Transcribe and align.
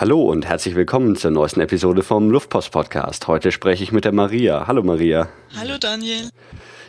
Hallo 0.00 0.22
und 0.22 0.46
herzlich 0.46 0.76
willkommen 0.76 1.16
zur 1.16 1.32
neuesten 1.32 1.60
Episode 1.60 2.04
vom 2.04 2.30
Luftpost 2.30 2.70
Podcast. 2.70 3.26
Heute 3.26 3.50
spreche 3.50 3.82
ich 3.82 3.90
mit 3.90 4.04
der 4.04 4.12
Maria. 4.12 4.68
Hallo 4.68 4.84
Maria. 4.84 5.28
Hallo 5.56 5.76
Daniel. 5.76 6.30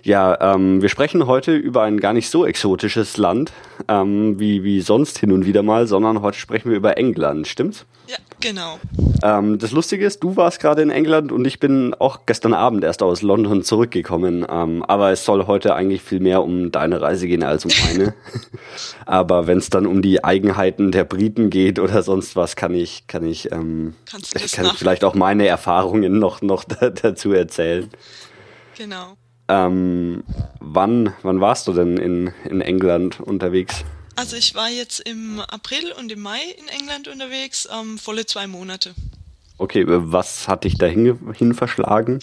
Ja, 0.03 0.53
ähm, 0.55 0.81
wir 0.81 0.89
sprechen 0.89 1.27
heute 1.27 1.55
über 1.55 1.83
ein 1.83 1.99
gar 1.99 2.13
nicht 2.13 2.29
so 2.29 2.45
exotisches 2.45 3.17
Land 3.17 3.51
ähm, 3.87 4.39
wie, 4.39 4.63
wie 4.63 4.81
sonst 4.81 5.17
hin 5.19 5.31
und 5.31 5.45
wieder 5.45 5.63
mal, 5.63 5.87
sondern 5.87 6.21
heute 6.21 6.37
sprechen 6.37 6.69
wir 6.69 6.77
über 6.77 6.97
England, 6.97 7.47
stimmt's? 7.47 7.85
Ja, 8.09 8.17
genau. 8.39 8.79
Ähm, 9.21 9.59
das 9.59 9.71
Lustige 9.71 10.03
ist, 10.03 10.23
du 10.23 10.35
warst 10.35 10.59
gerade 10.59 10.81
in 10.81 10.89
England 10.89 11.31
und 11.31 11.45
ich 11.45 11.59
bin 11.59 11.93
auch 11.93 12.25
gestern 12.25 12.53
Abend 12.53 12.83
erst 12.83 13.03
aus 13.03 13.21
London 13.21 13.61
zurückgekommen. 13.61 14.47
Ähm, 14.49 14.83
aber 14.83 15.11
es 15.11 15.25
soll 15.25 15.45
heute 15.45 15.75
eigentlich 15.75 16.01
viel 16.01 16.19
mehr 16.19 16.41
um 16.41 16.71
deine 16.71 17.01
Reise 17.01 17.27
gehen 17.27 17.43
als 17.43 17.65
um 17.65 17.71
meine. 17.85 18.15
aber 19.05 19.45
wenn 19.45 19.59
es 19.59 19.69
dann 19.69 19.85
um 19.85 20.01
die 20.01 20.23
Eigenheiten 20.23 20.91
der 20.91 21.03
Briten 21.03 21.51
geht 21.51 21.77
oder 21.77 22.01
sonst 22.01 22.35
was, 22.35 22.55
kann 22.55 22.73
ich, 22.73 23.05
kann 23.05 23.27
ich, 23.27 23.51
ähm, 23.51 23.93
kann 24.09 24.21
ich 24.21 24.57
vielleicht 24.75 25.03
auch 25.03 25.13
meine 25.13 25.45
Erfahrungen 25.45 26.17
noch, 26.17 26.41
noch 26.41 26.63
dazu 27.03 27.31
erzählen. 27.31 27.91
Genau. 28.75 29.17
Ähm, 29.49 30.23
wann, 30.59 31.13
wann 31.23 31.41
warst 31.41 31.67
du 31.67 31.73
denn 31.73 31.97
in, 31.97 32.31
in 32.45 32.61
England 32.61 33.19
unterwegs? 33.19 33.83
Also 34.15 34.35
ich 34.35 34.53
war 34.53 34.69
jetzt 34.69 34.99
im 34.99 35.39
April 35.39 35.91
und 35.97 36.11
im 36.11 36.19
Mai 36.21 36.41
in 36.57 36.67
England 36.67 37.07
unterwegs, 37.07 37.67
ähm, 37.71 37.97
volle 37.97 38.25
zwei 38.25 38.47
Monate. 38.47 38.93
Okay, 39.57 39.83
was 39.85 40.47
hat 40.47 40.63
dich 40.63 40.77
dahin 40.77 41.33
hin 41.33 41.53
verschlagen? 41.53 42.19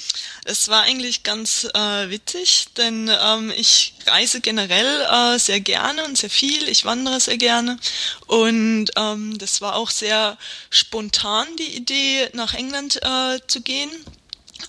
Es 0.47 0.69
war 0.69 0.85
eigentlich 0.85 1.23
ganz 1.23 1.69
äh, 1.75 2.09
witzig, 2.09 2.69
denn 2.79 3.11
ähm, 3.11 3.53
ich 3.55 3.93
reise 4.07 4.41
generell 4.41 5.03
äh, 5.11 5.39
sehr 5.39 5.61
gerne 5.61 6.05
und 6.05 6.17
sehr 6.17 6.31
viel. 6.31 6.67
Ich 6.69 6.87
wandere 6.87 7.21
sehr 7.21 7.37
gerne 7.37 7.79
und 8.27 8.87
ähm, 8.97 9.37
das 9.37 9.61
war 9.61 9.77
auch 9.77 9.91
sehr 9.91 10.39
spontan 10.71 11.47
die 11.59 11.77
Idee, 11.77 12.31
nach 12.33 12.55
England 12.55 13.01
äh, 13.03 13.39
zu 13.47 13.61
gehen. 13.61 13.91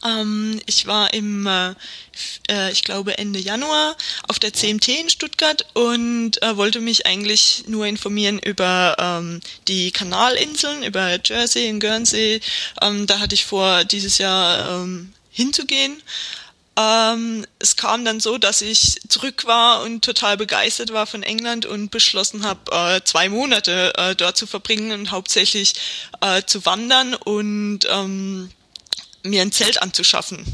Ähm, 0.05 0.59
ich 0.65 0.85
war 0.85 1.13
im, 1.13 1.47
äh, 1.47 1.73
äh, 2.49 2.71
ich 2.71 2.83
glaube 2.83 3.17
Ende 3.17 3.39
Januar 3.39 3.95
auf 4.27 4.39
der 4.39 4.53
CMT 4.53 4.87
in 4.89 5.09
Stuttgart 5.09 5.65
und 5.73 6.41
äh, 6.41 6.57
wollte 6.57 6.79
mich 6.79 7.05
eigentlich 7.05 7.63
nur 7.67 7.85
informieren 7.85 8.39
über 8.39 8.95
ähm, 8.99 9.41
die 9.67 9.91
Kanalinseln, 9.91 10.83
über 10.83 11.19
Jersey 11.23 11.69
und 11.69 11.79
Guernsey. 11.79 12.41
Ähm, 12.81 13.07
da 13.07 13.19
hatte 13.19 13.35
ich 13.35 13.45
vor, 13.45 13.83
dieses 13.83 14.17
Jahr 14.17 14.83
ähm, 14.83 15.13
hinzugehen. 15.31 16.01
Ähm, 16.79 17.45
es 17.57 17.75
kam 17.75 18.05
dann 18.05 18.19
so, 18.19 18.37
dass 18.37 18.61
ich 18.61 18.99
zurück 19.09 19.45
war 19.45 19.81
und 19.81 20.05
total 20.05 20.37
begeistert 20.37 20.93
war 20.93 21.07
von 21.07 21.23
England 21.23 21.65
und 21.65 21.89
beschlossen 21.89 22.45
habe, 22.45 22.71
äh, 22.71 23.01
zwei 23.03 23.29
Monate 23.29 23.93
äh, 23.97 24.15
dort 24.15 24.37
zu 24.37 24.45
verbringen 24.45 24.91
und 24.91 25.11
hauptsächlich 25.11 25.73
zu 26.47 26.65
wandern 26.65 27.13
und 27.13 27.81
ähm, 27.89 28.49
mir 29.29 29.41
ein 29.41 29.51
Zelt 29.51 29.81
anzuschaffen. 29.81 30.45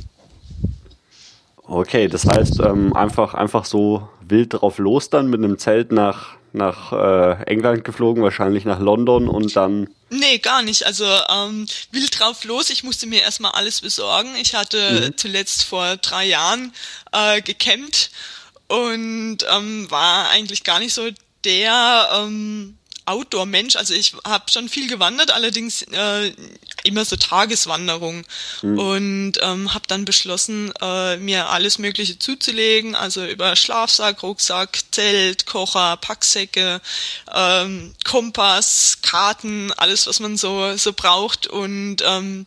Okay, 1.66 2.08
das 2.08 2.26
heißt 2.26 2.60
ähm, 2.60 2.94
einfach 2.94 3.34
einfach 3.34 3.66
so 3.66 4.10
wild 4.22 4.54
drauf 4.54 4.78
los 4.80 5.10
dann 5.10 5.30
mit 5.30 5.44
einem 5.44 5.58
Zelt 5.58 5.92
nach 5.92 6.36
nach 6.54 6.94
äh, 6.94 7.44
England 7.48 7.84
geflogen, 7.84 8.22
wahrscheinlich 8.22 8.64
nach 8.64 8.80
London 8.80 9.28
und 9.28 9.56
dann. 9.56 9.90
Nee, 10.12 10.38
gar 10.38 10.62
nicht. 10.62 10.86
Also 10.86 11.06
ähm, 11.06 11.66
wild 11.92 12.20
drauf 12.20 12.44
los. 12.44 12.70
Ich 12.70 12.84
musste 12.84 13.08
mir 13.08 13.22
erstmal 13.22 13.54
alles 13.54 13.82
besorgen. 13.82 14.30
Ich 14.40 14.54
hatte 14.54 15.10
mhm. 15.10 15.18
zuletzt 15.18 15.64
vor 15.64 15.98
drei 15.98 16.26
Jahren 16.26 16.72
äh, 17.12 17.42
gecampt 17.42 18.12
und 18.68 19.40
ähm, 19.52 19.90
war 19.90 20.30
eigentlich 20.30 20.64
gar 20.64 20.80
nicht 20.80 20.94
so 20.94 21.10
der 21.44 22.08
ähm, 22.14 22.78
Outdoor-Mensch. 23.06 23.76
Also 23.76 23.94
ich 23.94 24.14
habe 24.26 24.50
schon 24.50 24.70
viel 24.70 24.88
gewandert, 24.88 25.32
allerdings 25.32 25.82
äh, 25.84 26.32
immer 26.84 27.06
so 27.06 27.16
Tageswanderung 27.16 28.26
mhm. 28.62 28.80
und 28.80 29.34
ähm, 29.42 29.74
habe 29.74 29.86
dann 29.88 30.06
beschlossen, 30.06 30.72
äh, 30.82 31.18
mir 31.18 31.50
alles 31.50 31.80
Mögliche 31.80 32.20
zuzulegen, 32.20 32.96
also 32.96 33.26
über 33.26 33.56
Schlafsack, 33.56 34.24
Rucksack, 34.24 34.80
Zelt, 34.92 35.46
Kocher, 35.46 35.98
Packsäcke, 35.98 36.82
ähm, 37.34 37.94
Kompass, 38.04 39.00
Karten, 39.02 39.72
alles, 39.74 40.08
was 40.08 40.20
man 40.20 40.38
so 40.38 40.76
so 40.78 40.94
braucht 40.94 41.48
und 41.48 41.98
ähm, 42.06 42.46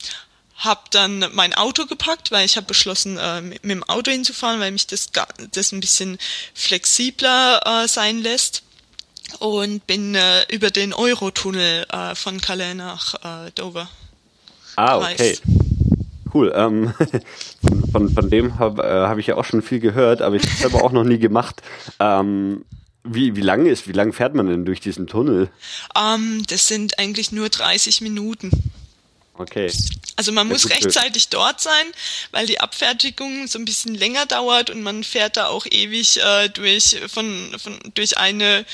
habe 0.56 0.82
dann 0.90 1.24
mein 1.32 1.52
Auto 1.54 1.86
gepackt, 1.86 2.30
weil 2.30 2.46
ich 2.46 2.56
habe 2.56 2.66
beschlossen, 2.66 3.18
äh, 3.18 3.42
mit, 3.42 3.62
mit, 3.62 3.72
dem 3.72 3.84
Auto 3.84 4.10
hinzufahren, 4.10 4.58
weil 4.60 4.72
mich 4.72 4.86
das, 4.86 5.10
das 5.52 5.72
ein 5.72 5.80
bisschen 5.80 6.18
flexibler 6.54 7.84
äh, 7.84 7.88
sein 7.88 8.22
lässt 8.22 8.62
und 9.38 9.86
bin 9.86 10.14
äh, 10.14 10.44
über 10.50 10.70
den 10.70 10.92
Eurotunnel 10.92 11.86
äh, 11.90 12.14
von 12.14 12.40
Calais 12.40 12.74
nach 12.74 13.14
äh, 13.14 13.50
Dover. 13.54 13.88
Ah, 14.76 14.98
okay. 14.98 15.38
Cool. 16.32 16.52
Ähm, 16.54 16.92
von, 17.92 18.10
von, 18.10 18.30
dem 18.30 18.58
habe 18.58 18.82
äh, 18.82 19.06
hab 19.06 19.18
ich 19.18 19.28
ja 19.28 19.36
auch 19.36 19.44
schon 19.44 19.62
viel 19.62 19.80
gehört, 19.80 20.22
aber 20.22 20.36
ich 20.36 20.42
habe 20.42 20.52
es 20.52 20.60
selber 20.60 20.84
auch 20.84 20.92
noch 20.92 21.04
nie 21.04 21.18
gemacht. 21.18 21.62
Ähm, 21.98 22.64
wie, 23.04 23.36
wie 23.36 23.40
lange 23.40 23.70
ist, 23.70 23.88
wie 23.88 23.92
lang 23.92 24.12
fährt 24.12 24.34
man 24.34 24.48
denn 24.48 24.64
durch 24.64 24.80
diesen 24.80 25.06
Tunnel? 25.06 25.48
Ähm, 25.96 26.42
das 26.48 26.66
sind 26.66 26.98
eigentlich 26.98 27.32
nur 27.32 27.48
30 27.48 28.00
Minuten. 28.00 28.50
Okay. 29.38 29.70
Also 30.16 30.32
man 30.32 30.48
muss 30.48 30.70
rechtzeitig 30.70 31.28
dort 31.28 31.60
sein, 31.60 31.86
weil 32.30 32.46
die 32.46 32.60
Abfertigung 32.60 33.46
so 33.48 33.58
ein 33.58 33.66
bisschen 33.66 33.94
länger 33.94 34.24
dauert 34.24 34.70
und 34.70 34.82
man 34.82 35.04
fährt 35.04 35.36
da 35.36 35.48
auch 35.48 35.66
ewig 35.66 36.20
äh, 36.22 36.48
durch 36.48 36.96
von, 37.08 37.54
von 37.58 37.78
durch 37.94 38.16
eine 38.16 38.64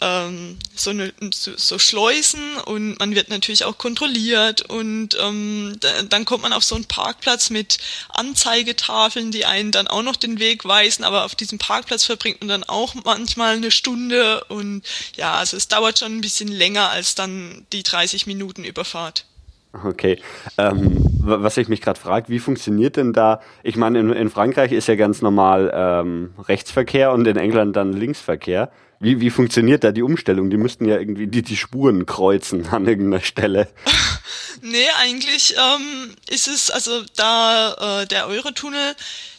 ähm, 0.00 0.58
so 0.74 0.90
eine 0.90 1.12
so, 1.32 1.56
so 1.56 1.78
Schleusen 1.78 2.56
und 2.56 2.98
man 2.98 3.14
wird 3.14 3.28
natürlich 3.28 3.64
auch 3.64 3.78
kontrolliert 3.78 4.62
und 4.62 5.16
ähm, 5.20 5.76
da, 5.78 6.02
dann 6.02 6.24
kommt 6.24 6.42
man 6.42 6.52
auf 6.52 6.64
so 6.64 6.74
einen 6.74 6.86
Parkplatz 6.86 7.50
mit 7.50 7.78
Anzeigetafeln, 8.08 9.30
die 9.30 9.44
einen 9.44 9.72
dann 9.72 9.86
auch 9.86 10.02
noch 10.02 10.16
den 10.16 10.38
Weg 10.40 10.64
weisen, 10.64 11.04
aber 11.04 11.24
auf 11.24 11.34
diesem 11.34 11.58
Parkplatz 11.58 12.04
verbringt 12.04 12.40
man 12.40 12.48
dann 12.48 12.64
auch 12.64 12.94
manchmal 12.94 13.56
eine 13.56 13.70
Stunde 13.70 14.44
und 14.44 14.82
ja, 15.16 15.34
also 15.34 15.56
es 15.56 15.68
dauert 15.68 15.98
schon 15.98 16.16
ein 16.16 16.20
bisschen 16.22 16.48
länger 16.48 16.90
als 16.90 17.14
dann 17.14 17.66
die 17.72 17.82
30 17.82 18.26
Minuten 18.26 18.64
Überfahrt. 18.64 19.24
Okay. 19.72 20.20
Ähm, 20.58 20.98
was 21.20 21.56
ich 21.56 21.68
mich 21.68 21.80
gerade 21.80 21.98
frage, 21.98 22.28
wie 22.28 22.40
funktioniert 22.40 22.96
denn 22.96 23.12
da? 23.12 23.40
Ich 23.62 23.76
meine, 23.76 24.00
in, 24.00 24.10
in, 24.10 24.30
Frankreich 24.30 24.72
ist 24.72 24.88
ja 24.88 24.96
ganz 24.96 25.22
normal 25.22 25.70
ähm, 25.72 26.34
Rechtsverkehr 26.48 27.12
und 27.12 27.26
in 27.26 27.36
England 27.36 27.76
dann 27.76 27.92
Linksverkehr. 27.92 28.72
Wie, 28.98 29.20
wie 29.20 29.30
funktioniert 29.30 29.84
da 29.84 29.92
die 29.92 30.02
Umstellung? 30.02 30.50
Die 30.50 30.56
müssten 30.56 30.84
ja 30.86 30.98
irgendwie 30.98 31.28
die, 31.28 31.42
die 31.42 31.56
Spuren 31.56 32.04
kreuzen 32.04 32.66
an 32.68 32.86
irgendeiner 32.86 33.22
Stelle. 33.22 33.68
nee, 34.60 34.88
eigentlich 35.00 35.54
ähm, 35.56 36.14
ist 36.28 36.48
es, 36.48 36.70
also 36.70 37.02
da 37.16 38.02
äh, 38.02 38.06
der 38.06 38.26
Eurotunnel 38.26 38.94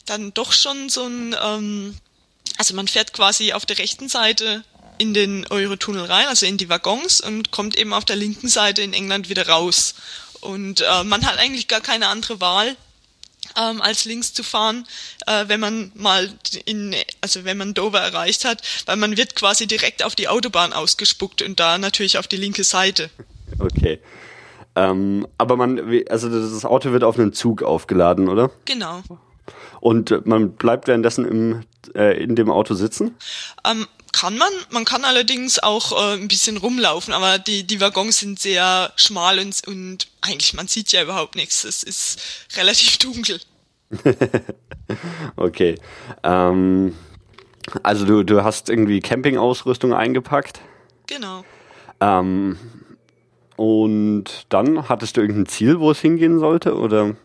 dann 0.06 0.34
doch 0.34 0.54
schon 0.54 0.90
so 0.90 1.06
ein, 1.06 1.36
ähm, 1.44 1.96
also 2.58 2.74
man 2.74 2.88
fährt 2.88 3.14
quasi 3.14 3.54
auf 3.54 3.66
der 3.66 3.78
rechten 3.78 4.08
Seite 4.10 4.64
in 5.02 5.16
den 5.16 5.48
Eurotunnel 5.50 6.06
rein, 6.06 6.28
also 6.28 6.46
in 6.46 6.58
die 6.58 6.70
Waggons 6.70 7.22
und 7.22 7.50
kommt 7.50 7.76
eben 7.76 7.92
auf 7.92 8.06
der 8.06 8.16
linken 8.16 8.48
Seite 8.48 8.84
in 8.84 8.94
England 8.94 9.30
wieder 9.30 9.48
raus. 9.48 9.96
Und 10.42 10.82
äh, 10.82 11.04
man 11.04 11.26
hat 11.26 11.40
eigentlich 11.40 11.68
gar 11.68 11.82
keine 11.82 12.08
andere 12.08 12.40
Wahl, 12.40 12.76
ähm, 13.60 13.82
als 13.82 14.06
links 14.06 14.32
zu 14.32 14.44
fahren, 14.44 14.86
äh, 15.26 15.46
wenn 15.48 15.60
man 15.60 15.92
mal 15.96 16.30
in, 16.66 16.96
also 17.20 17.46
wenn 17.46 17.58
man 17.58 17.74
Dover 17.74 18.00
erreicht 18.00 18.46
hat, 18.46 18.62
weil 18.86 18.96
man 18.96 19.18
wird 19.18 19.36
quasi 19.36 19.66
direkt 19.66 20.04
auf 20.04 20.14
die 20.14 20.28
Autobahn 20.28 20.72
ausgespuckt 20.72 21.42
und 21.42 21.60
da 21.60 21.80
natürlich 21.80 22.20
auf 22.20 22.28
die 22.28 22.38
linke 22.38 22.64
Seite. 22.64 23.10
Okay. 23.58 24.00
Ähm, 24.76 25.28
aber 25.40 25.58
man, 25.58 25.80
also 26.10 26.30
das 26.30 26.64
Auto 26.64 26.92
wird 26.92 27.04
auf 27.04 27.18
einen 27.18 27.34
Zug 27.34 27.64
aufgeladen, 27.64 28.30
oder? 28.30 28.52
Genau. 28.66 29.02
Und 29.80 30.28
man 30.28 30.52
bleibt 30.52 30.88
währenddessen 30.88 31.26
im, 31.26 31.64
äh, 31.96 32.24
in 32.24 32.36
dem 32.36 32.52
Auto 32.52 32.76
sitzen? 32.76 33.16
Ähm, 33.66 33.88
kann 34.12 34.38
man. 34.38 34.52
Man 34.70 34.86
kann 34.86 35.06
allerdings 35.06 35.60
auch 35.60 35.92
äh, 35.92 36.14
ein 36.14 36.28
bisschen 36.28 36.58
rumlaufen, 36.58 37.14
aber 37.14 37.40
die, 37.40 37.66
die 37.66 37.82
Waggons 37.82 38.20
sind 38.20 38.40
sehr 38.40 38.92
schmal 38.96 39.40
und, 39.40 39.68
und 39.68 40.08
eigentlich, 40.22 40.54
man 40.54 40.68
sieht 40.68 40.92
ja 40.92 41.04
überhaupt 41.04 41.36
nichts. 41.36 41.64
Es 41.64 41.84
ist 41.84 42.20
relativ 42.56 42.98
dunkel. 42.98 43.40
okay. 45.36 45.76
Ähm, 46.24 46.96
also 47.84 48.06
du, 48.06 48.24
du 48.24 48.44
hast 48.44 48.70
irgendwie 48.70 49.00
Campingausrüstung 49.00 49.94
eingepackt? 49.94 50.62
Genau. 51.08 51.44
Ähm, 52.00 52.58
und 53.56 54.46
dann 54.50 54.90
hattest 54.90 55.18
du 55.18 55.22
irgendein 55.22 55.46
Ziel, 55.46 55.80
wo 55.80 55.92
es 55.92 56.00
hingehen 56.00 56.40
sollte, 56.40 56.76
oder? 56.76 57.16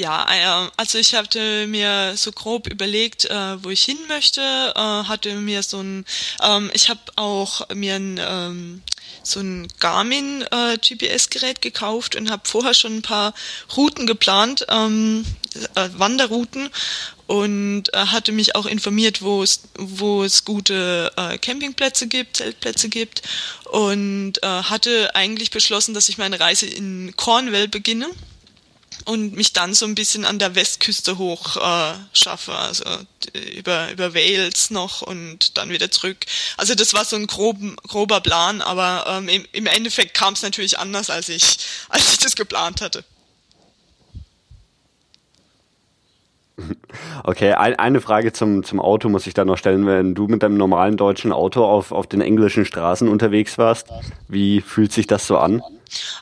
Ja, 0.00 0.64
äh, 0.64 0.70
also 0.78 0.96
ich 0.96 1.14
hatte 1.14 1.66
mir 1.66 2.14
so 2.16 2.32
grob 2.32 2.68
überlegt, 2.68 3.26
äh, 3.26 3.62
wo 3.62 3.68
ich 3.68 3.84
hin 3.84 3.98
möchte, 4.08 4.40
äh, 4.40 4.80
hatte 4.80 5.34
mir 5.34 5.62
so 5.62 5.82
ein, 5.82 6.06
ähm, 6.42 6.70
ich 6.72 6.88
habe 6.88 7.00
auch 7.16 7.68
mir 7.74 7.96
ein 7.96 8.18
ähm, 8.18 8.82
so 9.22 9.40
ein 9.40 9.68
Garmin 9.78 10.42
äh, 10.50 10.78
GPS-Gerät 10.78 11.60
gekauft 11.60 12.16
und 12.16 12.30
habe 12.30 12.48
vorher 12.48 12.72
schon 12.72 12.96
ein 12.96 13.02
paar 13.02 13.34
Routen 13.76 14.06
geplant, 14.06 14.64
ähm, 14.70 15.26
Wanderrouten 15.74 16.70
und 17.26 17.90
hatte 17.92 18.30
mich 18.30 18.54
auch 18.54 18.66
informiert, 18.66 19.20
wo 19.20 19.42
es 19.42 19.62
wo 19.76 20.22
es 20.22 20.44
gute 20.44 21.12
Campingplätze 21.42 22.06
gibt, 22.06 22.36
Zeltplätze 22.36 22.88
gibt 22.88 23.22
und 23.64 24.34
hatte 24.42 25.14
eigentlich 25.16 25.50
beschlossen, 25.50 25.92
dass 25.92 26.08
ich 26.08 26.18
meine 26.18 26.38
Reise 26.38 26.66
in 26.66 27.14
Cornwall 27.16 27.66
beginne 27.66 28.08
und 29.04 29.34
mich 29.34 29.52
dann 29.52 29.74
so 29.74 29.86
ein 29.86 29.94
bisschen 29.94 30.24
an 30.24 30.38
der 30.38 30.54
Westküste 30.54 31.18
hoch 31.18 31.56
äh, 31.56 31.94
schaffe, 32.12 32.54
also 32.54 32.84
über 33.56 33.90
über 33.90 34.14
Wales 34.14 34.70
noch 34.70 35.02
und 35.02 35.56
dann 35.58 35.70
wieder 35.70 35.90
zurück. 35.90 36.18
Also 36.56 36.74
das 36.74 36.94
war 36.94 37.04
so 37.04 37.16
ein 37.16 37.26
grob, 37.26 37.58
grober 37.88 38.20
Plan, 38.20 38.60
aber 38.60 39.04
ähm, 39.08 39.28
im, 39.28 39.46
im 39.52 39.66
Endeffekt 39.66 40.14
kam 40.14 40.34
es 40.34 40.42
natürlich 40.42 40.78
anders, 40.78 41.10
als 41.10 41.28
ich 41.28 41.58
als 41.88 42.10
ich 42.12 42.18
das 42.18 42.36
geplant 42.36 42.80
hatte. 42.80 43.04
Okay, 47.24 47.52
ein, 47.52 47.76
eine 47.76 48.00
Frage 48.00 48.32
zum, 48.32 48.64
zum 48.64 48.80
Auto 48.80 49.08
muss 49.08 49.26
ich 49.26 49.34
da 49.34 49.44
noch 49.44 49.56
stellen. 49.56 49.86
Wenn 49.86 50.14
du 50.14 50.26
mit 50.26 50.42
deinem 50.42 50.56
normalen 50.56 50.96
deutschen 50.96 51.32
Auto 51.32 51.64
auf, 51.64 51.92
auf 51.92 52.06
den 52.06 52.20
englischen 52.20 52.64
Straßen 52.64 53.08
unterwegs 53.08 53.58
warst, 53.58 53.86
wie 54.28 54.60
fühlt 54.60 54.92
sich 54.92 55.06
das 55.06 55.26
so 55.26 55.38
an? 55.38 55.62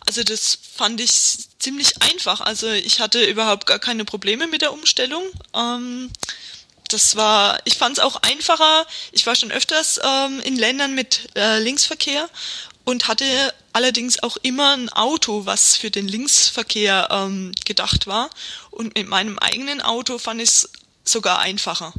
Also 0.06 0.22
das 0.22 0.58
fand 0.74 1.00
ich 1.00 1.47
ziemlich 1.58 2.02
einfach. 2.02 2.40
Also 2.40 2.68
ich 2.68 3.00
hatte 3.00 3.24
überhaupt 3.24 3.66
gar 3.66 3.78
keine 3.78 4.04
Probleme 4.04 4.46
mit 4.46 4.62
der 4.62 4.72
Umstellung. 4.72 5.24
Ähm, 5.54 6.10
das 6.88 7.16
war, 7.16 7.60
ich 7.64 7.76
fand 7.76 7.98
es 7.98 8.04
auch 8.04 8.16
einfacher. 8.22 8.86
Ich 9.12 9.26
war 9.26 9.34
schon 9.34 9.50
öfters 9.52 10.00
ähm, 10.02 10.40
in 10.40 10.56
Ländern 10.56 10.94
mit 10.94 11.28
äh, 11.36 11.58
Linksverkehr 11.58 12.28
und 12.84 13.08
hatte 13.08 13.24
allerdings 13.72 14.22
auch 14.22 14.38
immer 14.42 14.74
ein 14.74 14.88
Auto, 14.88 15.44
was 15.44 15.76
für 15.76 15.90
den 15.90 16.08
Linksverkehr 16.08 17.08
ähm, 17.10 17.52
gedacht 17.66 18.06
war. 18.06 18.30
Und 18.70 18.96
mit 18.96 19.08
meinem 19.08 19.38
eigenen 19.38 19.82
Auto 19.82 20.18
fand 20.18 20.40
ich 20.40 20.48
es 20.48 20.70
sogar 21.04 21.40
einfacher. 21.40 21.92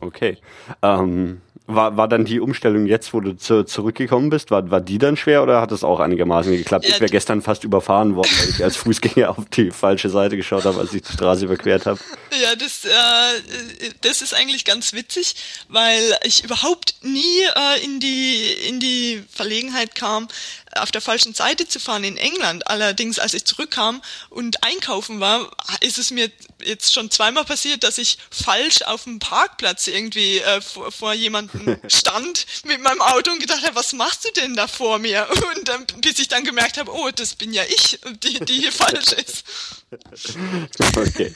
Okay. 0.00 0.36
Ähm, 0.82 1.40
war, 1.66 1.96
war 1.96 2.08
dann 2.08 2.24
die 2.24 2.40
Umstellung 2.40 2.86
jetzt, 2.86 3.12
wo 3.12 3.20
du 3.20 3.36
zu, 3.36 3.64
zurückgekommen 3.64 4.30
bist, 4.30 4.50
war, 4.50 4.70
war 4.70 4.80
die 4.80 4.98
dann 4.98 5.16
schwer 5.16 5.42
oder 5.42 5.60
hat 5.60 5.72
es 5.72 5.82
auch 5.82 6.00
einigermaßen 6.00 6.56
geklappt? 6.56 6.84
Ja, 6.84 6.94
ich 6.94 7.00
wäre 7.00 7.10
gestern 7.10 7.42
fast 7.42 7.64
überfahren 7.64 8.14
worden, 8.14 8.30
weil 8.40 8.50
ich 8.50 8.62
als 8.62 8.76
Fußgänger 8.76 9.30
auf 9.30 9.44
die 9.50 9.70
falsche 9.70 10.08
Seite 10.08 10.36
geschaut 10.36 10.64
habe, 10.64 10.78
als 10.78 10.94
ich 10.94 11.02
die 11.02 11.12
Straße 11.12 11.44
überquert 11.44 11.86
habe. 11.86 11.98
Ja, 12.40 12.54
das, 12.54 12.84
äh, 12.84 13.90
das 14.02 14.22
ist 14.22 14.34
eigentlich 14.34 14.64
ganz 14.64 14.92
witzig, 14.92 15.34
weil 15.68 16.02
ich 16.22 16.44
überhaupt 16.44 16.96
nie 17.02 17.42
äh, 17.42 17.84
in, 17.84 18.00
die, 18.00 18.46
in 18.68 18.80
die 18.80 19.22
Verlegenheit 19.28 19.94
kam, 19.94 20.28
auf 20.76 20.90
der 20.90 21.00
falschen 21.00 21.34
Seite 21.34 21.68
zu 21.68 21.80
fahren 21.80 22.04
in 22.04 22.16
England. 22.16 22.66
Allerdings, 22.66 23.18
als 23.18 23.34
ich 23.34 23.44
zurückkam 23.44 24.02
und 24.30 24.62
einkaufen 24.62 25.20
war, 25.20 25.50
ist 25.80 25.98
es 25.98 26.10
mir 26.10 26.30
jetzt 26.64 26.92
schon 26.92 27.10
zweimal 27.10 27.44
passiert, 27.44 27.84
dass 27.84 27.98
ich 27.98 28.18
falsch 28.30 28.82
auf 28.82 29.04
dem 29.04 29.18
Parkplatz 29.18 29.86
irgendwie 29.86 30.38
äh, 30.38 30.60
vor, 30.60 30.90
vor 30.92 31.12
jemandem 31.12 31.78
stand 31.88 32.46
mit 32.64 32.80
meinem 32.80 33.00
Auto 33.00 33.32
und 33.32 33.40
gedacht 33.40 33.64
habe, 33.64 33.74
was 33.74 33.92
machst 33.92 34.24
du 34.24 34.40
denn 34.40 34.54
da 34.54 34.66
vor 34.66 34.98
mir? 34.98 35.26
Und 35.56 35.68
dann, 35.68 35.86
bis 36.00 36.18
ich 36.18 36.28
dann 36.28 36.44
gemerkt 36.44 36.78
habe, 36.78 36.92
oh, 36.92 37.10
das 37.14 37.34
bin 37.34 37.52
ja 37.52 37.62
ich, 37.64 37.98
die, 38.22 38.40
die 38.40 38.60
hier 38.60 38.72
falsch 38.72 39.12
ist. 39.12 39.44
Okay. 40.96 41.32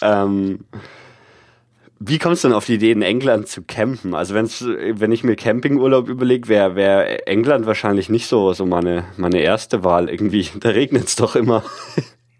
Ähm, 0.00 0.64
wie 2.02 2.18
kommst 2.18 2.42
du 2.42 2.48
denn 2.48 2.56
auf 2.56 2.64
die 2.64 2.74
Idee, 2.76 2.92
in 2.92 3.02
England 3.02 3.48
zu 3.48 3.62
campen? 3.62 4.14
Also 4.14 4.34
wenn's, 4.34 4.64
wenn 4.64 5.12
ich 5.12 5.22
mir 5.22 5.36
Campingurlaub 5.36 6.08
überlege, 6.08 6.48
wäre 6.48 6.74
wär 6.74 7.28
England 7.28 7.66
wahrscheinlich 7.66 8.08
nicht 8.08 8.26
so, 8.26 8.54
so 8.54 8.64
meine, 8.64 9.04
meine 9.18 9.40
erste 9.40 9.84
Wahl 9.84 10.08
irgendwie. 10.08 10.48
Da 10.60 10.70
regnet 10.70 11.08
es 11.08 11.16
doch 11.16 11.36
immer. 11.36 11.62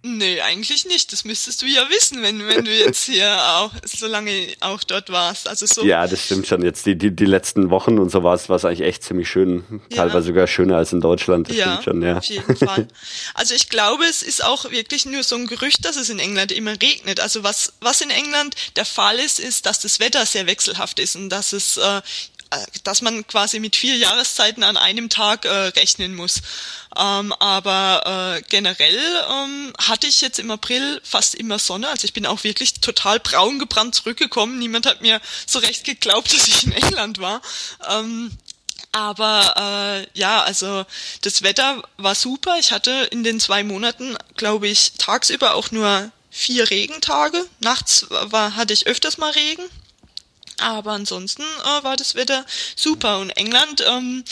Nee, 0.02 0.40
eigentlich 0.40 0.86
nicht. 0.86 1.12
Das 1.12 1.24
müsstest 1.24 1.60
du 1.60 1.66
ja 1.66 1.88
wissen, 1.90 2.22
wenn, 2.22 2.46
wenn 2.46 2.64
du 2.64 2.74
jetzt 2.74 3.04
hier 3.04 3.36
auch 3.56 3.70
so 3.84 4.06
lange 4.06 4.48
auch 4.60 4.82
dort 4.82 5.10
warst. 5.10 5.46
Also 5.46 5.66
so. 5.66 5.84
Ja, 5.84 6.06
das 6.06 6.24
stimmt 6.24 6.46
schon. 6.46 6.62
Jetzt 6.62 6.86
die, 6.86 6.96
die, 6.96 7.14
die 7.14 7.26
letzten 7.26 7.68
Wochen 7.68 7.98
und 7.98 8.10
so 8.10 8.22
war 8.22 8.34
es 8.34 8.48
eigentlich 8.48 8.80
echt 8.80 9.04
ziemlich 9.04 9.28
schön. 9.28 9.82
Ja. 9.90 9.98
Teilweise 9.98 10.28
sogar 10.28 10.46
schöner 10.46 10.78
als 10.78 10.94
in 10.94 11.02
Deutschland. 11.02 11.50
Das 11.50 11.56
ja, 11.56 11.72
stimmt 11.72 11.84
schon, 11.84 12.02
ja. 12.02 12.16
Auf 12.18 12.24
jeden 12.24 12.56
Fall. 12.56 12.88
Also 13.34 13.54
ich 13.54 13.68
glaube, 13.68 14.04
es 14.04 14.22
ist 14.22 14.42
auch 14.42 14.70
wirklich 14.70 15.04
nur 15.04 15.22
so 15.22 15.36
ein 15.36 15.46
Gerücht, 15.46 15.84
dass 15.84 15.96
es 15.96 16.08
in 16.08 16.18
England 16.18 16.50
immer 16.50 16.72
regnet. 16.80 17.20
Also 17.20 17.42
was, 17.42 17.74
was 17.80 18.00
in 18.00 18.10
England 18.10 18.54
der 18.76 18.86
Fall 18.86 19.18
ist, 19.18 19.38
ist, 19.38 19.66
dass 19.66 19.80
das 19.80 20.00
Wetter 20.00 20.24
sehr 20.24 20.46
wechselhaft 20.46 20.98
ist 20.98 21.14
und 21.14 21.28
dass 21.28 21.52
es 21.52 21.76
äh, 21.76 21.90
äh, 21.90 22.00
dass 22.82 23.00
man 23.00 23.26
quasi 23.26 23.60
mit 23.60 23.76
vier 23.76 23.96
Jahreszeiten 23.96 24.64
an 24.64 24.76
einem 24.76 25.08
Tag 25.08 25.44
äh, 25.44 25.48
rechnen 25.48 26.14
muss. 26.14 26.42
Ähm, 26.98 27.32
aber 27.34 28.38
äh, 28.38 28.42
generell 28.48 28.98
ähm, 29.30 29.72
hatte 29.78 30.08
ich 30.08 30.20
jetzt 30.20 30.38
im 30.38 30.50
April 30.50 31.00
fast 31.04 31.36
immer 31.36 31.58
Sonne. 31.58 31.88
Also 31.88 32.04
ich 32.04 32.12
bin 32.12 32.26
auch 32.26 32.42
wirklich 32.42 32.80
total 32.80 33.20
braun 33.20 33.58
gebrannt 33.58 33.94
zurückgekommen. 33.94 34.58
Niemand 34.58 34.86
hat 34.86 35.00
mir 35.00 35.20
so 35.46 35.60
recht 35.60 35.84
geglaubt, 35.84 36.32
dass 36.32 36.48
ich 36.48 36.64
in 36.64 36.72
England 36.72 37.18
war. 37.18 37.40
Ähm, 37.88 38.32
aber 38.92 40.06
äh, 40.14 40.18
ja, 40.18 40.42
also 40.42 40.84
das 41.22 41.42
Wetter 41.42 41.82
war 41.96 42.16
super. 42.16 42.56
Ich 42.58 42.72
hatte 42.72 42.90
in 43.12 43.22
den 43.22 43.38
zwei 43.38 43.62
Monaten, 43.62 44.16
glaube 44.36 44.66
ich, 44.66 44.92
tagsüber 44.98 45.54
auch 45.54 45.70
nur 45.70 46.10
vier 46.30 46.68
Regentage. 46.70 47.44
Nachts 47.60 48.06
war, 48.08 48.56
hatte 48.56 48.72
ich 48.72 48.88
öfters 48.88 49.18
mal 49.18 49.30
Regen. 49.30 49.62
Aber 50.60 50.92
ansonsten 50.92 51.42
äh, 51.42 51.84
war 51.84 51.96
das 51.96 52.14
Wetter 52.14 52.44
super. 52.76 53.18
Und 53.18 53.30
England, 53.30 53.84
ähm, 53.86 54.24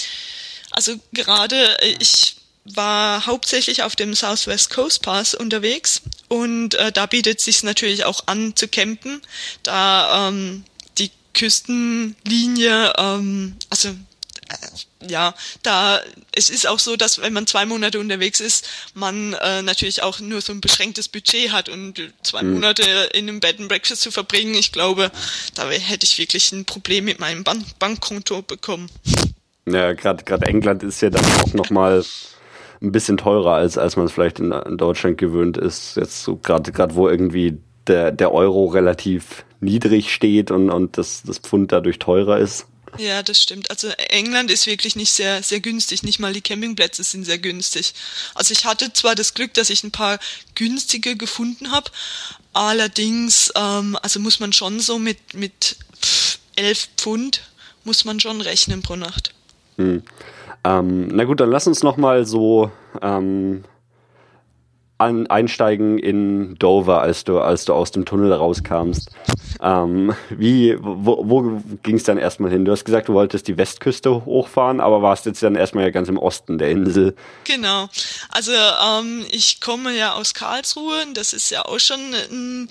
also 0.71 0.99
gerade 1.13 1.81
äh, 1.83 1.97
ich 1.99 2.37
war 2.75 3.27
hauptsächlich 3.27 3.83
auf 3.83 3.97
dem 3.97 4.15
Southwest 4.15 4.71
Coast 4.71 5.03
Pass 5.03 5.35
unterwegs 5.35 6.03
und 6.29 6.75
äh, 6.75 6.93
da 6.93 7.07
bietet 7.07 7.41
sich 7.41 7.63
natürlich 7.63 8.05
auch 8.05 8.25
an 8.27 8.55
zu 8.57 8.69
campen, 8.69 9.23
da 9.63 10.29
ähm, 10.29 10.65
die 10.99 11.11
Küstenlinie, 11.33 12.93
ähm, 12.99 13.57
also 13.71 13.95
ja, 15.07 15.35
da 15.63 16.01
es 16.33 16.51
ist 16.51 16.67
auch 16.67 16.79
so, 16.79 16.97
dass 16.97 17.21
wenn 17.21 17.33
man 17.33 17.47
zwei 17.47 17.67
Monate 17.67 18.01
unterwegs 18.01 18.41
ist, 18.41 18.69
man 18.95 19.35
äh, 19.35 19.63
natürlich 19.63 20.03
auch 20.03 20.21
nur 20.21 20.41
so 20.41 20.53
ein 20.53 20.61
beschränktes 20.61 21.09
Budget 21.09 21.53
hat 21.53 21.69
und 21.69 22.13
zwei 22.23 22.43
mhm. 22.43 22.55
Monate 22.55 22.83
in 23.13 23.29
einem 23.29 23.41
Bed 23.41 23.61
and 23.61 23.69
Breakfast 23.69 24.03
zu 24.03 24.11
verbringen, 24.11 24.55
ich 24.55 24.73
glaube, 24.73 25.11
da 25.55 25.69
hätte 25.71 26.05
ich 26.05 26.19
wirklich 26.19 26.53
ein 26.53 26.65
Problem 26.65 27.05
mit 27.05 27.21
meinem 27.21 27.45
Bank 27.45 27.65
Bankkonto 27.79 28.43
bekommen. 28.43 28.91
Ja, 29.67 29.93
gerade 29.93 30.25
gerade 30.25 30.47
England 30.47 30.83
ist 30.83 31.01
ja 31.01 31.11
dann 31.11 31.25
auch 31.25 31.53
noch 31.55 31.71
mal 31.71 32.05
ein 32.81 32.93
bisschen 32.93 33.17
teurer 33.17 33.55
als 33.55 33.79
als 33.79 33.97
man 33.97 34.07
es 34.07 34.13
vielleicht 34.13 34.41
in, 34.41 34.53
in 34.53 34.79
Deutschland 34.79 35.19
gewöhnt 35.19 35.57
ist. 35.57 35.97
Jetzt 35.97 36.23
so 36.23 36.37
gerade 36.37 36.73
gerade 36.73 36.95
wo 36.95 37.09
irgendwie 37.09 37.59
der 37.87 38.11
der 38.13 38.33
Euro 38.33 38.67
relativ 38.67 39.45
niedrig 39.61 40.13
steht 40.13 40.51
und 40.51 40.71
und 40.71 40.99
das 40.99 41.23
das 41.23 41.39
Pfund 41.39 41.73
dadurch 41.73 41.99
teurer 41.99 42.39
ist. 42.39 42.67
Ja, 42.97 43.23
das 43.23 43.43
stimmt. 43.43 43.71
Also 43.71 43.89
England 43.89 44.51
ist 44.51 44.67
wirklich 44.67 44.97
nicht 44.97 45.13
sehr, 45.13 45.43
sehr 45.43 45.61
günstig. 45.61 46.03
Nicht 46.03 46.19
mal 46.19 46.33
die 46.33 46.41
Campingplätze 46.41 47.05
sind 47.05 47.25
sehr 47.25 47.39
günstig. 47.39 47.93
Also 48.35 48.53
ich 48.53 48.65
hatte 48.65 48.93
zwar 48.93 49.15
das 49.15 49.35
Glück, 49.35 49.55
dass 49.55 49.71
ich 49.71 49.85
ein 49.85 49.91
paar 49.91 50.19
günstige 50.55 51.17
gefunden 51.17 51.71
habe, 51.71 51.91
allerdings, 52.53 53.53
ähm, 53.55 53.97
also 54.03 54.21
muss 54.21 54.41
man 54.41 54.53
schon 54.53 54.81
so 54.81 54.99
mit, 54.99 55.35
mit 55.35 55.77
elf 56.57 56.89
Pfund 56.97 57.43
muss 57.85 58.05
man 58.05 58.21
schon 58.21 58.41
rechnen 58.41 58.83
pro 58.83 58.97
Nacht. 58.97 59.33
Hm. 59.77 60.03
Ähm, 60.65 61.09
na 61.09 61.25
gut, 61.25 61.41
dann 61.41 61.51
lass 61.51 61.67
uns 61.67 61.83
noch 61.83 61.97
mal 61.97 62.27
so 62.27 62.71
ähm, 63.01 63.65
an, 64.99 65.29
einsteigen 65.29 65.99
in 65.99 66.57
Dover, 66.59 67.01
als 67.01 67.25
du, 67.25 67.39
als 67.39 67.65
du 67.65 67.73
aus 67.73 67.93
dem 67.93 68.05
Tunnel 68.05 68.33
rauskamst. 68.33 69.11
Ähm, 69.63 70.15
wie, 70.31 70.77
wo, 70.81 71.23
wo 71.29 71.63
ging 71.83 71.97
es 71.97 72.03
dann 72.03 72.19
erstmal 72.19 72.51
hin? 72.51 72.65
Du 72.65 72.73
hast 72.73 72.85
gesagt, 72.85 73.09
du 73.09 73.15
wolltest 73.15 73.49
die 73.49 73.57
Westküste 73.57 74.25
hochfahren, 74.25 74.81
aber 74.81 75.01
warst 75.01 75.27
jetzt 75.27 75.43
dann 75.43 75.55
erstmal 75.55 75.85
ja 75.85 75.91
ganz 75.91 76.09
im 76.09 76.19
Osten 76.19 76.59
der 76.59 76.71
Insel. 76.71 77.15
Genau. 77.45 77.89
Also 78.31 78.53
ähm, 78.53 79.25
ich 79.31 79.61
komme 79.61 79.97
ja 79.97 80.15
aus 80.15 80.35
Karlsruhe, 80.35 80.99
das 81.15 81.33
ist 81.33 81.51
ja 81.51 81.65
auch 81.65 81.79
schon 81.79 82.01
ein, 82.31 82.69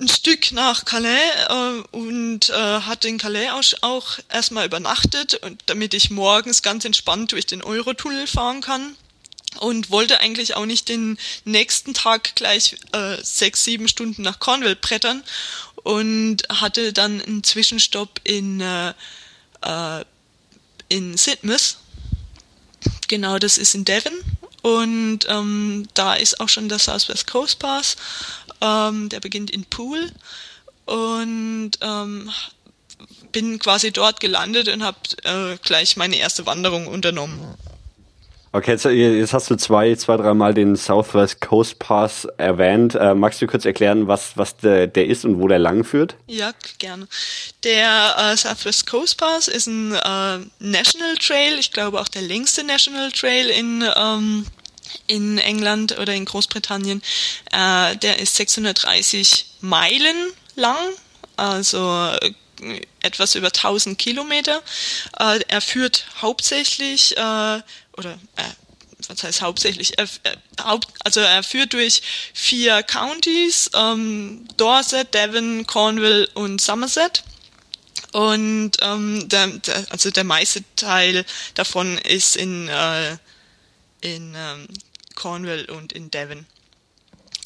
ein 0.00 0.08
Stück 0.08 0.52
nach 0.52 0.84
Calais 0.84 1.08
äh, 1.48 1.96
und 1.96 2.50
äh, 2.50 2.80
hatte 2.80 3.08
in 3.08 3.18
Calais 3.18 3.50
auch, 3.50 3.62
auch 3.82 4.18
erstmal 4.32 4.66
übernachtet, 4.66 5.40
und 5.42 5.62
damit 5.66 5.94
ich 5.94 6.10
morgens 6.10 6.62
ganz 6.62 6.84
entspannt 6.84 7.32
durch 7.32 7.46
den 7.46 7.62
Eurotunnel 7.62 8.26
fahren 8.26 8.60
kann 8.60 8.94
und 9.60 9.90
wollte 9.90 10.20
eigentlich 10.20 10.56
auch 10.56 10.66
nicht 10.66 10.88
den 10.88 11.18
nächsten 11.44 11.94
Tag 11.94 12.34
gleich 12.34 12.76
äh, 12.92 13.16
sechs, 13.22 13.64
sieben 13.64 13.88
Stunden 13.88 14.22
nach 14.22 14.38
Cornwall 14.38 14.76
brettern 14.76 15.22
und 15.82 16.42
hatte 16.48 16.92
dann 16.92 17.20
einen 17.20 17.44
Zwischenstopp 17.44 18.20
in, 18.24 18.60
äh, 18.60 18.94
äh, 19.62 20.04
in 20.88 21.16
Sidmouth. 21.16 21.76
Genau, 23.08 23.38
das 23.38 23.58
ist 23.58 23.74
in 23.74 23.84
Devon 23.84 24.14
und 24.62 25.20
ähm, 25.28 25.86
da 25.94 26.14
ist 26.14 26.40
auch 26.40 26.48
schon 26.48 26.68
der 26.68 26.78
Southwest 26.78 27.26
Coast 27.26 27.58
Pass. 27.58 27.96
Ähm, 28.60 29.08
der 29.10 29.20
beginnt 29.20 29.50
in 29.50 29.64
Poole 29.66 30.10
und 30.86 31.72
ähm, 31.80 32.30
bin 33.32 33.58
quasi 33.58 33.90
dort 33.90 34.20
gelandet 34.20 34.68
und 34.68 34.82
habe 34.82 34.96
äh, 35.24 35.58
gleich 35.62 35.96
meine 35.96 36.16
erste 36.16 36.46
Wanderung 36.46 36.86
unternommen. 36.86 37.54
Okay, 38.54 38.70
jetzt, 38.70 38.84
jetzt, 38.84 39.32
hast 39.32 39.50
du 39.50 39.56
zwei, 39.56 39.96
zwei, 39.96 40.16
dreimal 40.16 40.54
den 40.54 40.76
Southwest 40.76 41.40
Coast 41.40 41.80
Pass 41.80 42.24
erwähnt. 42.36 42.94
Äh, 42.94 43.16
magst 43.16 43.42
du 43.42 43.48
kurz 43.48 43.64
erklären, 43.64 44.06
was, 44.06 44.36
was 44.36 44.56
der, 44.58 44.86
der 44.86 45.08
ist 45.08 45.24
und 45.24 45.40
wo 45.40 45.48
der 45.48 45.58
lang 45.58 45.82
führt? 45.82 46.14
Ja, 46.28 46.52
gerne. 46.78 47.08
Der 47.64 48.14
äh, 48.16 48.36
Southwest 48.36 48.86
Coast 48.86 49.18
Pass 49.18 49.48
ist 49.48 49.66
ein 49.66 49.90
äh, 49.92 50.38
National 50.60 51.16
Trail, 51.18 51.58
ich 51.58 51.72
glaube 51.72 52.00
auch 52.00 52.06
der 52.06 52.22
längste 52.22 52.62
National 52.62 53.10
Trail 53.10 53.48
in, 53.48 53.84
ähm, 53.96 54.46
in 55.08 55.38
England 55.38 55.98
oder 55.98 56.14
in 56.14 56.24
Großbritannien. 56.24 57.02
Äh, 57.50 57.96
der 57.96 58.20
ist 58.20 58.36
630 58.36 59.46
Meilen 59.62 60.30
lang, 60.54 60.76
also 61.36 62.08
etwas 63.02 63.34
über 63.34 63.48
1000 63.48 63.98
Kilometer. 63.98 64.62
Äh, 65.18 65.40
er 65.48 65.60
führt 65.60 66.06
hauptsächlich, 66.20 67.16
äh, 67.16 67.20
oder 67.96 68.18
äh, 68.36 69.08
was 69.08 69.22
heißt 69.22 69.42
hauptsächlich, 69.42 69.98
er, 69.98 70.08
haupt, 70.62 70.88
also 71.04 71.20
er 71.20 71.42
führt 71.42 71.72
durch 71.72 72.02
vier 72.32 72.82
Counties, 72.82 73.70
ähm, 73.74 74.46
Dorset, 74.56 75.12
Devon, 75.12 75.66
Cornwall 75.66 76.28
und 76.34 76.60
Somerset. 76.60 77.22
Und 78.12 78.72
ähm, 78.80 79.28
der, 79.28 79.48
der, 79.48 79.86
also 79.90 80.10
der 80.10 80.24
meiste 80.24 80.62
Teil 80.76 81.24
davon 81.54 81.98
ist 81.98 82.36
in, 82.36 82.68
äh, 82.68 83.16
in 84.02 84.34
ähm, 84.36 84.68
Cornwall 85.16 85.64
und 85.64 85.92
in 85.92 86.10
Devon. 86.10 86.46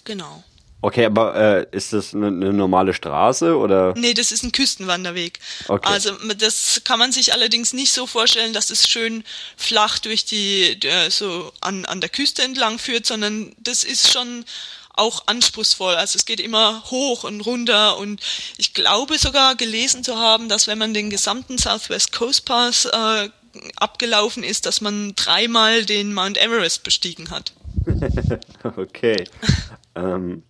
Genau. 0.04 0.44
Okay, 0.80 1.06
aber 1.06 1.34
äh, 1.34 1.66
ist 1.72 1.92
das 1.92 2.14
eine, 2.14 2.28
eine, 2.28 2.52
normale 2.52 2.94
Straße 2.94 3.56
oder? 3.56 3.94
Nee, 3.96 4.14
das 4.14 4.30
ist 4.30 4.44
ein 4.44 4.52
Küstenwanderweg. 4.52 5.40
Okay. 5.66 5.88
Also 5.88 6.12
das 6.36 6.82
kann 6.84 7.00
man 7.00 7.10
sich 7.10 7.32
allerdings 7.32 7.72
nicht 7.72 7.92
so 7.92 8.06
vorstellen, 8.06 8.52
dass 8.52 8.70
es 8.70 8.86
schön 8.86 9.24
flach 9.56 9.98
durch 9.98 10.24
die 10.24 10.78
äh, 10.86 11.10
so 11.10 11.52
an, 11.60 11.84
an 11.84 12.00
der 12.00 12.10
Küste 12.10 12.42
entlang 12.42 12.78
führt, 12.78 13.06
sondern 13.06 13.52
das 13.58 13.82
ist 13.82 14.12
schon 14.12 14.44
auch 14.92 15.26
anspruchsvoll. 15.26 15.96
Also 15.96 16.16
es 16.16 16.26
geht 16.26 16.38
immer 16.38 16.84
hoch 16.90 17.24
und 17.24 17.40
runter 17.40 17.98
und 17.98 18.20
ich 18.56 18.72
glaube 18.72 19.18
sogar 19.18 19.56
gelesen 19.56 20.04
zu 20.04 20.16
haben, 20.16 20.48
dass 20.48 20.68
wenn 20.68 20.78
man 20.78 20.94
den 20.94 21.10
gesamten 21.10 21.58
Southwest 21.58 22.12
Coast 22.12 22.44
Pass 22.44 22.84
äh, 22.84 23.28
abgelaufen 23.76 24.44
ist, 24.44 24.64
dass 24.66 24.80
man 24.80 25.14
dreimal 25.16 25.84
den 25.84 26.14
Mount 26.14 26.38
Everest 26.38 26.84
bestiegen 26.84 27.30
hat. 27.30 27.52
okay. 28.76 29.24
ähm, 29.96 30.44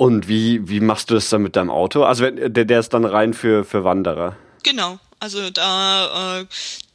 und 0.00 0.28
wie, 0.28 0.66
wie 0.66 0.80
machst 0.80 1.10
du 1.10 1.14
das 1.14 1.28
dann 1.28 1.42
mit 1.42 1.56
deinem 1.56 1.68
Auto? 1.68 2.04
Also 2.04 2.30
der, 2.30 2.64
der 2.64 2.80
ist 2.80 2.94
dann 2.94 3.04
rein 3.04 3.34
für, 3.34 3.66
für 3.66 3.84
Wanderer. 3.84 4.34
Genau. 4.62 4.98
Also 5.18 5.50
da 5.50 6.40
äh, 6.40 6.46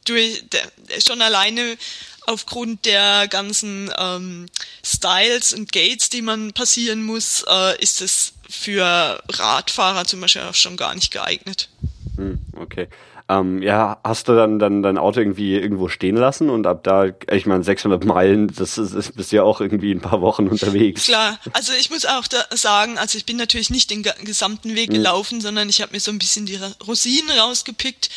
durch, 0.05 0.43
der, 0.50 0.63
schon 1.01 1.21
alleine 1.21 1.77
aufgrund 2.25 2.85
der 2.85 3.27
ganzen 3.27 3.91
ähm, 3.95 4.47
Styles 4.83 5.53
und 5.53 5.71
Gates, 5.71 6.09
die 6.09 6.24
man 6.24 6.51
passieren 6.53 7.03
muss, 7.03 7.45
äh, 7.47 7.79
ist 7.79 8.01
es 8.01 8.33
für 8.50 9.21
Radfahrer 9.29 10.05
zum 10.05 10.21
Beispiel 10.21 10.41
auch 10.41 10.55
schon 10.55 10.75
gar 10.75 10.95
nicht 10.95 11.12
geeignet. 11.12 11.69
Hm, 12.15 12.39
okay. 12.55 12.88
Ähm, 13.27 13.63
ja, 13.63 13.98
hast 14.03 14.27
du 14.27 14.36
dann, 14.36 14.60
dann 14.60 14.84
dein 14.84 15.00
Auto 15.00 15.20
irgendwie 15.20 15.55
irgendwo 15.55 15.88
stehen 15.88 16.15
lassen 16.15 16.51
und 16.51 16.67
ab 16.67 16.84
da, 16.84 17.05
ich 17.32 17.48
meine, 17.48 17.63
600 17.63 18.05
Meilen, 18.05 18.53
das 18.53 18.77
ist, 18.77 18.94
ist 18.94 19.15
bist 19.15 19.32
ja 19.32 19.41
auch 19.41 19.62
irgendwie 19.62 19.91
ein 19.91 20.00
paar 20.00 20.22
Wochen 20.22 20.48
unterwegs. 20.48 21.05
Klar, 21.05 21.39
also 21.53 21.74
ich 21.74 21.89
muss 21.89 22.05
auch 22.05 22.27
da 22.27 22.46
sagen, 22.51 23.00
also 23.00 23.17
ich 23.17 23.25
bin 23.25 23.38
natürlich 23.38 23.72
nicht 23.72 23.89
den 23.89 24.03
gesamten 24.03 24.75
Weg 24.75 24.89
mhm. 24.89 24.96
gelaufen, 24.96 25.41
sondern 25.41 25.70
ich 25.70 25.82
habe 25.82 25.94
mir 25.94 26.00
so 26.00 26.12
ein 26.12 26.20
bisschen 26.20 26.46
die 26.46 26.60
Rosinen 26.86 27.32
rausgepickt 27.32 28.12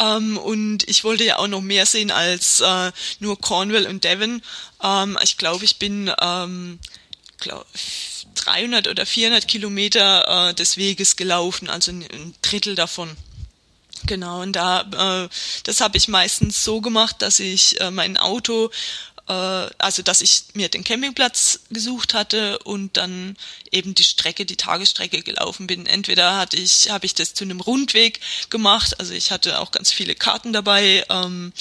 ähm, 0.00 0.38
und 0.38 0.88
ich 0.88 1.04
wollte 1.04 1.24
ja 1.24 1.38
auch 1.40 1.48
noch 1.48 1.60
mehr 1.60 1.84
sehen 1.84 2.10
als 2.10 2.60
äh, 2.60 2.90
nur 3.20 3.38
Cornwall 3.38 3.86
und 3.86 4.04
Devon. 4.04 4.40
Ähm, 4.82 5.18
ich 5.22 5.36
glaube, 5.36 5.66
ich 5.66 5.78
bin 5.78 6.10
ähm, 6.22 6.78
glaub, 7.38 7.66
300 8.36 8.88
oder 8.88 9.04
400 9.04 9.46
Kilometer 9.46 10.48
äh, 10.48 10.54
des 10.54 10.78
Weges 10.78 11.16
gelaufen, 11.16 11.68
also 11.68 11.90
ein 11.92 12.34
Drittel 12.40 12.74
davon. 12.74 13.10
Genau, 14.06 14.42
und 14.42 14.52
da, 14.52 15.24
äh, 15.24 15.28
das 15.64 15.80
habe 15.80 15.96
ich 15.96 16.08
meistens 16.08 16.62
so 16.62 16.80
gemacht, 16.80 17.22
dass 17.22 17.40
ich 17.40 17.80
äh, 17.80 17.90
mein 17.90 18.16
Auto, 18.18 18.70
äh, 19.28 19.32
also 19.32 20.02
dass 20.02 20.20
ich 20.20 20.44
mir 20.52 20.68
den 20.68 20.84
Campingplatz 20.84 21.60
gesucht 21.70 22.12
hatte 22.12 22.58
und 22.60 22.96
dann 22.98 23.36
eben 23.70 23.94
die 23.94 24.04
Strecke, 24.04 24.44
die 24.44 24.56
Tagesstrecke 24.56 25.22
gelaufen 25.22 25.66
bin. 25.66 25.86
Entweder 25.86 26.36
hatte 26.36 26.58
ich, 26.58 26.90
habe 26.90 27.06
ich 27.06 27.14
das 27.14 27.32
zu 27.32 27.44
einem 27.44 27.60
Rundweg 27.60 28.20
gemacht, 28.50 29.00
also 29.00 29.14
ich 29.14 29.30
hatte 29.30 29.58
auch 29.58 29.70
ganz 29.70 29.90
viele 29.90 30.14
Karten 30.14 30.52
dabei, 30.52 31.04
ähm, 31.08 31.52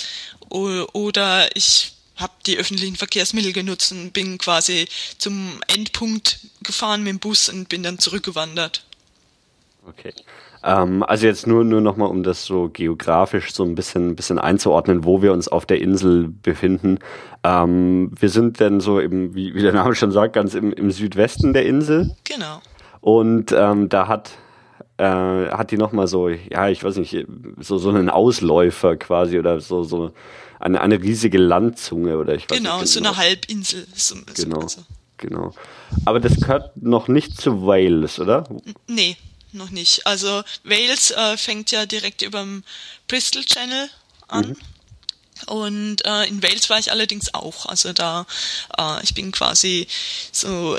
oder 0.50 1.56
ich 1.56 1.94
habe 2.18 2.34
die 2.46 2.58
öffentlichen 2.58 2.96
Verkehrsmittel 2.96 3.54
genutzt 3.54 3.92
und 3.92 4.12
bin 4.12 4.38
quasi 4.38 4.88
zum 5.18 5.62
Endpunkt 5.68 6.40
gefahren 6.62 7.02
mit 7.02 7.10
dem 7.10 7.20
Bus 7.20 7.50
und 7.50 7.70
bin 7.70 7.84
dann 7.84 8.00
zurückgewandert. 8.00 8.84
Okay. 9.88 10.14
Ähm, 10.64 11.04
also 11.04 11.26
jetzt 11.28 11.48
nur, 11.48 11.64
nur 11.64 11.82
nochmal, 11.82 12.10
um 12.10 12.24
das 12.24 12.46
so 12.46 12.70
geografisch 12.70 13.54
so 13.54 13.64
ein 13.64 13.76
bisschen, 13.76 14.16
bisschen 14.16 14.40
einzuordnen, 14.40 15.04
wo 15.04 15.22
wir 15.22 15.34
uns 15.34 15.48
auf 15.48 15.66
der 15.66 15.82
Insel 15.82 16.30
befinden. 16.30 17.00
Ähm, 17.44 18.12
wir 18.18 18.30
sind 18.30 18.62
dann 18.62 18.80
so 18.80 19.00
im, 19.00 19.36
wie, 19.36 19.54
wie 19.54 19.62
der 19.62 19.74
Name 19.74 19.96
schon 19.96 20.12
sagt, 20.12 20.34
ganz 20.34 20.54
im, 20.54 20.72
im 20.72 20.92
Südwesten 20.92 21.54
der 21.54 21.66
Insel. 21.66 22.16
Genau. 22.24 22.62
Und 23.02 23.52
ähm, 23.52 23.90
da 23.90 24.08
hat 24.08 24.32
äh, 24.98 25.04
hat 25.50 25.72
die 25.72 25.78
nochmal 25.78 26.08
so, 26.08 26.30
ja, 26.30 26.70
ich 26.70 26.84
weiß 26.84 26.98
nicht, 26.98 27.26
so, 27.60 27.78
so 27.78 27.90
einen 27.90 28.10
Ausläufer 28.10 28.96
quasi 28.96 29.40
oder 29.40 29.60
so, 29.60 29.84
so 29.84 30.12
eine, 30.60 30.80
eine 30.80 31.02
riesige 31.02 31.38
Landzunge 31.38 32.18
oder 32.18 32.36
ich 32.36 32.50
weiß 32.50 32.58
genau, 32.58 32.80
nicht. 32.80 32.94
Genau, 32.94 33.10
so 33.12 33.16
eine 33.16 33.18
Halbinsel. 33.18 33.88
So, 33.94 34.16
genau, 34.36 34.68
so. 34.68 34.82
genau. 35.18 35.54
Aber 36.06 36.20
das 36.20 36.40
gehört 36.40 36.78
noch 36.78 37.08
nicht 37.08 37.40
zu 37.40 37.66
Wales, 37.66 38.20
oder? 38.20 38.46
Nee, 38.88 39.18
noch 39.54 39.70
nicht. 39.70 40.06
Also 40.06 40.44
Wales 40.64 41.12
äh, 41.12 41.38
fängt 41.38 41.72
ja 41.72 41.86
direkt 41.86 42.22
über 42.22 42.40
dem 42.40 42.64
Bristol 43.08 43.44
Channel 43.46 43.90
an. 44.28 44.50
Mhm. 44.50 44.58
Und 45.48 46.06
äh, 46.06 46.26
in 46.26 46.42
Wales 46.42 46.70
war 46.70 46.80
ich 46.80 46.92
allerdings 46.92 47.34
auch. 47.34 47.66
Also 47.66 47.94
da, 47.94 48.26
äh, 48.78 49.04
ich 49.04 49.14
bin 49.14 49.32
quasi 49.32 49.88
so 50.32 50.78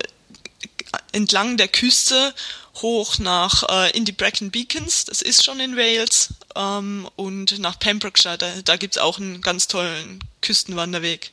entlang 1.13 1.57
der 1.57 1.69
Küste 1.69 2.35
hoch 2.77 3.19
nach 3.19 3.63
äh, 3.69 3.97
in 3.97 4.05
die 4.05 4.13
Brecon 4.13 4.51
Beacons, 4.51 5.05
das 5.05 5.23
ist 5.23 5.45
schon 5.45 5.61
in 5.61 5.77
Wales, 5.77 6.35
ähm, 6.57 7.09
und 7.17 7.59
nach 7.59 7.79
Pembrokeshire, 7.79 8.39
da, 8.39 8.51
da 8.65 8.77
gibt 8.77 8.97
es 8.97 9.03
auch 9.03 9.19
einen 9.19 9.41
ganz 9.43 9.69
tollen 9.69 10.19
Küstenwanderweg. 10.41 11.31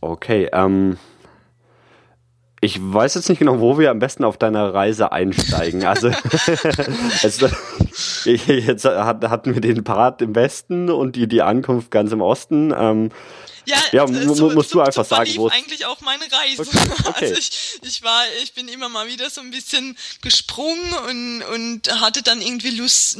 Okay, 0.00 0.50
ähm, 0.52 0.98
ich 2.64 2.78
weiß 2.80 3.14
jetzt 3.14 3.28
nicht 3.28 3.40
genau, 3.40 3.58
wo 3.58 3.76
wir 3.76 3.90
am 3.90 3.98
besten 3.98 4.22
auf 4.22 4.36
deiner 4.36 4.72
Reise 4.72 5.10
einsteigen. 5.10 5.84
Also 5.84 6.08
es, 7.22 7.40
jetzt 8.24 8.84
hatten 8.84 9.54
wir 9.54 9.60
den 9.60 9.82
Part 9.82 10.22
im 10.22 10.36
Westen 10.36 10.88
und 10.88 11.16
die, 11.16 11.26
die 11.26 11.42
Ankunft 11.42 11.90
ganz 11.90 12.12
im 12.12 12.20
Osten. 12.20 12.72
Ähm, 12.74 13.10
ja, 13.64 13.78
ja 13.90 14.06
so, 14.06 14.48
musst 14.50 14.70
so, 14.70 14.78
du 14.78 14.80
einfach 14.80 15.04
so 15.04 15.16
sagen, 15.16 15.32
wo 15.38 15.48
eigentlich 15.48 15.86
auch 15.86 16.00
meine 16.02 16.22
Reise. 16.22 16.62
Okay, 16.62 16.78
okay. 17.08 17.24
Also 17.24 17.34
ich, 17.34 17.80
ich 17.82 18.02
war, 18.04 18.22
ich 18.44 18.54
bin 18.54 18.68
immer 18.68 18.88
mal 18.88 19.08
wieder 19.08 19.28
so 19.28 19.40
ein 19.40 19.50
bisschen 19.50 19.98
gesprungen 20.20 20.94
und, 21.08 21.42
und 21.42 22.00
hatte 22.00 22.22
dann 22.22 22.40
irgendwie 22.40 22.70
Lust 22.70 23.18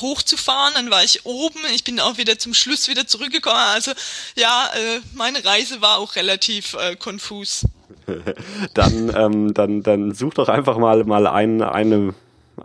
hochzufahren. 0.00 0.74
Dann 0.74 0.90
war 0.90 1.04
ich 1.04 1.24
oben. 1.24 1.60
Ich 1.76 1.84
bin 1.84 2.00
auch 2.00 2.18
wieder 2.18 2.40
zum 2.40 2.54
Schluss 2.54 2.88
wieder 2.88 3.06
zurückgekommen. 3.06 3.56
Also 3.56 3.92
ja, 4.34 4.68
äh, 4.74 5.00
meine 5.14 5.44
Reise 5.44 5.80
war 5.80 5.98
auch 5.98 6.16
relativ 6.16 6.74
äh, 6.74 6.96
konfus. 6.96 7.64
dann, 8.74 9.12
ähm, 9.16 9.54
dann, 9.54 9.82
dann 9.82 10.12
such 10.12 10.34
doch 10.34 10.48
einfach 10.48 10.78
mal, 10.78 11.04
mal 11.04 11.26
ein, 11.26 11.62
eine, 11.62 12.14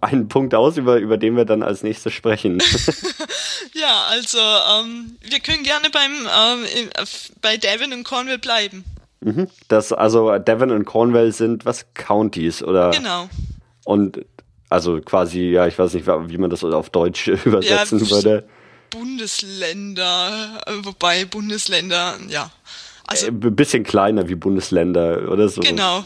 einen 0.01 0.27
Punkt 0.27 0.55
aus, 0.55 0.77
über, 0.77 0.97
über 0.97 1.17
den 1.17 1.35
wir 1.35 1.45
dann 1.45 1.63
als 1.63 1.83
nächstes 1.83 2.13
sprechen. 2.13 2.61
ja, 3.73 4.05
also 4.09 4.39
ähm, 4.39 5.17
wir 5.21 5.39
können 5.39 5.63
gerne 5.63 5.89
beim 5.89 6.11
ähm, 6.11 6.89
bei 7.41 7.57
Devon 7.57 7.93
und 7.93 8.03
Cornwall 8.03 8.39
bleiben. 8.39 8.83
Mhm. 9.21 9.47
Das, 9.67 9.91
also 9.91 10.37
Devon 10.37 10.71
und 10.71 10.85
Cornwall 10.85 11.31
sind 11.31 11.65
was 11.65 11.85
Counties, 11.93 12.61
oder? 12.61 12.91
Genau. 12.91 13.29
Und 13.85 14.25
also 14.69 14.99
quasi, 15.01 15.51
ja, 15.51 15.67
ich 15.67 15.77
weiß 15.77 15.93
nicht, 15.93 16.07
wie 16.07 16.37
man 16.37 16.49
das 16.49 16.63
auf 16.63 16.89
Deutsch 16.89 17.27
übersetzen 17.27 17.99
ja, 17.99 18.09
würde. 18.09 18.47
Bundesländer, 18.89 20.61
wobei 20.83 21.25
Bundesländer, 21.25 22.17
ja. 22.29 22.51
Also, 23.07 23.27
ein 23.27 23.41
äh, 23.41 23.49
bisschen 23.51 23.83
kleiner 23.83 24.27
wie 24.29 24.35
Bundesländer 24.35 25.31
oder 25.31 25.49
so. 25.49 25.61
Genau. 25.61 26.03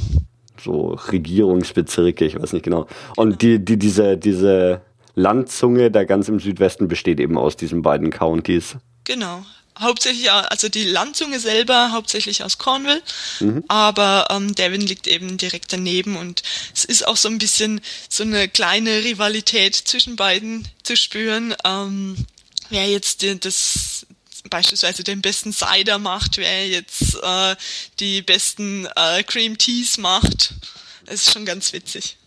So 0.62 0.98
Regierungsbezirke, 1.12 2.26
ich 2.26 2.40
weiß 2.40 2.54
nicht 2.54 2.64
genau. 2.64 2.88
Und 3.16 3.42
die, 3.42 3.64
die, 3.64 3.78
diese, 3.78 4.18
diese 4.18 4.82
Landzunge 5.16 5.92
da 5.92 6.04
ganz 6.04 6.28
im 6.28 6.40
Südwesten 6.40 6.88
besteht 6.88 7.20
eben 7.20 7.38
aus 7.38 7.56
diesen 7.56 7.82
beiden 7.82 8.10
Counties. 8.10 8.76
Genau. 9.06 9.46
Hauptsächlich, 9.80 10.30
also 10.30 10.68
die 10.68 10.84
Landzunge 10.84 11.40
selber 11.40 11.94
hauptsächlich 11.94 12.44
aus 12.44 12.58
Cornwall, 12.58 13.02
mhm. 13.40 13.64
aber 13.70 14.28
ähm, 14.30 14.54
Devon 14.54 14.82
liegt 14.82 15.08
eben 15.08 15.38
direkt 15.38 15.72
daneben 15.72 16.18
und 16.18 16.44
es 16.76 16.84
ist 16.84 17.08
auch 17.08 17.16
so 17.16 17.30
ein 17.30 17.38
bisschen 17.38 17.80
so 18.10 18.24
eine 18.24 18.50
kleine 18.50 19.06
Rivalität 19.06 19.76
zwischen 19.76 20.18
beiden 20.18 20.68
zu 20.84 20.98
spüren. 20.98 21.56
Ähm, 21.64 22.18
wer 22.70 22.88
jetzt 22.90 23.26
das 23.46 24.06
beispielsweise 24.50 25.04
den 25.04 25.22
besten 25.22 25.54
Cider 25.54 25.98
macht, 26.00 26.38
wer 26.38 26.68
jetzt 26.68 27.16
äh, 27.22 27.56
die 28.00 28.22
besten 28.22 28.88
äh, 28.96 29.24
Cream 29.24 29.58
Teas 29.58 29.98
macht. 29.98 30.54
Das 31.06 31.16
ist 31.16 31.34
schon 31.34 31.46
ganz 31.46 31.74
witzig. 31.74 32.18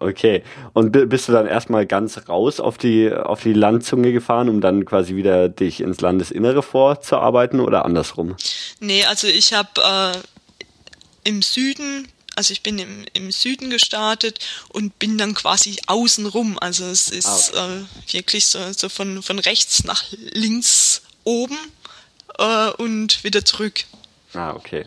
Okay. 0.00 0.42
Und 0.74 0.92
bist 1.08 1.28
du 1.28 1.32
dann 1.32 1.46
erstmal 1.46 1.86
ganz 1.86 2.28
raus 2.28 2.60
auf 2.60 2.76
die, 2.76 3.12
auf 3.12 3.42
die 3.42 3.54
Landzunge 3.54 4.12
gefahren, 4.12 4.48
um 4.48 4.60
dann 4.60 4.84
quasi 4.84 5.16
wieder 5.16 5.48
dich 5.48 5.80
ins 5.80 6.00
Landesinnere 6.00 6.62
vorzuarbeiten 6.62 7.60
oder 7.60 7.84
andersrum? 7.84 8.36
Nee, 8.80 9.04
also 9.04 9.26
ich 9.28 9.54
habe 9.54 9.68
äh, 9.80 11.28
im 11.28 11.40
Süden 11.40 12.08
also 12.34 12.52
ich 12.52 12.62
bin 12.62 12.78
im, 12.78 13.04
im 13.12 13.30
Süden 13.30 13.70
gestartet 13.70 14.38
und 14.68 14.98
bin 14.98 15.18
dann 15.18 15.34
quasi 15.34 15.76
außenrum. 15.86 16.58
Also 16.58 16.84
es 16.84 17.08
ist 17.08 17.54
ah, 17.54 17.64
okay. 17.64 18.18
äh, 18.18 18.18
wirklich 18.18 18.46
so, 18.46 18.58
so 18.72 18.88
von, 18.88 19.22
von 19.22 19.38
rechts 19.38 19.84
nach 19.84 20.04
links 20.32 21.02
oben 21.24 21.58
äh, 22.38 22.70
und 22.70 23.22
wieder 23.24 23.44
zurück. 23.44 23.84
Ah, 24.34 24.54
okay. 24.54 24.86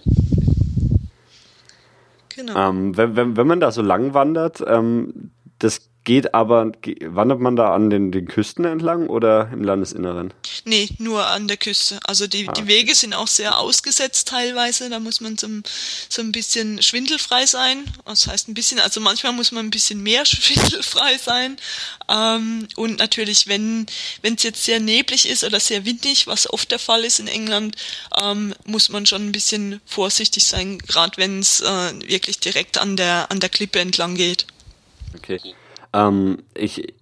Genau. 2.36 2.70
Ähm, 2.70 2.98
wenn, 2.98 3.16
wenn, 3.16 3.38
wenn 3.38 3.48
man 3.48 3.60
da 3.60 3.72
so 3.72 3.82
lang 3.82 4.14
wandert, 4.14 4.62
ähm, 4.68 5.32
das 5.60 5.82
Geht 6.06 6.36
aber, 6.36 6.72
wandert 7.02 7.40
man 7.40 7.56
da 7.56 7.74
an 7.74 7.90
den, 7.90 8.12
den 8.12 8.28
Küsten 8.28 8.64
entlang 8.64 9.08
oder 9.08 9.50
im 9.52 9.64
Landesinneren? 9.64 10.32
Nee, 10.64 10.88
nur 11.00 11.26
an 11.26 11.48
der 11.48 11.58
Küste. 11.58 12.00
Also 12.04 12.28
die, 12.28 12.48
ah. 12.48 12.52
die 12.52 12.68
Wege 12.68 12.94
sind 12.94 13.16
auch 13.16 13.28
sehr 13.28 13.58
ausgesetzt 13.58 14.28
teilweise. 14.28 14.88
Da 14.92 15.00
muss 15.00 15.20
man 15.20 15.36
so, 15.36 15.48
so 16.08 16.22
ein 16.22 16.32
bisschen 16.32 16.80
schwindelfrei 16.80 17.48
sein. 17.48 17.86
Das 18.06 18.28
heißt 18.28 18.48
ein 18.48 18.54
bisschen, 18.54 18.80
also 18.80 19.02
manchmal 19.02 19.34
muss 19.34 19.52
man 19.52 19.66
ein 19.66 19.72
bisschen 19.72 20.04
mehr 20.04 20.26
schwindelfrei 20.28 21.18
sein. 21.18 21.58
Ähm, 22.08 22.68
und 22.76 23.00
natürlich, 23.00 23.48
wenn 23.48 23.88
es 24.22 24.44
jetzt 24.44 24.64
sehr 24.64 24.80
neblig 24.80 25.28
ist 25.28 25.44
oder 25.44 25.60
sehr 25.60 25.86
windig, 25.86 26.28
was 26.28 26.48
oft 26.48 26.70
der 26.70 26.78
Fall 26.78 27.04
ist 27.04 27.20
in 27.20 27.28
England, 27.28 27.78
ähm, 28.22 28.54
muss 28.66 28.90
man 28.90 29.08
schon 29.08 29.28
ein 29.28 29.32
bisschen 29.32 29.82
vorsichtig 29.88 30.46
sein, 30.46 30.78
gerade 30.78 31.18
wenn 31.18 31.40
es 31.40 31.62
äh, 31.62 31.94
wirklich 32.08 32.38
direkt 32.38 32.78
an 32.78 32.96
der, 32.96 33.32
an 33.32 33.40
der 33.40 33.50
Klippe 33.50 33.80
entlang 33.80 34.14
geht. 34.14 34.46
Okay. 35.16 35.40
Ähm, 35.96 36.44
ich, 36.54 36.94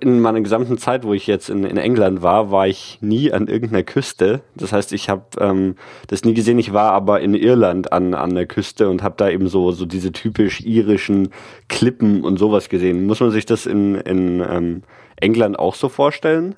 in 0.00 0.20
meiner 0.20 0.40
gesamten 0.40 0.78
Zeit, 0.78 1.04
wo 1.04 1.14
ich 1.14 1.26
jetzt 1.26 1.48
in, 1.48 1.64
in 1.64 1.76
England 1.76 2.20
war, 2.20 2.50
war 2.50 2.66
ich 2.66 2.98
nie 3.00 3.32
an 3.32 3.46
irgendeiner 3.46 3.84
Küste. 3.84 4.42
Das 4.54 4.72
heißt, 4.72 4.92
ich 4.92 5.08
habe 5.08 5.24
ähm, 5.38 5.76
das 6.08 6.24
nie 6.24 6.34
gesehen. 6.34 6.58
Ich 6.58 6.72
war 6.72 6.92
aber 6.92 7.20
in 7.20 7.34
Irland 7.34 7.92
an, 7.92 8.14
an 8.14 8.34
der 8.34 8.46
Küste 8.46 8.88
und 8.88 9.02
habe 9.02 9.14
da 9.16 9.30
eben 9.30 9.48
so, 9.48 9.70
so 9.72 9.86
diese 9.86 10.12
typisch 10.12 10.60
irischen 10.60 11.32
Klippen 11.68 12.24
und 12.24 12.38
sowas 12.38 12.68
gesehen. 12.68 13.06
Muss 13.06 13.20
man 13.20 13.30
sich 13.30 13.46
das 13.46 13.64
in, 13.64 13.94
in 13.94 14.40
ähm, 14.40 14.82
England 15.16 15.58
auch 15.58 15.76
so 15.76 15.88
vorstellen? 15.88 16.56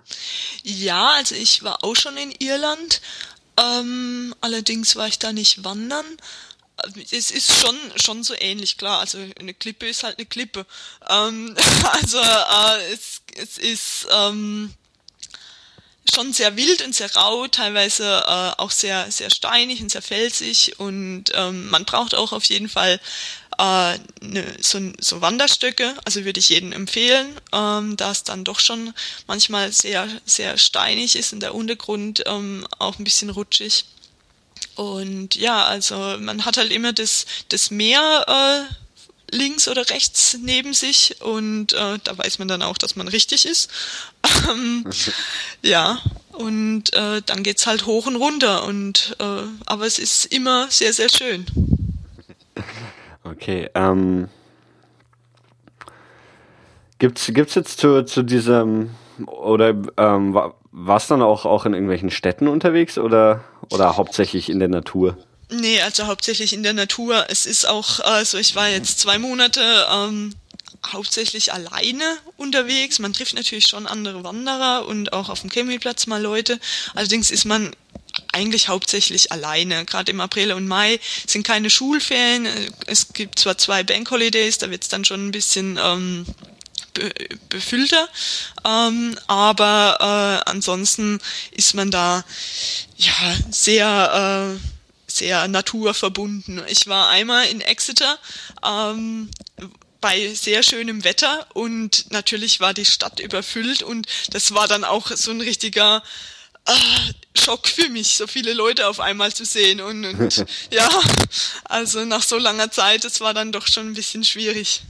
Ja, 0.64 1.12
also 1.18 1.34
ich 1.34 1.62
war 1.62 1.84
auch 1.84 1.96
schon 1.96 2.16
in 2.16 2.32
Irland. 2.38 3.02
Ähm, 3.58 4.34
allerdings 4.40 4.96
war 4.96 5.06
ich 5.06 5.18
da 5.18 5.32
nicht 5.32 5.64
wandern 5.64 6.06
es 7.10 7.30
ist 7.30 7.52
schon 7.52 7.76
schon 7.96 8.22
so 8.24 8.34
ähnlich, 8.38 8.76
klar. 8.78 9.00
Also 9.00 9.18
eine 9.38 9.54
Klippe 9.54 9.88
ist 9.88 10.02
halt 10.02 10.18
eine 10.18 10.26
Klippe. 10.26 10.66
Ähm, 11.08 11.54
also 11.92 12.18
äh, 12.18 12.92
es, 12.92 13.22
es 13.36 13.58
ist 13.58 14.06
ähm, 14.10 14.72
schon 16.12 16.32
sehr 16.32 16.56
wild 16.56 16.82
und 16.82 16.94
sehr 16.94 17.14
rau, 17.14 17.46
teilweise 17.48 18.04
äh, 18.04 18.60
auch 18.60 18.70
sehr 18.70 19.10
sehr 19.10 19.30
steinig 19.30 19.82
und 19.82 19.90
sehr 19.90 20.02
felsig 20.02 20.78
und 20.78 21.24
ähm, 21.34 21.68
man 21.70 21.84
braucht 21.84 22.14
auch 22.14 22.32
auf 22.32 22.44
jeden 22.44 22.68
Fall 22.68 23.00
äh, 23.58 23.98
ne, 24.20 24.56
so, 24.60 24.80
so 25.00 25.20
Wanderstöcke. 25.20 25.94
Also 26.04 26.24
würde 26.24 26.40
ich 26.40 26.48
jedem 26.48 26.72
empfehlen, 26.72 27.28
ähm, 27.52 27.96
da 27.96 28.12
es 28.12 28.24
dann 28.24 28.44
doch 28.44 28.60
schon 28.60 28.94
manchmal 29.26 29.72
sehr 29.72 30.08
sehr 30.24 30.58
steinig 30.58 31.16
ist 31.16 31.32
und 31.32 31.40
der 31.40 31.54
Untergrund 31.54 32.22
ähm, 32.26 32.66
auch 32.78 32.98
ein 32.98 33.04
bisschen 33.04 33.30
rutschig. 33.30 33.84
Und 34.78 35.34
ja, 35.34 35.64
also 35.64 35.96
man 36.20 36.44
hat 36.44 36.56
halt 36.56 36.70
immer 36.70 36.92
das, 36.92 37.26
das 37.48 37.72
Meer 37.72 38.24
äh, 38.28 39.36
links 39.36 39.66
oder 39.66 39.90
rechts 39.90 40.38
neben 40.40 40.72
sich 40.72 41.16
und 41.20 41.72
äh, 41.72 41.98
da 42.04 42.16
weiß 42.16 42.38
man 42.38 42.46
dann 42.46 42.62
auch, 42.62 42.78
dass 42.78 42.94
man 42.94 43.08
richtig 43.08 43.44
ist. 43.44 43.72
Ähm, 44.48 44.88
ja, 45.62 45.98
und 46.30 46.92
äh, 46.94 47.22
dann 47.26 47.42
geht's 47.42 47.66
halt 47.66 47.86
hoch 47.86 48.06
und 48.06 48.14
runter 48.14 48.66
und 48.66 49.16
äh, 49.18 49.42
aber 49.66 49.84
es 49.84 49.98
ist 49.98 50.26
immer 50.26 50.70
sehr, 50.70 50.92
sehr 50.92 51.08
schön. 51.08 51.46
Okay, 53.24 53.68
ähm, 53.74 54.28
gibt's 56.98 57.26
gibt's 57.26 57.56
jetzt 57.56 57.78
zu, 57.78 58.06
zu 58.06 58.22
diesem 58.22 58.90
oder 59.26 59.74
ähm, 59.98 60.38
warst 60.72 61.10
dann 61.10 61.20
auch 61.20 61.44
auch 61.44 61.66
in 61.66 61.74
irgendwelchen 61.74 62.10
Städten 62.10 62.48
unterwegs 62.48 62.96
oder 62.96 63.44
oder 63.70 63.96
hauptsächlich 63.96 64.48
in 64.48 64.58
der 64.58 64.68
Natur? 64.68 65.16
Nee, 65.50 65.80
also 65.80 66.06
hauptsächlich 66.06 66.52
in 66.52 66.62
der 66.62 66.74
Natur. 66.74 67.26
Es 67.28 67.46
ist 67.46 67.66
auch, 67.66 68.00
also 68.00 68.36
ich 68.38 68.54
war 68.54 68.68
jetzt 68.68 69.00
zwei 69.00 69.18
Monate 69.18 69.62
ähm, 69.90 70.34
hauptsächlich 70.86 71.52
alleine 71.52 72.18
unterwegs. 72.36 72.98
Man 72.98 73.12
trifft 73.12 73.34
natürlich 73.34 73.66
schon 73.66 73.86
andere 73.86 74.24
Wanderer 74.24 74.86
und 74.86 75.12
auch 75.12 75.28
auf 75.28 75.40
dem 75.40 75.50
Campingplatz 75.50 76.06
mal 76.06 76.20
Leute. 76.20 76.60
Allerdings 76.94 77.30
ist 77.30 77.46
man 77.46 77.74
eigentlich 78.32 78.68
hauptsächlich 78.68 79.32
alleine. 79.32 79.84
Gerade 79.84 80.12
im 80.12 80.20
April 80.20 80.52
und 80.52 80.68
Mai 80.68 81.00
sind 81.26 81.46
keine 81.46 81.70
Schulferien. 81.70 82.46
Es 82.86 83.12
gibt 83.12 83.38
zwar 83.38 83.56
zwei 83.58 83.82
Bank 83.82 84.10
Holidays, 84.10 84.58
da 84.58 84.70
wird 84.70 84.82
es 84.82 84.88
dann 84.88 85.04
schon 85.04 85.26
ein 85.28 85.32
bisschen 85.32 85.78
ähm, 85.82 86.26
befüllter. 87.48 88.08
Ähm, 88.64 89.18
aber 89.26 90.42
äh, 90.44 90.50
ansonsten 90.50 91.18
ist 91.52 91.74
man 91.74 91.90
da 91.90 92.24
ja 92.96 93.36
sehr 93.50 94.58
äh, 94.58 94.78
sehr 95.06 95.48
naturverbunden. 95.48 96.62
Ich 96.68 96.86
war 96.86 97.08
einmal 97.08 97.46
in 97.46 97.60
Exeter 97.60 98.18
ähm, 98.64 99.30
bei 100.00 100.32
sehr 100.34 100.62
schönem 100.62 101.02
Wetter 101.02 101.46
und 101.54 102.10
natürlich 102.12 102.60
war 102.60 102.74
die 102.74 102.84
Stadt 102.84 103.18
überfüllt 103.18 103.82
und 103.82 104.06
das 104.30 104.54
war 104.54 104.68
dann 104.68 104.84
auch 104.84 105.10
so 105.10 105.30
ein 105.30 105.40
richtiger 105.40 106.02
äh, 106.66 106.72
Schock 107.36 107.68
für 107.68 107.88
mich, 107.88 108.16
so 108.16 108.26
viele 108.26 108.52
Leute 108.52 108.86
auf 108.86 109.00
einmal 109.00 109.32
zu 109.32 109.44
sehen 109.44 109.80
und, 109.80 110.04
und 110.04 110.44
ja, 110.70 110.88
also 111.64 112.04
nach 112.04 112.22
so 112.22 112.38
langer 112.38 112.70
Zeit, 112.70 113.04
das 113.04 113.20
war 113.20 113.34
dann 113.34 113.52
doch 113.52 113.66
schon 113.66 113.88
ein 113.88 113.94
bisschen 113.94 114.24
schwierig. 114.24 114.82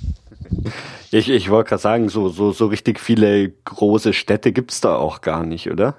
Ich, 1.10 1.30
ich 1.30 1.48
wollte 1.48 1.70
gerade 1.70 1.80
sagen, 1.80 2.08
so, 2.10 2.28
so, 2.28 2.52
so 2.52 2.66
richtig 2.66 3.00
viele 3.00 3.48
große 3.48 4.12
Städte 4.12 4.52
gibt's 4.52 4.82
da 4.82 4.94
auch 4.94 5.22
gar 5.22 5.42
nicht, 5.42 5.70
oder? 5.70 5.96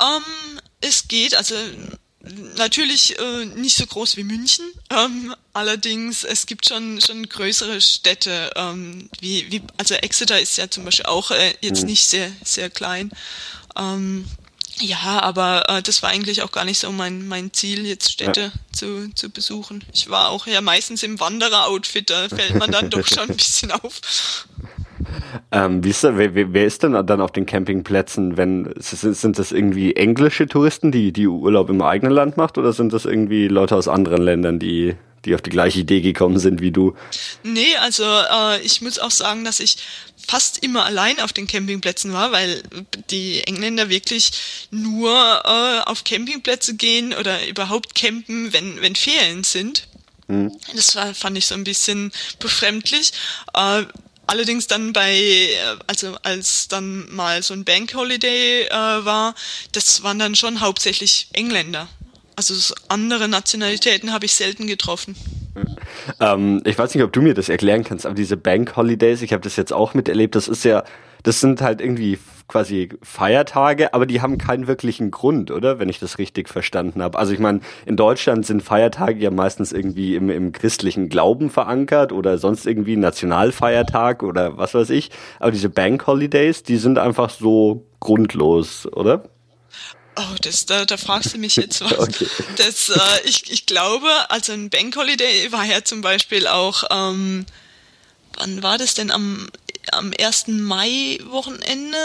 Ähm, 0.00 0.58
es 0.80 1.06
geht, 1.06 1.36
also 1.36 1.54
natürlich 2.56 3.18
äh, 3.18 3.44
nicht 3.44 3.76
so 3.76 3.86
groß 3.86 4.16
wie 4.16 4.24
München. 4.24 4.64
Ähm, 4.90 5.34
allerdings, 5.52 6.24
es 6.24 6.46
gibt 6.46 6.66
schon 6.66 7.00
schon 7.00 7.28
größere 7.28 7.80
Städte, 7.80 8.50
ähm, 8.56 9.10
wie, 9.20 9.50
wie 9.50 9.62
also 9.76 9.94
Exeter 9.94 10.40
ist 10.40 10.56
ja 10.56 10.70
zum 10.70 10.84
Beispiel 10.84 11.06
auch 11.06 11.30
äh, 11.30 11.54
jetzt 11.60 11.80
hm. 11.80 11.86
nicht 11.86 12.06
sehr 12.06 12.30
sehr 12.42 12.70
klein. 12.70 13.10
Ähm, 13.76 14.24
ja, 14.78 15.22
aber 15.22 15.68
äh, 15.68 15.82
das 15.82 16.02
war 16.02 16.10
eigentlich 16.10 16.42
auch 16.42 16.52
gar 16.52 16.64
nicht 16.64 16.78
so 16.78 16.92
mein, 16.92 17.26
mein 17.28 17.52
Ziel, 17.52 17.86
jetzt 17.86 18.12
Städte 18.12 18.40
ja. 18.40 18.52
zu, 18.72 19.10
zu 19.14 19.30
besuchen. 19.30 19.84
Ich 19.92 20.10
war 20.10 20.28
auch 20.28 20.46
ja 20.46 20.60
meistens 20.60 21.02
im 21.02 21.18
Wanderer-Outfit, 21.18 22.10
da 22.10 22.28
fällt 22.28 22.56
man 22.56 22.70
dann 22.70 22.90
doch 22.90 23.06
schon 23.06 23.30
ein 23.30 23.36
bisschen 23.36 23.72
auf. 23.72 24.00
Ähm, 25.52 25.84
wie 25.84 25.90
ist 25.90 26.04
da, 26.04 26.16
wer, 26.18 26.34
wer, 26.34 26.66
ist 26.66 26.82
denn 26.82 26.92
dann 26.92 27.20
auf 27.20 27.32
den 27.32 27.46
Campingplätzen, 27.46 28.36
wenn 28.36 28.74
sind, 28.78 29.16
sind 29.16 29.38
das 29.38 29.52
irgendwie 29.52 29.94
englische 29.94 30.46
Touristen, 30.46 30.90
die 30.90 31.12
die 31.12 31.26
Urlaub 31.28 31.70
im 31.70 31.80
eigenen 31.80 32.12
Land 32.12 32.36
macht, 32.36 32.58
oder 32.58 32.72
sind 32.72 32.92
das 32.92 33.04
irgendwie 33.04 33.48
Leute 33.48 33.76
aus 33.76 33.88
anderen 33.88 34.22
Ländern, 34.22 34.58
die 34.58 34.96
die 35.26 35.34
auf 35.34 35.42
die 35.42 35.50
gleiche 35.50 35.80
Idee 35.80 36.00
gekommen 36.00 36.38
sind 36.38 36.60
wie 36.60 36.70
du? 36.70 36.94
Nee, 37.42 37.76
also 37.80 38.04
äh, 38.04 38.60
ich 38.62 38.80
muss 38.80 38.98
auch 38.98 39.10
sagen, 39.10 39.44
dass 39.44 39.60
ich 39.60 39.76
fast 40.26 40.58
immer 40.58 40.84
allein 40.84 41.20
auf 41.20 41.32
den 41.32 41.46
Campingplätzen 41.46 42.12
war, 42.12 42.32
weil 42.32 42.62
die 43.10 43.42
Engländer 43.44 43.88
wirklich 43.88 44.32
nur 44.70 45.12
äh, 45.44 45.80
auf 45.88 46.04
Campingplätze 46.04 46.74
gehen 46.74 47.14
oder 47.14 47.46
überhaupt 47.46 47.94
campen, 47.94 48.52
wenn, 48.52 48.80
wenn 48.80 48.96
Ferien 48.96 49.44
sind. 49.44 49.88
Mhm. 50.28 50.52
Das 50.74 50.96
war, 50.96 51.14
fand 51.14 51.38
ich 51.38 51.46
so 51.46 51.54
ein 51.54 51.64
bisschen 51.64 52.12
befremdlich. 52.38 53.12
Äh, 53.54 53.84
Allerdings 54.28 54.66
dann 54.66 54.92
bei, 54.92 55.56
also 55.86 56.16
als 56.24 56.66
dann 56.66 57.08
mal 57.14 57.44
so 57.44 57.54
ein 57.54 57.64
Bank 57.64 57.94
Holiday 57.94 58.64
äh, 58.64 58.70
war, 58.70 59.36
das 59.70 60.02
waren 60.02 60.18
dann 60.18 60.34
schon 60.34 60.60
hauptsächlich 60.60 61.28
Engländer. 61.32 61.88
Also 62.34 62.74
andere 62.88 63.28
Nationalitäten 63.28 64.12
habe 64.12 64.26
ich 64.26 64.34
selten 64.34 64.66
getroffen. 64.66 65.14
Ähm, 66.20 66.62
ich 66.64 66.78
weiß 66.78 66.94
nicht, 66.94 67.04
ob 67.04 67.12
du 67.12 67.22
mir 67.22 67.34
das 67.34 67.48
erklären 67.48 67.84
kannst, 67.84 68.06
aber 68.06 68.14
diese 68.14 68.36
Bank 68.36 68.76
Holidays, 68.76 69.22
ich 69.22 69.32
habe 69.32 69.42
das 69.42 69.56
jetzt 69.56 69.72
auch 69.72 69.94
miterlebt, 69.94 70.34
das 70.34 70.48
ist 70.48 70.64
ja, 70.64 70.84
das 71.22 71.40
sind 71.40 71.60
halt 71.60 71.80
irgendwie 71.80 72.18
quasi 72.48 72.90
Feiertage, 73.02 73.92
aber 73.92 74.06
die 74.06 74.20
haben 74.20 74.38
keinen 74.38 74.66
wirklichen 74.66 75.10
Grund, 75.10 75.50
oder? 75.50 75.78
Wenn 75.78 75.88
ich 75.88 75.98
das 75.98 76.18
richtig 76.18 76.48
verstanden 76.48 77.02
habe. 77.02 77.18
Also 77.18 77.32
ich 77.32 77.40
meine, 77.40 77.60
in 77.86 77.96
Deutschland 77.96 78.46
sind 78.46 78.62
Feiertage 78.62 79.18
ja 79.18 79.30
meistens 79.30 79.72
irgendwie 79.72 80.14
im, 80.14 80.30
im 80.30 80.52
christlichen 80.52 81.08
Glauben 81.08 81.50
verankert 81.50 82.12
oder 82.12 82.38
sonst 82.38 82.66
irgendwie 82.66 82.96
Nationalfeiertag 82.96 84.22
oder 84.22 84.56
was 84.56 84.74
weiß 84.74 84.90
ich. 84.90 85.10
Aber 85.40 85.50
diese 85.50 85.70
Bank 85.70 86.06
Holidays, 86.06 86.62
die 86.62 86.76
sind 86.76 86.98
einfach 86.98 87.30
so 87.30 87.86
grundlos, 87.98 88.86
oder? 88.92 89.24
Oh, 90.18 90.34
das, 90.40 90.64
da, 90.64 90.86
da 90.86 90.96
fragst 90.96 91.34
du 91.34 91.38
mich 91.38 91.56
jetzt 91.56 91.82
was. 91.82 91.92
okay. 91.98 92.26
Das, 92.56 92.88
äh, 92.88 93.00
ich, 93.24 93.50
ich 93.50 93.66
glaube, 93.66 94.08
also 94.28 94.52
ein 94.52 94.70
Bank 94.70 94.96
Holiday 94.96 95.52
war 95.52 95.64
ja 95.64 95.84
zum 95.84 96.00
Beispiel 96.00 96.46
auch, 96.46 96.84
ähm, 96.90 97.44
wann 98.34 98.62
war 98.62 98.78
das 98.78 98.94
denn 98.94 99.10
am, 99.10 99.48
am 99.92 100.12
1. 100.18 100.48
Mai-Wochenende? 100.48 101.98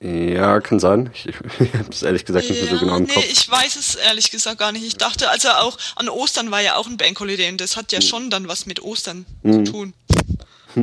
Ja, 0.00 0.60
kann 0.60 0.78
sein. 0.78 1.10
Ich, 1.12 1.26
ich 1.60 1.74
habe 1.74 1.90
es 1.90 2.02
ehrlich 2.02 2.24
gesagt 2.24 2.48
nicht 2.48 2.62
mehr 2.62 2.72
so 2.72 2.78
genau 2.78 2.96
im 2.96 3.04
nee, 3.04 3.12
Kopf. 3.12 3.24
ich 3.30 3.50
weiß 3.50 3.76
es 3.76 3.96
ehrlich 3.96 4.30
gesagt 4.30 4.58
gar 4.58 4.72
nicht. 4.72 4.84
Ich 4.84 4.96
dachte, 4.96 5.28
also 5.28 5.50
auch 5.50 5.76
an 5.96 6.08
Ostern 6.08 6.50
war 6.50 6.60
ja 6.60 6.76
auch 6.76 6.86
ein 6.86 6.96
Bank 6.96 7.18
Holiday 7.20 7.50
und 7.50 7.60
das 7.60 7.76
hat 7.76 7.92
ja 7.92 7.98
hm. 7.98 8.06
schon 8.06 8.30
dann 8.30 8.48
was 8.48 8.66
mit 8.66 8.80
Ostern 8.80 9.26
mhm. 9.42 9.66
zu 9.66 9.72
tun. 9.72 9.94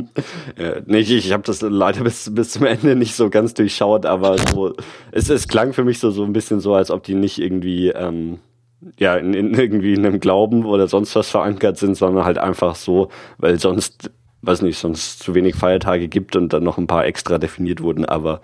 ja, 0.58 0.74
nee, 0.86 0.98
ich, 0.98 1.10
ich 1.10 1.32
habe 1.32 1.42
das 1.42 1.60
leider 1.62 2.04
bis, 2.04 2.34
bis 2.34 2.50
zum 2.50 2.64
Ende 2.64 2.96
nicht 2.96 3.14
so 3.14 3.30
ganz 3.30 3.54
durchschaut, 3.54 4.06
aber 4.06 4.38
so, 4.38 4.74
es, 5.12 5.28
es 5.28 5.48
klang 5.48 5.72
für 5.72 5.84
mich 5.84 5.98
so, 5.98 6.10
so 6.10 6.24
ein 6.24 6.32
bisschen 6.32 6.60
so, 6.60 6.74
als 6.74 6.90
ob 6.90 7.04
die 7.04 7.14
nicht 7.14 7.38
irgendwie, 7.38 7.88
ähm, 7.88 8.38
ja, 8.98 9.16
in, 9.16 9.34
in 9.34 9.54
irgendwie 9.54 9.94
in 9.94 10.06
einem 10.06 10.20
Glauben 10.20 10.64
oder 10.64 10.88
sonst 10.88 11.14
was 11.16 11.30
verankert 11.30 11.78
sind, 11.78 11.96
sondern 11.96 12.24
halt 12.24 12.38
einfach 12.38 12.76
so, 12.76 13.08
weil 13.38 13.58
sonst, 13.58 14.10
weiß 14.42 14.62
nicht, 14.62 14.78
sonst 14.78 15.20
zu 15.20 15.34
wenig 15.34 15.56
Feiertage 15.56 16.08
gibt 16.08 16.36
und 16.36 16.52
dann 16.52 16.64
noch 16.64 16.78
ein 16.78 16.86
paar 16.86 17.06
extra 17.06 17.38
definiert 17.38 17.82
wurden, 17.82 18.04
aber 18.04 18.40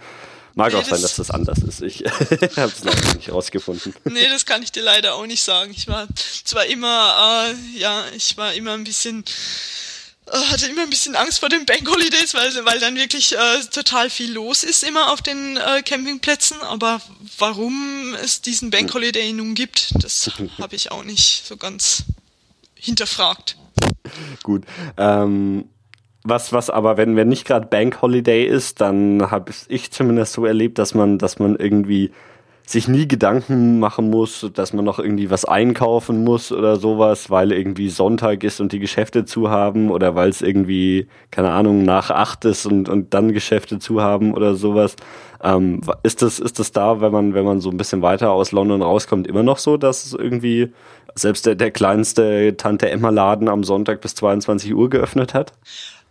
Mag 0.55 0.73
nee, 0.73 0.79
auch 0.79 0.85
sein, 0.85 1.01
dass 1.01 1.17
das 1.17 1.31
anders 1.31 1.59
ist. 1.61 1.81
Ich 1.83 2.01
habe 2.57 2.73
es 2.73 2.85
noch 2.85 3.15
nicht 3.15 3.33
rausgefunden. 3.33 3.95
Nee, 4.05 4.29
das 4.29 4.45
kann 4.45 4.63
ich 4.63 4.71
dir 4.71 4.83
leider 4.83 5.15
auch 5.15 5.27
nicht 5.27 5.43
sagen. 5.43 5.73
Ich 5.75 5.89
war 5.89 6.07
zwar 6.45 6.67
immer, 6.67 7.47
äh, 7.49 7.79
ja, 7.79 8.05
ich 8.15 8.37
war 8.37 8.53
immer 8.53 8.73
ein 8.73 8.85
bisschen 8.85 9.21
äh, 9.21 9.92
hatte 10.31 10.67
immer 10.67 10.83
ein 10.83 10.91
bisschen 10.91 11.17
Angst 11.17 11.41
vor 11.41 11.49
den 11.49 11.67
Bank 11.67 11.89
Holidays, 11.89 12.35
weil, 12.35 12.65
weil 12.65 12.79
dann 12.79 12.97
wirklich 12.97 13.35
äh, 13.35 13.61
total 13.71 14.09
viel 14.09 14.33
los 14.33 14.63
ist 14.63 14.85
immer 14.85 15.13
auf 15.13 15.21
den 15.21 15.57
äh, 15.57 15.83
Campingplätzen. 15.83 16.61
Aber 16.63 17.01
warum 17.39 18.15
es 18.23 18.41
diesen 18.41 18.71
Bank 18.71 18.89
hm. 18.89 18.95
Holiday 18.95 19.33
nun 19.33 19.55
gibt, 19.55 19.93
das 20.03 20.31
habe 20.61 20.77
ich 20.77 20.91
auch 20.91 21.05
nicht 21.05 21.47
so 21.47 21.57
ganz 21.57 22.05
hinterfragt. 22.75 23.57
Gut. 24.43 24.65
Ähm, 24.97 25.65
was, 26.25 26.53
was 26.53 26.71
aber, 26.71 26.97
wenn, 26.97 27.17
wenn 27.17 27.29
nicht 27.29 27.45
gerade 27.45 27.67
Bank 27.67 28.01
Holiday 28.01 28.45
ist, 28.47 28.81
dann 28.81 29.31
habe 29.31 29.53
ich 29.69 29.91
zumindest 29.91 30.35
so 30.35 30.47
erlebt, 30.47 30.79
dass 30.79 30.95
man, 30.95 31.19
dass 31.19 31.41
man 31.41 31.57
irgendwie 31.57 32.13
sich 32.65 32.89
nie 32.89 33.09
Gedanken 33.09 33.81
machen 33.81 34.09
muss, 34.11 34.49
dass 34.55 34.73
man 34.73 34.85
noch 34.85 34.99
irgendwie 34.99 35.31
was 35.31 35.45
einkaufen 35.45 36.25
muss 36.25 36.53
oder 36.53 36.77
sowas, 36.77 37.31
weil 37.31 37.53
irgendwie 37.53 37.89
Sonntag 37.89 38.45
ist 38.45 38.61
und 38.61 38.73
die 38.73 38.79
Geschäfte 38.79 39.25
zu 39.25 39.51
haben 39.51 39.91
oder 39.91 40.15
weil 40.15 40.29
es 40.31 40.43
irgendwie, 40.43 41.09
keine 41.31 41.51
Ahnung, 41.51 41.83
nach 41.83 42.11
acht 42.11 42.45
ist 42.45 42.67
und, 42.67 42.89
und 42.89 43.15
dann 43.15 43.33
Geschäfte 43.33 43.79
zu 43.79 44.01
haben 44.01 44.33
oder 44.33 44.55
sowas. 44.55 44.97
Ähm, 45.43 45.81
ist 46.05 46.23
das, 46.23 46.39
ist 46.39 46.59
das 46.61 46.71
da, 46.73 47.01
wenn 47.01 47.13
man, 47.13 47.35
wenn 47.35 47.45
man 47.45 47.61
so 47.61 47.71
ein 47.71 47.77
bisschen 47.77 48.01
weiter 48.01 48.31
aus 48.31 48.53
London 48.53 48.81
rauskommt, 48.81 49.27
immer 49.27 49.43
noch 49.43 49.59
so, 49.59 49.77
dass 49.77 50.07
es 50.07 50.13
irgendwie 50.13 50.73
selbst 51.15 51.47
der, 51.47 51.57
der 51.57 51.73
kleinste 51.73 52.57
Tante 52.57 52.91
Emma 52.91 53.11
Laden 53.11 53.49
am 53.49 53.65
Sonntag 53.65 54.01
bis 54.01 54.15
22 54.15 54.75
Uhr 54.75 54.89
geöffnet 54.89 55.35
hat? 55.35 55.53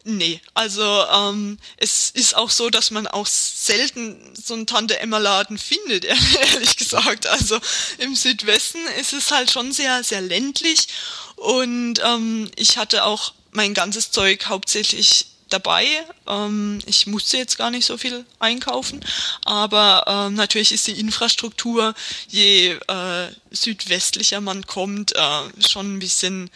Nee, 0.04 0.42
also 0.56 0.82
ähm, 0.84 1.60
es 1.78 2.10
ist 2.10 2.36
auch 2.36 2.50
so, 2.50 2.70
dass 2.72 2.90
man 2.90 3.06
auch 3.06 3.28
selten 3.28 4.18
so 4.34 4.56
einen 4.56 4.66
Tante-Emma-Laden 4.66 5.58
findet, 5.60 6.06
ehrlich 6.54 6.76
gesagt. 6.76 7.28
Also 7.28 7.60
im 8.00 8.16
Südwesten 8.16 8.80
ist 9.00 9.14
es 9.14 9.32
halt 9.32 9.52
schon 9.52 9.72
sehr, 9.72 10.04
sehr 10.04 10.22
ländlich 10.22 10.88
und 11.36 11.96
ähm, 12.04 12.50
ich 12.56 12.78
hatte 12.78 13.04
auch 13.04 13.34
mein 13.52 13.74
ganzes 13.74 14.12
Zeug 14.12 14.48
hauptsächlich 14.48 15.28
dabei. 15.50 15.86
Ähm, 16.28 16.80
ich 16.86 17.06
musste 17.06 17.38
jetzt 17.38 17.58
gar 17.58 17.70
nicht 17.70 17.86
so 17.86 17.98
viel 17.98 18.26
einkaufen, 18.40 19.06
aber 19.46 20.06
ähm, 20.08 20.34
natürlich 20.34 20.72
ist 20.72 20.88
die 20.88 21.00
Infrastruktur, 21.00 21.94
je 22.28 22.72
äh, 22.88 23.28
südwestlicher 23.52 24.42
man 24.42 24.66
kommt, 24.66 25.16
äh, 25.16 25.42
schon 25.60 25.96
ein 25.96 26.00
bisschen 26.00 26.50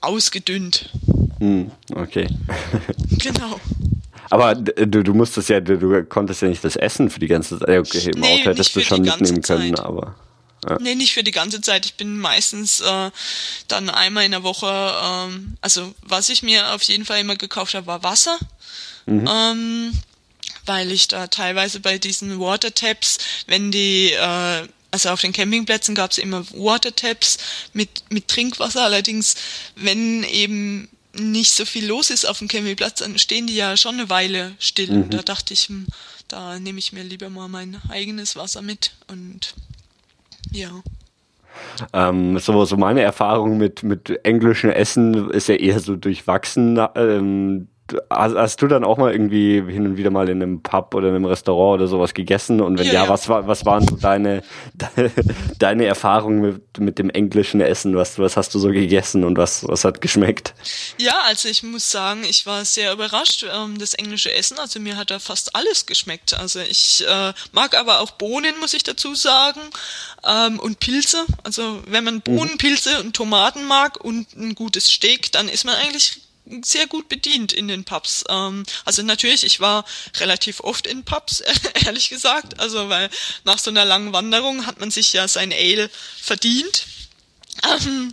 ausgedünnt. 0.00 0.88
Hm, 1.42 1.72
okay. 1.96 2.28
Genau. 3.18 3.60
Aber 4.30 4.54
du, 4.54 5.02
du 5.02 5.12
musstest 5.12 5.48
ja, 5.48 5.58
du, 5.58 6.04
konntest 6.04 6.40
ja 6.40 6.48
nicht 6.48 6.62
das 6.62 6.76
Essen 6.76 7.10
für 7.10 7.18
die 7.18 7.26
ganze 7.26 7.58
Zeit. 7.58 7.80
Okay, 7.80 8.12
im 8.14 8.20
nee, 8.20 8.34
Auto 8.34 8.50
hättest 8.50 8.76
du 8.76 8.80
schon 8.80 9.02
mitnehmen 9.02 9.42
können, 9.42 9.74
Zeit. 9.74 9.84
aber. 9.84 10.14
Ja. 10.64 10.78
Nee, 10.80 10.94
nicht 10.94 11.12
für 11.12 11.24
die 11.24 11.32
ganze 11.32 11.60
Zeit. 11.60 11.84
Ich 11.84 11.94
bin 11.94 12.16
meistens 12.16 12.80
äh, 12.80 13.10
dann 13.66 13.90
einmal 13.90 14.24
in 14.24 14.30
der 14.30 14.44
Woche, 14.44 14.94
ähm, 15.02 15.56
also 15.60 15.92
was 16.02 16.28
ich 16.28 16.44
mir 16.44 16.72
auf 16.72 16.82
jeden 16.82 17.04
Fall 17.04 17.18
immer 17.18 17.34
gekauft 17.34 17.74
habe, 17.74 17.88
war 17.88 18.04
Wasser. 18.04 18.38
Mhm. 19.06 19.28
Ähm, 19.28 19.92
weil 20.64 20.92
ich 20.92 21.08
da 21.08 21.26
teilweise 21.26 21.80
bei 21.80 21.98
diesen 21.98 22.38
Water 22.38 22.72
Taps, 22.72 23.18
wenn 23.48 23.72
die 23.72 24.12
äh, 24.12 24.68
also 24.92 25.08
auf 25.08 25.20
den 25.20 25.32
Campingplätzen 25.32 25.96
gab 25.96 26.12
es 26.12 26.18
immer 26.18 26.46
Water 26.52 26.94
Taps 26.94 27.38
mit, 27.72 28.04
mit 28.10 28.28
Trinkwasser. 28.28 28.84
Allerdings, 28.84 29.34
wenn 29.74 30.22
eben 30.22 30.88
nicht 31.14 31.52
so 31.52 31.64
viel 31.64 31.86
los 31.86 32.10
ist 32.10 32.24
auf 32.24 32.38
dem 32.38 32.48
Campingplatz, 32.48 33.00
dann 33.00 33.18
stehen 33.18 33.46
die 33.46 33.54
ja 33.54 33.76
schon 33.76 33.94
eine 33.94 34.10
Weile 34.10 34.52
still. 34.58 34.90
Mhm. 34.90 35.10
Da 35.10 35.18
dachte 35.18 35.54
ich, 35.54 35.68
hm, 35.68 35.86
da 36.28 36.58
nehme 36.58 36.78
ich 36.78 36.92
mir 36.92 37.02
lieber 37.02 37.28
mal 37.28 37.48
mein 37.48 37.80
eigenes 37.90 38.36
Wasser 38.36 38.62
mit 38.62 38.92
und 39.08 39.54
ja. 40.50 40.70
Ähm, 41.92 42.38
so, 42.38 42.64
so 42.64 42.76
meine 42.76 43.02
Erfahrung 43.02 43.58
mit, 43.58 43.82
mit 43.82 44.24
englischem 44.24 44.70
Essen 44.70 45.30
ist 45.30 45.48
ja 45.48 45.54
eher 45.56 45.80
so 45.80 45.96
durchwachsen. 45.96 46.78
Ähm, 46.94 47.68
hast, 48.10 48.34
hast, 48.34 48.62
du 48.62 48.68
dann 48.68 48.84
auch 48.84 48.96
mal 48.96 49.12
irgendwie 49.12 49.62
hin 49.62 49.86
und 49.86 49.96
wieder 49.96 50.10
mal 50.10 50.28
in 50.28 50.42
einem 50.42 50.62
Pub 50.62 50.94
oder 50.94 51.08
in 51.08 51.14
einem 51.14 51.24
Restaurant 51.24 51.80
oder 51.80 51.88
sowas 51.88 52.14
gegessen? 52.14 52.60
Und 52.60 52.78
wenn 52.78 52.86
ja, 52.86 52.92
ja, 52.92 53.04
ja. 53.04 53.08
was 53.08 53.28
war, 53.28 53.46
was 53.46 53.64
waren 53.64 53.86
so 53.86 53.96
deine, 53.96 54.42
deine 55.58 55.84
Erfahrungen 55.84 56.40
mit, 56.40 56.78
mit 56.78 56.98
dem 56.98 57.10
englischen 57.10 57.60
Essen? 57.60 57.96
Was, 57.96 58.18
was 58.18 58.36
hast 58.36 58.54
du 58.54 58.58
so 58.58 58.68
gegessen 58.68 59.24
und 59.24 59.36
was, 59.36 59.66
was 59.68 59.84
hat 59.84 60.00
geschmeckt? 60.00 60.54
Ja, 60.98 61.14
also 61.26 61.48
ich 61.48 61.62
muss 61.62 61.90
sagen, 61.90 62.24
ich 62.24 62.46
war 62.46 62.64
sehr 62.64 62.92
überrascht, 62.92 63.44
ähm, 63.52 63.78
das 63.78 63.94
englische 63.94 64.32
Essen. 64.32 64.58
Also 64.58 64.80
mir 64.80 64.96
hat 64.96 65.10
da 65.10 65.18
fast 65.18 65.54
alles 65.54 65.86
geschmeckt. 65.86 66.38
Also 66.38 66.60
ich 66.60 67.04
äh, 67.06 67.32
mag 67.52 67.76
aber 67.78 68.00
auch 68.00 68.12
Bohnen, 68.12 68.54
muss 68.60 68.74
ich 68.74 68.82
dazu 68.82 69.14
sagen. 69.14 69.60
Ähm, 70.24 70.58
und 70.60 70.80
Pilze. 70.80 71.24
Also 71.42 71.82
wenn 71.86 72.04
man 72.04 72.20
Bohnen, 72.20 72.52
mhm. 72.52 72.58
Pilze 72.58 73.00
und 73.00 73.14
Tomaten 73.14 73.64
mag 73.66 74.02
und 74.02 74.34
ein 74.36 74.54
gutes 74.54 74.88
Steak, 74.88 75.32
dann 75.32 75.48
ist 75.48 75.64
man 75.64 75.74
eigentlich 75.74 76.21
sehr 76.62 76.86
gut 76.86 77.08
bedient 77.08 77.52
in 77.52 77.68
den 77.68 77.84
Pubs. 77.84 78.24
Ähm, 78.28 78.64
also 78.84 79.02
natürlich, 79.02 79.44
ich 79.44 79.60
war 79.60 79.84
relativ 80.18 80.60
oft 80.60 80.86
in 80.86 81.04
Pubs, 81.04 81.42
ehrlich 81.86 82.08
gesagt. 82.08 82.58
Also 82.60 82.88
weil 82.88 83.10
nach 83.44 83.58
so 83.58 83.70
einer 83.70 83.84
langen 83.84 84.12
Wanderung 84.12 84.66
hat 84.66 84.80
man 84.80 84.90
sich 84.90 85.12
ja 85.12 85.28
sein 85.28 85.52
Ale 85.52 85.90
verdient. 86.20 86.86
Ähm, 87.68 88.12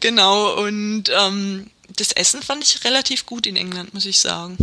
genau, 0.00 0.54
und 0.62 1.04
ähm, 1.08 1.70
das 1.96 2.12
Essen 2.12 2.42
fand 2.42 2.64
ich 2.64 2.84
relativ 2.84 3.24
gut 3.26 3.46
in 3.46 3.56
England, 3.56 3.94
muss 3.94 4.06
ich 4.06 4.18
sagen. 4.18 4.58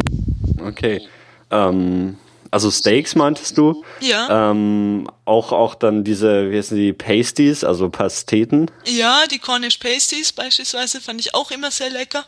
Okay. 0.60 1.02
Ähm, 1.50 2.18
also 2.52 2.70
Steaks 2.70 3.16
meintest 3.16 3.58
du? 3.58 3.84
Ja. 4.02 4.52
Ähm, 4.52 5.10
auch, 5.24 5.54
auch 5.54 5.74
dann 5.74 6.04
diese, 6.04 6.52
wie 6.52 6.58
heißen 6.58 6.78
die, 6.78 6.92
Pasties, 6.92 7.64
also 7.64 7.90
Pasteten? 7.90 8.70
Ja, 8.86 9.26
die 9.32 9.40
Cornish 9.40 9.78
Pasties 9.78 10.34
beispielsweise 10.34 11.00
fand 11.00 11.22
ich 11.22 11.34
auch 11.34 11.50
immer 11.52 11.72
sehr 11.72 11.90
lecker. 11.90 12.26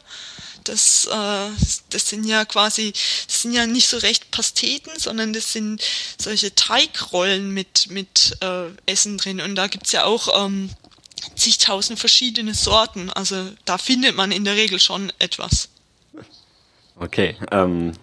Das, 0.63 1.05
äh, 1.05 1.49
das 1.89 2.09
sind 2.09 2.25
ja 2.25 2.45
quasi, 2.45 2.93
das 3.27 3.41
sind 3.41 3.53
ja 3.53 3.65
nicht 3.65 3.87
so 3.87 3.97
recht 3.97 4.31
Pasteten, 4.31 4.91
sondern 4.97 5.33
das 5.33 5.51
sind 5.53 5.81
solche 6.17 6.53
Teigrollen 6.55 7.53
mit, 7.53 7.87
mit 7.89 8.37
äh, 8.41 8.67
Essen 8.85 9.17
drin. 9.17 9.41
Und 9.41 9.55
da 9.55 9.67
gibt's 9.67 9.91
ja 9.91 10.05
auch 10.05 10.45
ähm, 10.45 10.69
zigtausend 11.35 11.99
verschiedene 11.99 12.53
Sorten. 12.53 13.09
Also 13.09 13.49
da 13.65 13.77
findet 13.77 14.15
man 14.15 14.31
in 14.31 14.45
der 14.45 14.55
Regel 14.55 14.79
schon 14.79 15.11
etwas. 15.19 15.69
Okay, 16.99 17.35
ähm, 17.51 17.93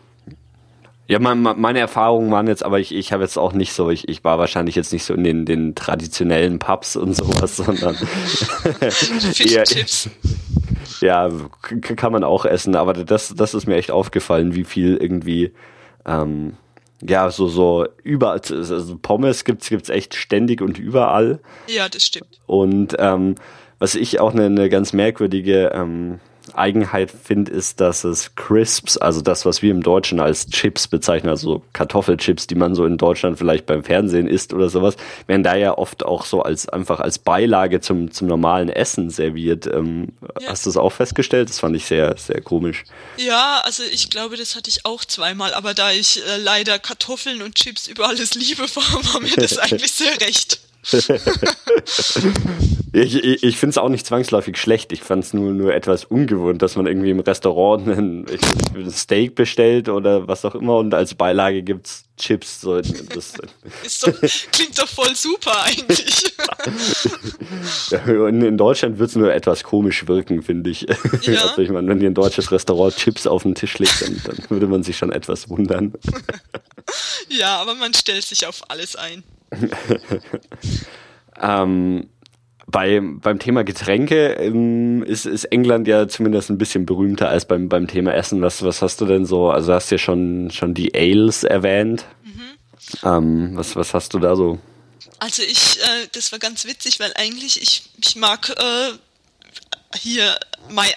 ja, 1.10 1.18
meine 1.18 1.80
Erfahrungen 1.80 2.30
waren 2.30 2.46
jetzt, 2.46 2.62
aber 2.62 2.78
ich, 2.78 2.94
ich 2.94 3.12
habe 3.12 3.24
jetzt 3.24 3.36
auch 3.36 3.52
nicht 3.52 3.72
so, 3.72 3.90
ich, 3.90 4.08
ich 4.08 4.22
war 4.22 4.38
wahrscheinlich 4.38 4.76
jetzt 4.76 4.92
nicht 4.92 5.02
so 5.02 5.12
in 5.12 5.24
den, 5.24 5.44
den 5.44 5.74
traditionellen 5.74 6.60
Pubs 6.60 6.94
und 6.94 7.14
sowas, 7.14 7.56
sondern 7.56 7.96
eher. 9.38 9.64
Ja, 11.00 11.30
kann 11.62 12.12
man 12.12 12.24
auch 12.24 12.44
essen, 12.44 12.76
aber 12.76 12.92
das, 12.92 13.34
das 13.34 13.54
ist 13.54 13.66
mir 13.66 13.76
echt 13.76 13.90
aufgefallen, 13.90 14.54
wie 14.54 14.64
viel 14.64 14.96
irgendwie, 14.96 15.52
ähm, 16.06 16.56
ja, 17.02 17.30
so, 17.30 17.48
so 17.48 17.86
überall, 18.02 18.40
also 18.50 18.98
Pommes 19.00 19.44
gibt's, 19.44 19.68
gibt's 19.68 19.88
echt 19.88 20.14
ständig 20.14 20.60
und 20.60 20.78
überall. 20.78 21.40
Ja, 21.68 21.88
das 21.88 22.04
stimmt. 22.04 22.40
Und, 22.46 22.96
ähm, 22.98 23.36
was 23.78 23.94
ich 23.94 24.20
auch 24.20 24.34
eine, 24.34 24.44
eine 24.44 24.68
ganz 24.68 24.92
merkwürdige, 24.92 25.72
ähm, 25.74 26.20
Eigenheit 26.54 27.10
finde, 27.10 27.52
ist, 27.52 27.80
dass 27.80 28.04
es 28.04 28.34
Crisps, 28.34 28.96
also 28.96 29.20
das, 29.20 29.44
was 29.44 29.62
wir 29.62 29.70
im 29.70 29.82
Deutschen 29.82 30.20
als 30.20 30.48
Chips 30.48 30.88
bezeichnen, 30.88 31.30
also 31.30 31.62
Kartoffelchips, 31.72 32.46
die 32.46 32.54
man 32.54 32.74
so 32.74 32.84
in 32.84 32.98
Deutschland 32.98 33.38
vielleicht 33.38 33.66
beim 33.66 33.84
Fernsehen 33.84 34.26
isst 34.26 34.52
oder 34.52 34.68
sowas, 34.68 34.96
werden 35.26 35.42
da 35.42 35.54
ja 35.56 35.76
oft 35.76 36.04
auch 36.04 36.24
so 36.24 36.42
als 36.42 36.68
einfach 36.68 37.00
als 37.00 37.18
Beilage 37.18 37.80
zum, 37.80 38.10
zum 38.10 38.28
normalen 38.28 38.68
Essen 38.68 39.10
serviert. 39.10 39.66
Ähm, 39.66 40.08
ja. 40.40 40.50
Hast 40.50 40.66
du 40.66 40.70
das 40.70 40.76
auch 40.76 40.92
festgestellt? 40.92 41.48
Das 41.48 41.60
fand 41.60 41.76
ich 41.76 41.86
sehr, 41.86 42.16
sehr 42.16 42.40
komisch. 42.40 42.84
Ja, 43.16 43.60
also 43.64 43.82
ich 43.82 44.10
glaube, 44.10 44.36
das 44.36 44.56
hatte 44.56 44.70
ich 44.70 44.86
auch 44.86 45.04
zweimal, 45.04 45.54
aber 45.54 45.74
da 45.74 45.92
ich 45.92 46.22
äh, 46.26 46.36
leider 46.38 46.78
Kartoffeln 46.78 47.42
und 47.42 47.54
Chips 47.54 47.86
über 47.86 48.08
alles 48.08 48.34
liebe, 48.34 48.62
war, 48.74 49.14
war 49.14 49.20
mir 49.20 49.36
das 49.36 49.58
eigentlich 49.58 49.92
sehr 49.92 50.20
recht. 50.20 50.60
ich 52.92 53.16
ich, 53.24 53.42
ich 53.42 53.56
finde 53.58 53.70
es 53.70 53.78
auch 53.78 53.88
nicht 53.88 54.06
zwangsläufig 54.06 54.56
schlecht. 54.56 54.92
Ich 54.92 55.02
fand 55.02 55.24
es 55.24 55.34
nur, 55.34 55.52
nur 55.52 55.74
etwas 55.74 56.04
ungewohnt, 56.04 56.62
dass 56.62 56.76
man 56.76 56.86
irgendwie 56.86 57.10
im 57.10 57.20
Restaurant 57.20 57.86
ein, 57.88 58.26
ein 58.74 58.90
Steak 58.90 59.34
bestellt 59.34 59.88
oder 59.88 60.26
was 60.26 60.44
auch 60.44 60.54
immer 60.54 60.76
und 60.78 60.94
als 60.94 61.14
Beilage 61.14 61.62
gibt 61.62 61.86
es 61.86 62.04
Chips. 62.20 62.60
So, 62.60 62.80
das, 62.80 63.32
doch, 64.00 64.20
klingt 64.52 64.78
doch 64.78 64.88
voll 64.88 65.14
super 65.14 65.64
eigentlich. 65.64 66.34
in, 68.06 68.42
in 68.42 68.56
Deutschland 68.56 68.98
wird 68.98 69.10
es 69.10 69.16
nur 69.16 69.32
etwas 69.32 69.64
komisch 69.64 70.06
wirken, 70.06 70.42
finde 70.42 70.70
ich. 70.70 70.82
Ja. 71.22 71.40
Also 71.50 71.62
ich 71.62 71.70
meine, 71.70 71.88
wenn 71.88 71.98
dir 71.98 72.08
ein 72.08 72.14
deutsches 72.14 72.52
Restaurant 72.52 72.94
Chips 72.96 73.26
auf 73.26 73.42
den 73.42 73.54
Tisch 73.54 73.78
legt, 73.78 74.02
dann, 74.02 74.20
dann 74.24 74.50
würde 74.50 74.66
man 74.66 74.82
sich 74.82 74.96
schon 74.96 75.10
etwas 75.10 75.48
wundern. 75.48 75.92
ja, 77.28 77.56
aber 77.56 77.74
man 77.74 77.94
stellt 77.94 78.24
sich 78.24 78.46
auf 78.46 78.62
alles 78.68 78.94
ein. 78.94 79.24
ähm, 81.40 82.08
bei, 82.66 83.00
beim 83.02 83.38
Thema 83.38 83.64
Getränke 83.64 84.34
ähm, 84.34 85.02
ist, 85.02 85.26
ist 85.26 85.44
England 85.46 85.88
ja 85.88 86.06
zumindest 86.08 86.50
ein 86.50 86.58
bisschen 86.58 86.86
berühmter 86.86 87.28
als 87.28 87.44
beim, 87.44 87.68
beim 87.68 87.86
Thema 87.88 88.14
Essen. 88.14 88.42
Was, 88.42 88.62
was 88.62 88.82
hast 88.82 89.00
du 89.00 89.06
denn 89.06 89.26
so? 89.26 89.50
Also 89.50 89.72
hast 89.72 89.90
du 89.90 89.96
ja 89.96 89.98
schon, 89.98 90.50
schon 90.50 90.74
die 90.74 90.94
Ales 90.94 91.44
erwähnt. 91.44 92.06
Mhm. 92.22 93.08
Ähm, 93.08 93.50
was, 93.54 93.76
was 93.76 93.94
hast 93.94 94.14
du 94.14 94.18
da 94.18 94.36
so? 94.36 94.58
Also 95.18 95.42
ich, 95.42 95.78
äh, 95.80 96.06
das 96.12 96.32
war 96.32 96.38
ganz 96.38 96.64
witzig, 96.64 97.00
weil 97.00 97.12
eigentlich 97.16 97.60
ich, 97.60 97.82
ich 98.02 98.16
mag 98.16 98.50
äh, 98.50 98.92
hier, 99.98 100.38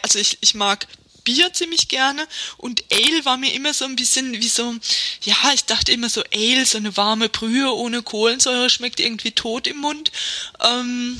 also 0.01 0.19
ich, 0.19 0.37
ich 0.41 0.55
mag 0.55 0.87
Bier 1.23 1.53
ziemlich 1.53 1.87
gerne 1.87 2.27
und 2.57 2.83
Ale 2.91 3.25
war 3.25 3.37
mir 3.37 3.53
immer 3.53 3.73
so 3.73 3.85
ein 3.85 3.95
bisschen 3.95 4.33
wie 4.33 4.49
so, 4.49 4.75
ja, 5.23 5.35
ich 5.53 5.65
dachte 5.65 5.91
immer 5.91 6.09
so 6.09 6.23
Ale, 6.33 6.65
so 6.65 6.77
eine 6.77 6.95
warme 6.97 7.29
Brühe 7.29 7.73
ohne 7.73 8.01
Kohlensäure 8.01 8.69
schmeckt 8.69 8.99
irgendwie 8.99 9.31
tot 9.31 9.67
im 9.67 9.77
Mund. 9.77 10.11
Ähm, 10.61 11.19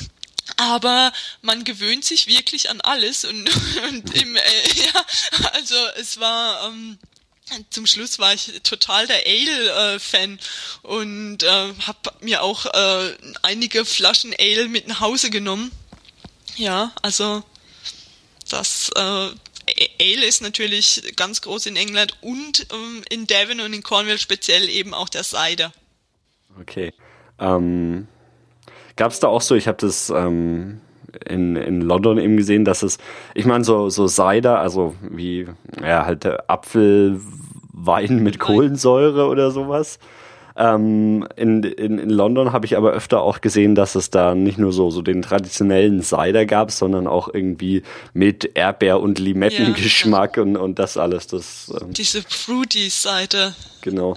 aber 0.58 1.14
man 1.42 1.64
gewöhnt 1.64 2.04
sich 2.04 2.28
wirklich 2.28 2.70
an 2.70 2.82
alles 2.82 3.26
und, 3.26 3.50
und 3.90 4.16
im, 4.16 4.36
äh, 4.36 4.42
ja, 4.42 5.06
also 5.54 5.76
es 5.98 6.20
war 6.20 6.68
ähm, 6.68 6.98
zum 7.70 7.86
Schluss 7.86 8.20
war 8.20 8.34
ich 8.34 8.62
total 8.64 9.08
der 9.08 9.26
Ale-Fan 9.26 10.40
äh, 10.40 10.88
und 10.88 11.44
äh, 11.44 11.74
habe 11.86 12.14
mir 12.22 12.42
auch 12.42 12.66
äh, 12.66 13.18
einige 13.42 13.86
Flaschen 13.86 14.34
Ale 14.38 14.68
mit 14.68 14.88
nach 14.88 15.02
Hause 15.02 15.30
genommen. 15.30 15.72
Ja, 16.56 16.92
also 17.02 17.44
das 18.50 18.90
äh, 18.96 19.30
Ale 20.00 20.26
ist 20.26 20.42
natürlich 20.42 21.14
ganz 21.16 21.42
groß 21.42 21.68
in 21.68 21.76
England 21.76 22.18
und 22.22 22.68
ähm, 22.72 23.04
in 23.10 23.28
Devon 23.28 23.60
und 23.60 23.74
in 23.74 23.84
Cornwall 23.84 24.18
speziell 24.18 24.70
eben 24.70 24.94
auch 24.94 25.10
der 25.10 25.24
Cider. 25.24 25.74
Okay. 26.60 26.94
Ähm, 27.40 28.08
Gab 28.96 29.12
es 29.12 29.20
da 29.20 29.28
auch 29.28 29.42
so, 29.42 29.56
ich 29.56 29.68
habe 29.68 29.78
das 29.80 30.12
ähm, 30.12 30.82
in, 31.26 31.56
in 31.56 31.82
London 31.82 32.18
eben 32.18 32.38
gesehen, 32.38 32.64
dass 32.66 32.84
es, 32.84 32.98
ich 33.34 33.46
meine, 33.46 33.64
so, 33.64 33.90
so 33.90 34.08
Cider, 34.08 34.60
also 34.60 34.96
wie, 35.02 35.48
ja, 35.82 36.06
halt 36.06 36.26
Apfelwein 36.50 38.20
mit 38.22 38.40
Kohlensäure 38.40 39.28
oder 39.28 39.52
sowas. 39.52 40.00
Ähm, 40.56 41.28
in, 41.36 41.64
in, 41.64 41.98
in 41.98 42.10
London 42.10 42.54
habe 42.54 42.66
ich 42.66 42.78
aber 42.78 42.92
öfter 42.92 43.22
auch 43.22 43.42
gesehen, 43.42 43.74
dass 43.74 43.96
es 43.96 44.10
da 44.10 44.36
nicht 44.36 44.58
nur 44.58 44.72
so, 44.72 44.92
so 44.92 45.02
den 45.02 45.22
traditionellen 45.22 46.04
Cider 46.04 46.46
gab, 46.46 46.72
sondern 46.72 47.08
auch 47.08 47.28
irgendwie 47.34 47.84
mit 48.14 48.56
Erdbeer- 48.56 49.00
und 49.00 49.18
Limettengeschmack 49.20 50.38
ja. 50.38 50.44
und, 50.44 50.58
und 50.58 50.80
das 50.80 50.98
alles. 50.98 51.28
Das, 51.28 51.72
ähm, 51.82 51.94
Diese 51.94 52.22
fruity 52.22 52.90
Cider. 52.90 53.56
Genau. 53.82 54.16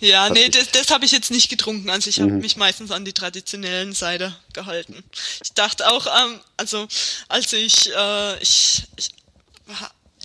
Ja, 0.00 0.30
nee, 0.30 0.48
das, 0.48 0.70
das 0.70 0.90
habe 0.90 1.04
ich 1.04 1.12
jetzt 1.12 1.30
nicht 1.30 1.48
getrunken. 1.48 1.90
Also 1.90 2.08
ich 2.08 2.20
habe 2.20 2.30
mhm. 2.30 2.38
mich 2.38 2.56
meistens 2.56 2.90
an 2.90 3.04
die 3.04 3.12
traditionellen 3.12 3.92
Cider 3.92 4.34
gehalten. 4.52 5.02
Ich 5.42 5.52
dachte 5.54 5.90
auch, 5.90 6.06
ähm, 6.06 6.38
also 6.56 6.86
als 7.28 7.52
ich, 7.52 7.92
äh, 7.94 8.38
ich, 8.40 8.84
ich 8.96 9.10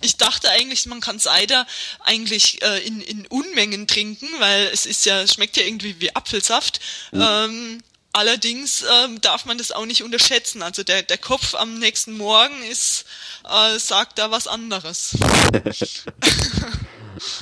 ich 0.04 0.18
dachte 0.18 0.50
eigentlich, 0.50 0.86
man 0.86 1.02
kann 1.02 1.20
Cider 1.20 1.66
eigentlich 2.00 2.62
äh, 2.62 2.86
in, 2.86 3.02
in 3.02 3.26
Unmengen 3.28 3.88
trinken, 3.88 4.28
weil 4.40 4.70
es 4.74 4.86
ist 4.86 5.06
ja, 5.06 5.26
schmeckt 5.28 5.58
ja 5.58 5.64
irgendwie 5.64 6.00
wie 6.00 6.16
Apfelsaft. 6.16 6.80
Mhm. 7.12 7.22
Ähm, 7.22 7.84
allerdings 8.12 8.84
ähm, 9.04 9.22
darf 9.22 9.46
man 9.46 9.58
das 9.58 9.72
auch 9.72 9.86
nicht 9.86 10.04
unterschätzen. 10.04 10.62
Also 10.62 10.84
der, 10.84 11.04
der 11.04 11.18
Kopf 11.18 11.56
am 11.56 11.80
nächsten 11.80 12.18
Morgen 12.18 12.62
ist, 12.70 13.06
äh, 13.50 13.80
sagt 13.80 14.20
da 14.20 14.32
was 14.32 14.48
anderes. 14.48 15.18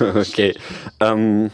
okay. 0.00 0.54
Ähm, 1.00 1.50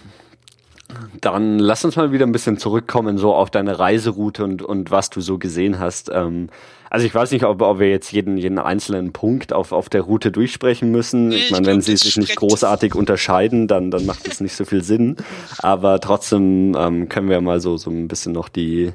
dann 1.20 1.58
lass 1.58 1.84
uns 1.84 1.96
mal 1.96 2.12
wieder 2.12 2.26
ein 2.26 2.32
bisschen 2.32 2.58
zurückkommen, 2.58 3.18
so 3.18 3.34
auf 3.34 3.50
deine 3.50 3.78
Reiseroute 3.78 4.44
und, 4.44 4.62
und 4.62 4.90
was 4.90 5.10
du 5.10 5.20
so 5.20 5.38
gesehen 5.38 5.78
hast. 5.78 6.10
Ähm, 6.10 6.48
also 6.90 7.06
ich 7.06 7.14
weiß 7.14 7.30
nicht, 7.32 7.44
ob, 7.44 7.60
ob 7.60 7.78
wir 7.78 7.90
jetzt 7.90 8.12
jeden, 8.12 8.36
jeden 8.38 8.58
einzelnen 8.58 9.12
Punkt 9.12 9.52
auf, 9.52 9.72
auf 9.72 9.88
der 9.88 10.02
Route 10.02 10.32
durchsprechen 10.32 10.90
müssen. 10.90 11.28
Nee, 11.28 11.36
ich 11.36 11.50
meine, 11.50 11.66
wenn 11.66 11.80
sie 11.80 11.96
sich 11.96 12.16
nicht 12.16 12.36
großartig 12.36 12.94
unterscheiden, 12.94 13.68
dann, 13.68 13.90
dann 13.90 14.06
macht 14.06 14.26
das 14.26 14.40
nicht 14.40 14.54
so 14.54 14.64
viel 14.64 14.82
Sinn. 14.82 15.16
Aber 15.58 16.00
trotzdem 16.00 16.74
ähm, 16.78 17.08
können 17.08 17.28
wir 17.28 17.40
mal 17.40 17.60
so, 17.60 17.76
so 17.76 17.90
ein 17.90 18.08
bisschen 18.08 18.32
noch 18.32 18.48
die 18.48 18.92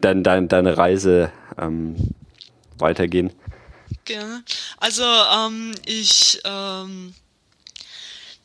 dein, 0.00 0.22
dein, 0.22 0.48
deine 0.48 0.76
Reise 0.76 1.32
ähm, 1.58 1.96
weitergehen. 2.78 3.32
Gerne. 4.04 4.44
Also 4.78 5.02
ähm, 5.02 5.74
ich 5.86 6.40
ähm, 6.44 7.14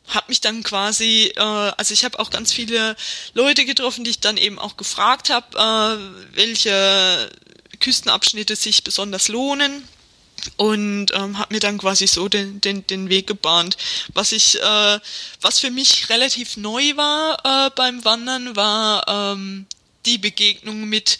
habe 0.08 0.26
mich 0.28 0.40
dann 0.40 0.62
quasi, 0.62 1.32
äh, 1.36 1.40
also 1.40 1.92
ich 1.92 2.04
habe 2.04 2.18
auch 2.18 2.30
ganz 2.30 2.52
viele 2.52 2.96
Leute 3.34 3.64
getroffen, 3.64 4.04
die 4.04 4.10
ich 4.10 4.20
dann 4.20 4.36
eben 4.36 4.58
auch 4.58 4.76
gefragt 4.76 5.30
habe, 5.30 5.56
äh, 5.56 6.36
welche 6.36 7.30
Küstenabschnitte 7.80 8.56
sich 8.56 8.84
besonders 8.84 9.28
lohnen 9.28 9.82
und 10.56 11.12
ähm, 11.14 11.38
habe 11.38 11.54
mir 11.54 11.60
dann 11.60 11.78
quasi 11.78 12.06
so 12.06 12.28
den, 12.28 12.60
den, 12.60 12.86
den 12.86 13.08
Weg 13.08 13.26
gebahnt. 13.26 13.76
Was 14.14 14.32
ich, 14.32 14.60
äh, 14.60 15.00
was 15.40 15.58
für 15.58 15.70
mich 15.70 16.08
relativ 16.08 16.56
neu 16.56 16.96
war 16.96 17.66
äh, 17.66 17.70
beim 17.74 18.04
Wandern, 18.04 18.56
war 18.56 19.06
ähm, 19.08 19.66
die 20.06 20.18
Begegnung 20.18 20.84
mit 20.88 21.18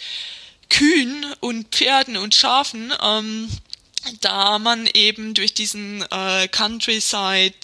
Kühen 0.69 1.27
und 1.41 1.75
Pferden 1.75 2.17
und 2.17 2.35
Schafen. 2.35 2.93
Ähm, 3.03 3.49
da 4.21 4.59
man 4.59 4.87
eben 4.87 5.35
durch 5.35 5.53
diesen 5.53 6.03
äh, 6.11 6.49
Countryside 6.49 7.55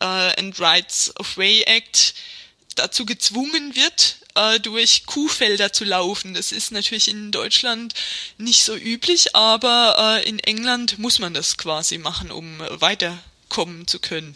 äh, 0.00 0.40
and 0.40 0.58
Rights 0.58 1.12
of 1.18 1.36
Way 1.36 1.62
Act 1.62 2.14
dazu 2.76 3.04
gezwungen 3.04 3.76
wird, 3.76 4.16
äh, 4.36 4.60
durch 4.60 5.06
Kuhfelder 5.06 5.72
zu 5.72 5.84
laufen. 5.84 6.34
Das 6.34 6.52
ist 6.52 6.70
natürlich 6.70 7.08
in 7.08 7.32
Deutschland 7.32 7.94
nicht 8.38 8.64
so 8.64 8.76
üblich, 8.76 9.34
aber 9.34 10.20
äh, 10.22 10.28
in 10.28 10.38
England 10.38 10.98
muss 10.98 11.18
man 11.18 11.34
das 11.34 11.56
quasi 11.56 11.98
machen, 11.98 12.30
um 12.30 12.58
weiterkommen 12.70 13.86
zu 13.86 13.98
können. 13.98 14.34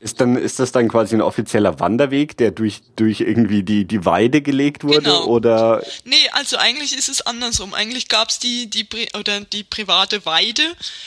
Ist, 0.00 0.20
dann, 0.20 0.36
ist 0.36 0.58
das 0.58 0.70
dann 0.70 0.88
quasi 0.88 1.14
ein 1.14 1.22
offizieller 1.22 1.80
Wanderweg, 1.80 2.36
der 2.36 2.50
durch, 2.50 2.82
durch 2.96 3.20
irgendwie 3.20 3.62
die, 3.62 3.86
die 3.86 4.04
Weide 4.04 4.42
gelegt 4.42 4.84
wurde? 4.84 5.00
Genau. 5.00 5.24
Oder? 5.24 5.82
Nee, 6.04 6.28
also 6.32 6.58
eigentlich 6.58 6.96
ist 6.96 7.08
es 7.08 7.22
andersrum. 7.22 7.72
Eigentlich 7.72 8.08
gab's 8.08 8.38
die, 8.38 8.68
die, 8.68 8.86
oder 9.18 9.40
die 9.40 9.64
private 9.64 10.26
Weide 10.26 10.62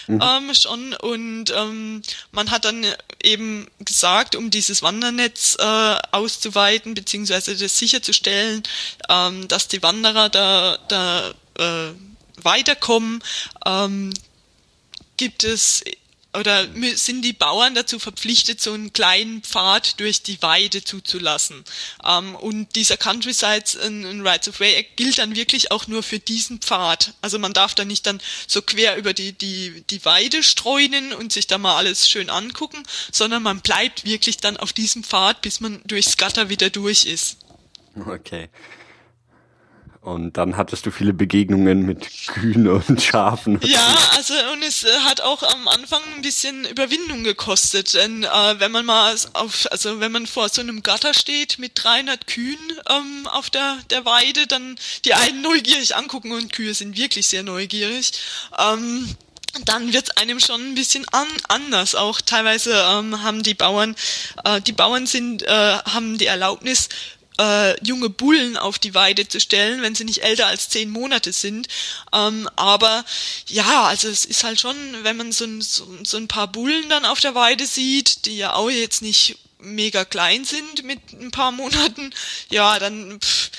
mhm. 0.07 0.21
ähm, 0.21 0.53
schon 0.55 0.93
und 0.95 1.53
ähm, 1.55 2.01
man 2.31 2.49
hat 2.49 2.65
dann 2.65 2.85
eben 3.21 3.67
gesagt, 3.79 4.35
um 4.35 4.49
dieses 4.49 4.81
Wandernetz 4.81 5.57
äh, 5.59 5.95
auszuweiten, 6.11 6.95
beziehungsweise 6.95 7.55
das 7.55 7.77
sicherzustellen, 7.77 8.63
ähm, 9.09 9.47
dass 9.47 9.67
die 9.67 9.83
Wanderer 9.83 10.29
da, 10.29 10.79
da 10.87 11.29
äh, 11.59 11.93
weiterkommen, 12.41 13.23
ähm, 13.65 14.11
gibt 15.17 15.43
es 15.43 15.83
oder 16.37 16.67
sind 16.95 17.21
die 17.23 17.33
Bauern 17.33 17.75
dazu 17.75 17.99
verpflichtet, 17.99 18.61
so 18.61 18.73
einen 18.73 18.93
kleinen 18.93 19.41
Pfad 19.41 19.99
durch 19.99 20.23
die 20.23 20.41
Weide 20.41 20.83
zuzulassen. 20.83 21.63
Ähm, 22.05 22.35
und 22.35 22.75
dieser 22.75 22.97
Countryside 22.97 23.65
and 23.83 24.25
Rights 24.25 24.47
of 24.47 24.59
Way 24.59 24.75
Act 24.75 24.97
gilt 24.97 25.17
dann 25.17 25.35
wirklich 25.35 25.71
auch 25.71 25.87
nur 25.87 26.03
für 26.03 26.19
diesen 26.19 26.59
Pfad. 26.59 27.13
Also 27.21 27.39
man 27.39 27.53
darf 27.53 27.75
da 27.75 27.85
nicht 27.85 28.05
dann 28.05 28.21
so 28.47 28.61
quer 28.61 28.97
über 28.97 29.13
die, 29.13 29.33
die, 29.33 29.83
die 29.89 30.03
Weide 30.05 30.43
streunen 30.43 31.13
und 31.13 31.33
sich 31.33 31.47
da 31.47 31.57
mal 31.57 31.75
alles 31.75 32.07
schön 32.07 32.29
angucken, 32.29 32.83
sondern 33.11 33.43
man 33.43 33.61
bleibt 33.61 34.05
wirklich 34.05 34.37
dann 34.37 34.57
auf 34.57 34.73
diesem 34.73 35.03
Pfad, 35.03 35.41
bis 35.41 35.59
man 35.59 35.81
durchs 35.85 36.17
Gatter 36.17 36.49
wieder 36.49 36.69
durch 36.69 37.05
ist. 37.05 37.37
Okay. 37.95 38.49
Und 40.07 40.37
dann 40.37 40.55
hattest 40.55 40.85
du 40.85 40.91
viele 40.91 41.11
Begegnungen 41.11 41.85
mit 41.85 42.07
Kühen 42.27 42.69
und 42.69 43.01
Schafen. 43.01 43.59
Ja, 43.61 43.93
also 44.15 44.33
und 44.53 44.63
es 44.63 44.85
äh, 44.85 44.99
hat 44.99 45.19
auch 45.19 45.43
am 45.43 45.67
Anfang 45.67 46.01
ein 46.15 46.21
bisschen 46.21 46.63
Überwindung 46.63 47.25
gekostet, 47.25 47.93
denn 47.93 48.23
äh, 48.23 48.27
wenn 48.57 48.71
man 48.71 48.85
mal 48.85 49.13
auf, 49.33 49.67
also 49.69 49.99
wenn 49.99 50.13
man 50.13 50.25
vor 50.25 50.47
so 50.47 50.61
einem 50.61 50.81
Gatter 50.81 51.13
steht 51.13 51.59
mit 51.59 51.73
300 51.75 52.25
Kühen 52.25 52.57
ähm, 52.89 53.27
auf 53.27 53.49
der 53.49 53.79
der 53.89 54.05
Weide, 54.05 54.47
dann 54.47 54.77
die 55.03 55.13
einen 55.13 55.41
neugierig 55.41 55.97
angucken 55.97 56.31
und 56.31 56.53
Kühe 56.53 56.73
sind 56.73 56.97
wirklich 56.97 57.27
sehr 57.27 57.43
neugierig. 57.43 58.13
Ähm, 58.57 59.13
dann 59.65 59.91
wird 59.91 60.17
einem 60.19 60.39
schon 60.39 60.61
ein 60.61 60.75
bisschen 60.75 61.05
an, 61.11 61.27
anders. 61.47 61.95
Auch 61.95 62.21
teilweise 62.21 62.73
ähm, 62.91 63.23
haben 63.23 63.43
die 63.43 63.55
Bauern, 63.55 63.95
äh, 64.45 64.61
die 64.61 64.71
Bauern 64.71 65.05
sind, 65.05 65.43
äh, 65.43 65.77
haben 65.79 66.17
die 66.17 66.27
Erlaubnis, 66.27 66.89
äh, 67.39 67.85
junge 67.85 68.09
Bullen 68.09 68.57
auf 68.57 68.79
die 68.79 68.93
Weide 68.93 69.27
zu 69.27 69.39
stellen, 69.39 69.81
wenn 69.81 69.95
sie 69.95 70.05
nicht 70.05 70.23
älter 70.23 70.47
als 70.47 70.69
zehn 70.69 70.89
Monate 70.89 71.33
sind. 71.33 71.67
Ähm, 72.13 72.49
aber 72.55 73.05
ja, 73.47 73.83
also 73.83 74.07
es 74.07 74.25
ist 74.25 74.43
halt 74.43 74.59
schon, 74.59 74.75
wenn 75.03 75.17
man 75.17 75.31
so 75.31 75.45
ein, 75.45 75.61
so, 75.61 75.87
so 76.03 76.17
ein 76.17 76.27
paar 76.27 76.51
Bullen 76.51 76.89
dann 76.89 77.05
auf 77.05 77.19
der 77.19 77.35
Weide 77.35 77.65
sieht, 77.65 78.25
die 78.25 78.37
ja 78.37 78.53
auch 78.53 78.69
jetzt 78.69 79.01
nicht 79.01 79.37
mega 79.59 80.05
klein 80.05 80.45
sind 80.45 80.83
mit 80.83 80.99
ein 81.13 81.31
paar 81.31 81.51
Monaten, 81.51 82.13
ja, 82.49 82.77
dann 82.79 83.19
pff, 83.19 83.49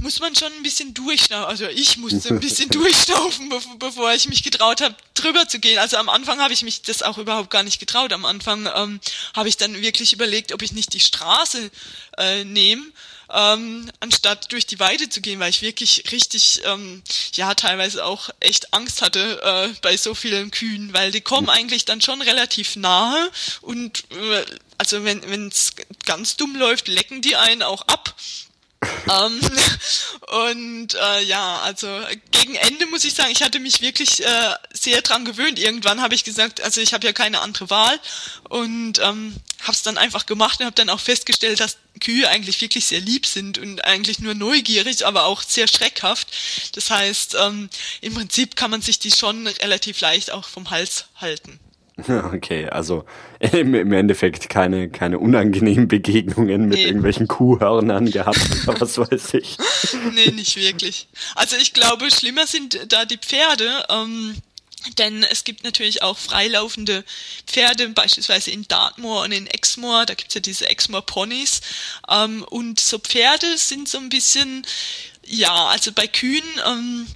muss 0.00 0.20
man 0.20 0.34
schon 0.34 0.52
ein 0.52 0.62
bisschen 0.62 0.94
durchschnaufen. 0.94 1.48
Also 1.48 1.66
ich 1.66 1.98
musste 1.98 2.30
ein 2.30 2.40
bisschen 2.40 2.68
durchschnaufen, 2.70 3.52
bevor 3.78 4.12
ich 4.12 4.28
mich 4.28 4.42
getraut 4.42 4.80
habe, 4.80 4.94
drüber 5.14 5.46
zu 5.46 5.58
gehen. 5.58 5.78
Also 5.78 5.96
am 5.96 6.08
Anfang 6.08 6.40
habe 6.40 6.52
ich 6.52 6.62
mich 6.62 6.82
das 6.82 7.02
auch 7.02 7.18
überhaupt 7.18 7.50
gar 7.50 7.62
nicht 7.62 7.80
getraut. 7.80 8.12
Am 8.12 8.24
Anfang 8.24 8.68
ähm, 8.74 9.00
habe 9.34 9.48
ich 9.48 9.56
dann 9.56 9.80
wirklich 9.80 10.12
überlegt, 10.12 10.52
ob 10.52 10.62
ich 10.62 10.72
nicht 10.72 10.92
die 10.94 11.00
Straße 11.00 11.70
äh, 12.18 12.44
nehme. 12.44 12.84
Ähm, 13.32 13.90
anstatt 14.00 14.50
durch 14.52 14.66
die 14.66 14.80
Weide 14.80 15.08
zu 15.08 15.20
gehen, 15.20 15.38
weil 15.38 15.50
ich 15.50 15.62
wirklich 15.62 16.04
richtig, 16.10 16.62
ähm, 16.64 17.02
ja, 17.34 17.54
teilweise 17.54 18.04
auch 18.04 18.30
echt 18.40 18.74
Angst 18.74 19.02
hatte 19.02 19.40
äh, 19.42 19.74
bei 19.82 19.96
so 19.96 20.14
vielen 20.14 20.50
Kühen, 20.50 20.92
weil 20.92 21.12
die 21.12 21.20
kommen 21.20 21.48
eigentlich 21.48 21.84
dann 21.84 22.00
schon 22.00 22.22
relativ 22.22 22.76
nahe 22.76 23.30
und 23.60 24.04
äh, 24.10 24.44
also 24.78 25.04
wenn 25.04 25.48
es 25.48 25.74
ganz 26.06 26.36
dumm 26.36 26.56
läuft, 26.56 26.88
lecken 26.88 27.22
die 27.22 27.36
einen 27.36 27.62
auch 27.62 27.82
ab 27.82 28.14
ähm, 28.82 29.40
und 30.48 30.94
äh, 30.94 31.22
ja, 31.24 31.58
also 31.60 31.88
gegen 32.30 32.54
Ende 32.54 32.86
muss 32.86 33.04
ich 33.04 33.14
sagen, 33.14 33.30
ich 33.30 33.42
hatte 33.42 33.60
mich 33.60 33.82
wirklich 33.82 34.24
äh, 34.24 34.54
sehr 34.72 35.02
dran 35.02 35.24
gewöhnt. 35.24 35.58
Irgendwann 35.58 36.00
habe 36.00 36.14
ich 36.14 36.24
gesagt, 36.24 36.62
also 36.62 36.80
ich 36.80 36.94
habe 36.94 37.06
ja 37.06 37.12
keine 37.12 37.40
andere 37.40 37.68
Wahl 37.68 37.98
und 38.48 38.98
ähm, 39.00 39.36
habe 39.62 39.72
es 39.72 39.82
dann 39.82 39.98
einfach 39.98 40.24
gemacht 40.26 40.60
und 40.60 40.66
habe 40.66 40.76
dann 40.76 40.88
auch 40.88 41.00
festgestellt, 41.00 41.60
dass 41.60 41.76
Kühe 42.00 42.28
eigentlich 42.28 42.60
wirklich 42.62 42.86
sehr 42.86 43.00
lieb 43.00 43.26
sind 43.26 43.58
und 43.58 43.84
eigentlich 43.84 44.20
nur 44.20 44.34
neugierig, 44.34 45.04
aber 45.04 45.24
auch 45.24 45.42
sehr 45.42 45.68
schreckhaft. 45.68 46.28
Das 46.74 46.90
heißt, 46.90 47.36
ähm, 47.38 47.68
im 48.00 48.14
Prinzip 48.14 48.56
kann 48.56 48.70
man 48.70 48.80
sich 48.80 48.98
die 48.98 49.10
schon 49.10 49.46
relativ 49.46 50.00
leicht 50.00 50.30
auch 50.30 50.48
vom 50.48 50.70
Hals 50.70 51.04
halten. 51.16 51.60
Okay, 52.34 52.66
also 52.66 53.04
im, 53.40 53.74
im 53.74 53.92
Endeffekt 53.92 54.48
keine, 54.48 54.88
keine 54.88 55.18
unangenehmen 55.18 55.88
Begegnungen 55.88 56.68
mit 56.68 56.78
nee. 56.78 56.84
irgendwelchen 56.84 57.28
Kuhhörnern 57.28 58.10
gehabt 58.10 58.40
oder 58.66 58.80
was 58.80 58.98
weiß 58.98 59.34
ich. 59.34 59.56
Nee, 60.12 60.30
nicht 60.32 60.56
wirklich. 60.56 61.08
Also 61.34 61.56
ich 61.56 61.72
glaube, 61.72 62.10
schlimmer 62.10 62.46
sind 62.46 62.92
da 62.92 63.04
die 63.04 63.18
Pferde. 63.18 63.86
Ähm, 63.88 64.34
denn 64.98 65.22
es 65.24 65.44
gibt 65.44 65.62
natürlich 65.62 66.02
auch 66.02 66.16
freilaufende 66.16 67.04
Pferde, 67.46 67.88
beispielsweise 67.90 68.50
in 68.50 68.66
Dartmoor 68.66 69.24
und 69.24 69.32
in 69.32 69.46
Exmoor, 69.46 70.06
da 70.06 70.14
gibt's 70.14 70.34
ja 70.34 70.40
diese 70.40 70.68
Exmoor 70.68 71.02
Ponys. 71.02 71.60
Ähm, 72.08 72.44
und 72.44 72.80
so 72.80 72.98
Pferde 72.98 73.58
sind 73.58 73.88
so 73.88 73.98
ein 73.98 74.08
bisschen, 74.08 74.66
ja, 75.26 75.66
also 75.66 75.92
bei 75.92 76.06
Kühen, 76.06 76.42
ähm, 76.66 77.06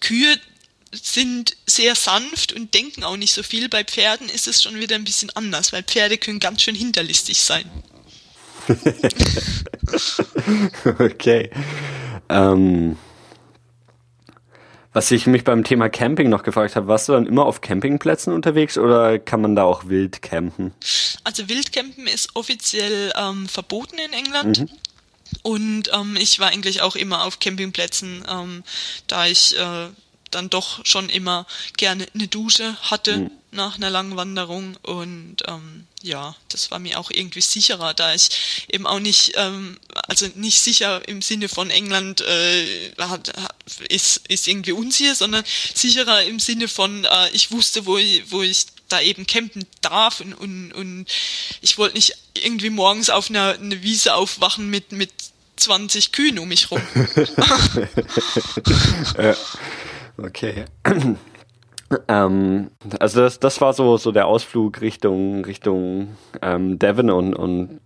Kühe 0.00 0.38
sind 0.92 1.56
sehr 1.66 1.94
sanft 1.94 2.52
und 2.52 2.74
denken 2.74 3.04
auch 3.04 3.16
nicht 3.16 3.32
so 3.32 3.42
viel. 3.42 3.68
Bei 3.68 3.84
Pferden 3.84 4.28
ist 4.28 4.46
es 4.46 4.62
schon 4.62 4.78
wieder 4.78 4.96
ein 4.96 5.04
bisschen 5.04 5.30
anders, 5.30 5.72
weil 5.72 5.82
Pferde 5.82 6.18
können 6.18 6.40
ganz 6.40 6.62
schön 6.62 6.74
hinterlistig 6.74 7.40
sein. 7.40 7.70
okay. 10.98 11.50
Ähm, 12.28 12.96
was 14.92 15.10
ich 15.10 15.26
mich 15.26 15.42
beim 15.44 15.64
Thema 15.64 15.88
Camping 15.88 16.28
noch 16.28 16.42
gefragt 16.42 16.76
habe, 16.76 16.86
warst 16.86 17.08
du 17.08 17.12
dann 17.12 17.26
immer 17.26 17.46
auf 17.46 17.62
Campingplätzen 17.62 18.32
unterwegs 18.32 18.76
oder 18.76 19.18
kann 19.18 19.40
man 19.40 19.56
da 19.56 19.64
auch 19.64 19.88
wild 19.88 20.20
campen? 20.20 20.74
Also 21.24 21.48
Wildcampen 21.48 22.06
ist 22.06 22.36
offiziell 22.36 23.12
ähm, 23.16 23.48
verboten 23.48 23.96
in 23.98 24.12
England. 24.12 24.60
Mhm. 24.60 24.68
Und 25.42 25.90
ähm, 25.94 26.16
ich 26.20 26.38
war 26.40 26.50
eigentlich 26.50 26.82
auch 26.82 26.94
immer 26.94 27.24
auf 27.24 27.40
Campingplätzen, 27.40 28.22
ähm, 28.28 28.62
da 29.06 29.26
ich 29.26 29.56
äh, 29.56 29.88
dann 30.34 30.50
doch 30.50 30.84
schon 30.84 31.08
immer 31.08 31.46
gerne 31.76 32.06
eine 32.14 32.28
Dusche 32.28 32.76
hatte 32.82 33.18
mhm. 33.18 33.30
nach 33.50 33.76
einer 33.76 33.90
langen 33.90 34.16
Wanderung 34.16 34.76
und 34.82 35.36
ähm, 35.46 35.86
ja, 36.02 36.34
das 36.48 36.70
war 36.70 36.78
mir 36.78 36.98
auch 36.98 37.10
irgendwie 37.10 37.40
sicherer, 37.40 37.94
da 37.94 38.14
ich 38.14 38.28
eben 38.68 38.86
auch 38.86 38.98
nicht, 38.98 39.32
ähm, 39.36 39.78
also 40.08 40.26
nicht 40.34 40.60
sicher 40.60 41.06
im 41.08 41.22
Sinne 41.22 41.48
von 41.48 41.70
England 41.70 42.20
äh, 42.22 42.92
hat, 42.98 43.32
hat, 43.36 43.54
ist, 43.88 44.28
ist 44.28 44.48
irgendwie 44.48 44.72
unsicher, 44.72 45.14
sondern 45.14 45.44
sicherer 45.74 46.24
im 46.24 46.40
Sinne 46.40 46.68
von, 46.68 47.04
äh, 47.04 47.30
ich 47.30 47.50
wusste, 47.50 47.86
wo 47.86 47.98
ich, 47.98 48.30
wo 48.30 48.42
ich 48.42 48.66
da 48.88 49.00
eben 49.00 49.26
campen 49.26 49.66
darf 49.80 50.20
und, 50.20 50.34
und, 50.34 50.72
und 50.72 51.06
ich 51.60 51.78
wollte 51.78 51.94
nicht 51.94 52.14
irgendwie 52.34 52.70
morgens 52.70 53.10
auf 53.10 53.30
einer 53.30 53.54
eine 53.54 53.82
Wiese 53.82 54.14
aufwachen 54.14 54.68
mit, 54.68 54.92
mit 54.92 55.10
20 55.56 56.12
Kühen 56.12 56.38
um 56.38 56.48
mich 56.48 56.70
rum. 56.70 56.82
Okay. 60.18 60.64
ähm, 62.08 62.70
also 62.98 63.20
das, 63.20 63.40
das 63.40 63.60
war 63.60 63.72
so, 63.72 63.96
so 63.96 64.12
der 64.12 64.26
Ausflug 64.26 64.80
Richtung, 64.80 65.44
Richtung 65.44 66.16
ähm, 66.40 66.78
Devon 66.78 67.10
und, 67.10 67.34
und 67.34 67.80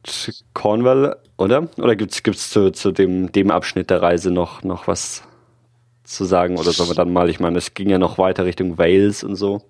Cornwall, 0.54 1.16
oder? 1.36 1.68
Oder 1.78 1.96
gibt's 1.96 2.22
gibt's 2.22 2.50
zu, 2.50 2.70
zu 2.70 2.92
dem, 2.92 3.32
dem 3.32 3.50
Abschnitt 3.50 3.90
der 3.90 4.02
Reise 4.02 4.30
noch, 4.30 4.62
noch 4.62 4.86
was 4.88 5.22
zu 6.04 6.24
sagen? 6.24 6.58
Oder 6.58 6.72
sollen 6.72 6.90
wir 6.90 6.94
dann 6.94 7.12
mal, 7.12 7.28
ich 7.30 7.40
meine, 7.40 7.58
es 7.58 7.74
ging 7.74 7.88
ja 7.90 7.98
noch 7.98 8.18
weiter 8.18 8.44
Richtung 8.44 8.78
Wales 8.78 9.24
und 9.24 9.36
so. 9.36 9.62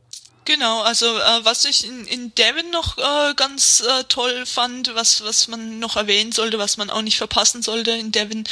Genau, 0.47 0.83
also 0.83 1.07
äh, 1.19 1.45
was 1.45 1.65
ich 1.65 1.85
in, 1.85 2.07
in 2.07 2.33
Devon 2.37 2.71
noch 2.71 2.97
äh, 2.99 3.35
ganz 3.35 3.81
äh, 3.81 4.05
toll 4.05 4.47
fand, 4.47 4.95
was, 4.95 5.25
was 5.25 5.49
man 5.49 5.81
noch 5.81 5.97
erwähnen 5.97 6.31
sollte, 6.31 6.57
was 6.61 6.77
man 6.77 6.89
auch 6.89 7.03
nicht 7.03 7.17
verpassen 7.17 7.63
sollte 7.63 7.91
in 7.91 8.13
Devon, 8.13 8.45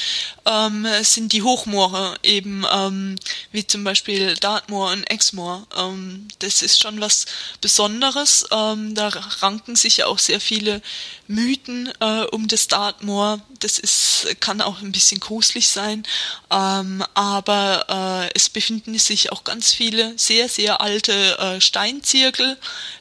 ähm, 0.44 0.88
sind 1.02 1.32
die 1.32 1.42
Hochmoore 1.42 2.16
eben, 2.24 2.66
ähm, 2.68 3.16
wie 3.52 3.64
zum 3.64 3.84
Beispiel 3.84 4.34
Dartmoor 4.34 4.90
und 4.90 5.04
Exmoor. 5.04 5.68
Ähm, 5.76 6.26
das 6.40 6.62
ist 6.62 6.82
schon 6.82 7.00
was 7.00 7.26
Besonderes. 7.60 8.44
Ähm, 8.50 8.96
da 8.96 9.06
ranken 9.38 9.76
sich 9.76 9.98
ja 9.98 10.06
auch 10.06 10.18
sehr 10.18 10.40
viele 10.40 10.82
Mythen 11.28 11.92
äh, 12.00 12.24
um 12.24 12.48
das 12.48 12.66
Dartmoor. 12.66 13.40
Das 13.64 13.78
ist, 13.78 14.26
kann 14.40 14.60
auch 14.60 14.82
ein 14.82 14.92
bisschen 14.92 15.20
gruselig 15.20 15.68
sein, 15.68 16.02
ähm, 16.50 17.02
aber 17.14 18.28
äh, 18.28 18.30
es 18.34 18.50
befinden 18.50 18.98
sich 18.98 19.32
auch 19.32 19.42
ganz 19.42 19.72
viele 19.72 20.12
sehr, 20.18 20.50
sehr 20.50 20.82
alte 20.82 21.38
äh, 21.38 21.62
Steinzirkel 21.62 22.58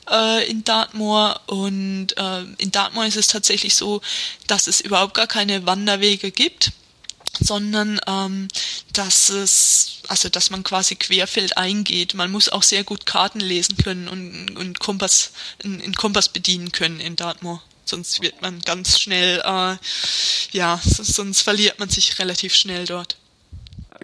äh, 0.10 0.50
in 0.50 0.64
Dartmoor 0.64 1.42
und 1.48 2.16
äh, 2.16 2.44
in 2.60 2.72
Dartmoor 2.72 3.06
ist 3.06 3.18
es 3.18 3.28
tatsächlich 3.28 3.76
so, 3.76 4.00
dass 4.48 4.68
es 4.68 4.80
überhaupt 4.80 5.16
gar 5.16 5.28
keine 5.28 5.66
Wanderwege 5.66 6.32
gibt 6.32 6.72
sondern 7.42 8.00
ähm, 8.08 8.48
dass 8.94 9.30
es, 9.30 10.04
also 10.08 10.30
dass 10.30 10.50
man 10.50 10.64
quasi 10.64 10.96
querfeld 10.96 11.58
eingeht. 11.58 12.14
Man 12.14 12.32
muss 12.32 12.48
auch 12.48 12.64
sehr 12.64 12.84
gut 12.84 13.06
Karten 13.06 13.40
lesen 13.40 13.76
können 13.76 14.08
und, 14.08 14.56
und 14.56 14.80
Kompass, 14.80 15.32
einen 15.64 15.96
Kompass 15.96 16.30
bedienen 16.30 16.72
können 16.72 17.00
in 17.00 17.16
Dartmoor. 17.16 17.62
Sonst 17.86 18.22
wird 18.22 18.42
man 18.42 18.62
ganz 18.62 19.00
schnell, 19.00 19.40
äh, 19.40 19.76
ja, 20.52 20.80
sonst 20.84 21.42
verliert 21.42 21.80
man 21.80 21.90
sich 21.90 22.20
relativ 22.20 22.56
schnell 22.56 22.86
dort. 22.86 23.18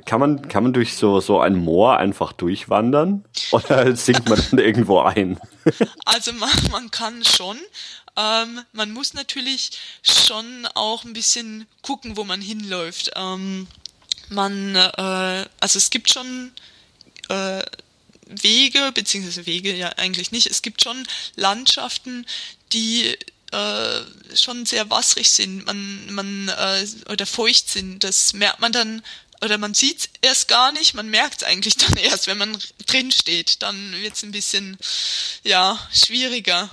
Kann 0.05 0.19
man, 0.19 0.47
kann 0.47 0.63
man 0.63 0.73
durch 0.73 0.95
so, 0.95 1.19
so 1.19 1.39
ein 1.39 1.55
Moor 1.55 1.97
einfach 1.97 2.33
durchwandern? 2.33 3.25
Oder 3.51 3.95
sinkt 3.95 4.29
man 4.29 4.41
dann 4.49 4.59
irgendwo 4.59 4.99
ein? 4.99 5.39
Also 6.05 6.33
man, 6.33 6.49
man 6.71 6.89
kann 6.89 7.23
schon. 7.23 7.59
Ähm, 8.17 8.61
man 8.73 8.91
muss 8.91 9.13
natürlich 9.13 9.71
schon 10.01 10.67
auch 10.73 11.03
ein 11.03 11.13
bisschen 11.13 11.67
gucken, 11.83 12.17
wo 12.17 12.23
man 12.23 12.41
hinläuft. 12.41 13.11
Ähm, 13.15 13.67
man, 14.29 14.75
äh, 14.75 15.45
also 15.59 15.77
es 15.77 15.91
gibt 15.91 16.11
schon 16.11 16.51
äh, 17.29 17.61
Wege, 18.25 18.91
beziehungsweise 18.93 19.45
Wege 19.45 19.75
ja 19.75 19.89
eigentlich 19.97 20.31
nicht. 20.31 20.47
Es 20.47 20.61
gibt 20.61 20.81
schon 20.81 21.07
Landschaften, 21.35 22.25
die 22.73 23.17
äh, 23.51 24.35
schon 24.35 24.65
sehr 24.65 24.89
wasserig 24.89 25.29
sind, 25.29 25.65
man, 25.65 26.13
man 26.13 26.49
äh, 26.49 26.85
oder 27.09 27.25
feucht 27.25 27.69
sind. 27.69 28.03
Das 28.03 28.33
merkt 28.33 28.59
man 28.59 28.71
dann 28.71 29.01
oder 29.41 29.57
man 29.57 29.73
sieht 29.73 29.99
es 29.99 30.09
erst 30.21 30.47
gar 30.49 30.71
nicht, 30.71 30.93
man 30.93 31.09
merkt 31.09 31.41
es 31.41 31.47
eigentlich 31.47 31.77
dann 31.77 31.95
erst, 32.03 32.27
wenn 32.27 32.37
man 32.37 32.57
drin 32.85 33.11
steht. 33.11 33.61
Dann 33.61 33.93
wird 34.01 34.15
es 34.15 34.23
ein 34.23 34.31
bisschen 34.31 34.77
ja 35.43 35.79
schwieriger. 35.93 36.69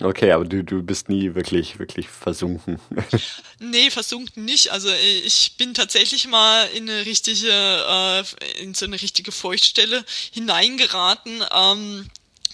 Okay, 0.00 0.32
aber 0.32 0.44
du, 0.44 0.64
du 0.64 0.82
bist 0.82 1.08
nie 1.08 1.34
wirklich, 1.34 1.78
wirklich 1.78 2.08
versunken. 2.08 2.80
nee, 3.60 3.88
versunken 3.90 4.44
nicht. 4.44 4.72
Also 4.72 4.88
ich 4.90 5.56
bin 5.58 5.74
tatsächlich 5.74 6.26
mal 6.26 6.66
in 6.74 6.90
eine 6.90 7.06
richtige, 7.06 7.48
äh, 7.48 8.24
in 8.60 8.74
so 8.74 8.86
eine 8.86 9.00
richtige 9.00 9.30
Feuchtstelle 9.30 10.04
hineingeraten. 10.32 11.44
Ähm, 11.52 12.10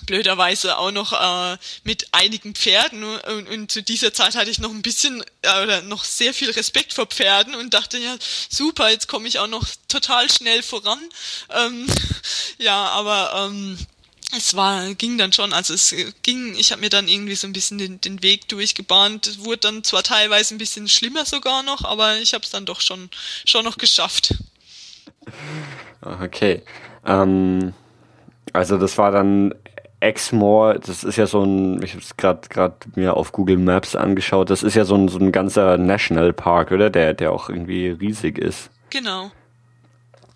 blöderweise 0.09 0.78
auch 0.78 0.90
noch 0.90 1.12
äh, 1.12 1.59
mit 1.84 2.09
einigen 2.12 2.54
Pferden. 2.54 3.04
Und, 3.04 3.48
und, 3.48 3.70
zu 3.70 3.82
dieser 3.82 4.14
Zeit 4.14 4.34
hatte 4.34 4.50
ich 4.50 4.59
noch 4.59 4.70
ein 4.70 4.80
bisschen 4.80 5.22
äh, 5.42 5.62
oder 5.62 5.82
noch 5.82 6.02
sehr 6.02 6.32
viel 6.32 6.50
Respekt 6.50 6.94
vor 6.94 7.06
Pferden 7.06 7.54
und 7.54 7.74
dachte 7.74 7.98
ja 7.98 8.16
super 8.48 8.90
jetzt 8.90 9.06
komme 9.06 9.28
ich 9.28 9.38
auch 9.38 9.46
noch 9.46 9.66
total 9.86 10.30
schnell 10.30 10.62
voran. 10.62 10.98
Ähm, 11.50 11.86
ja 12.59 12.86
aber 12.88 13.48
ähm, 13.50 13.78
es 14.34 14.56
war 14.56 14.94
ging 14.94 15.18
dann 15.18 15.34
schon 15.34 15.52
also 15.52 15.74
es 15.74 15.94
ging 16.22 16.56
ich 16.56 16.72
habe 16.72 16.80
mir 16.80 16.90
dann 16.90 17.06
irgendwie 17.06 17.34
so 17.34 17.46
ein 17.46 17.52
bisschen 17.52 17.76
den, 17.76 18.00
den 18.00 18.22
Weg 18.22 18.48
durchgebahnt. 18.48 19.26
Es 19.26 19.44
wurde 19.44 19.59
dann 19.59 19.84
zwar 19.84 20.02
teilweise 20.02 20.54
ein 20.54 20.59
bisschen 20.59 20.88
schlimmer 20.88 21.26
sogar 21.26 21.62
noch 21.62 21.84
aber 21.84 22.16
ich 22.16 22.32
habe 22.32 22.44
es 22.44 22.50
dann 22.50 22.64
doch 22.64 22.80
schon 22.80 23.11
schon 23.44 23.66
noch 23.66 23.76
geschafft. 23.76 24.34
Okay. 26.00 26.62
Ähm, 27.04 27.74
also 28.54 28.78
das 28.78 28.96
war 28.96 29.11
dann 29.11 29.54
Exmoor, 30.01 30.74
das 30.74 31.03
ist 31.03 31.16
ja 31.16 31.26
so 31.26 31.42
ein, 31.42 31.82
ich 31.82 31.92
habe 31.92 32.03
es 32.03 32.16
gerade 32.16 32.49
gerade 32.49 32.76
mir 32.94 33.16
auf 33.16 33.32
Google 33.32 33.57
Maps 33.57 33.96
angeschaut, 33.96 34.49
das 34.49 34.62
ist 34.62 34.74
ja 34.74 34.84
so 34.84 34.94
ein, 34.94 35.09
so 35.09 35.18
ein 35.18 35.32
ganzer 35.32 35.76
Nationalpark, 35.76 36.70
oder? 36.70 36.88
Der, 36.88 37.14
der 37.14 37.32
auch 37.32 37.49
irgendwie 37.49 37.88
riesig 37.88 38.38
ist. 38.38 38.70
Genau. 38.90 39.30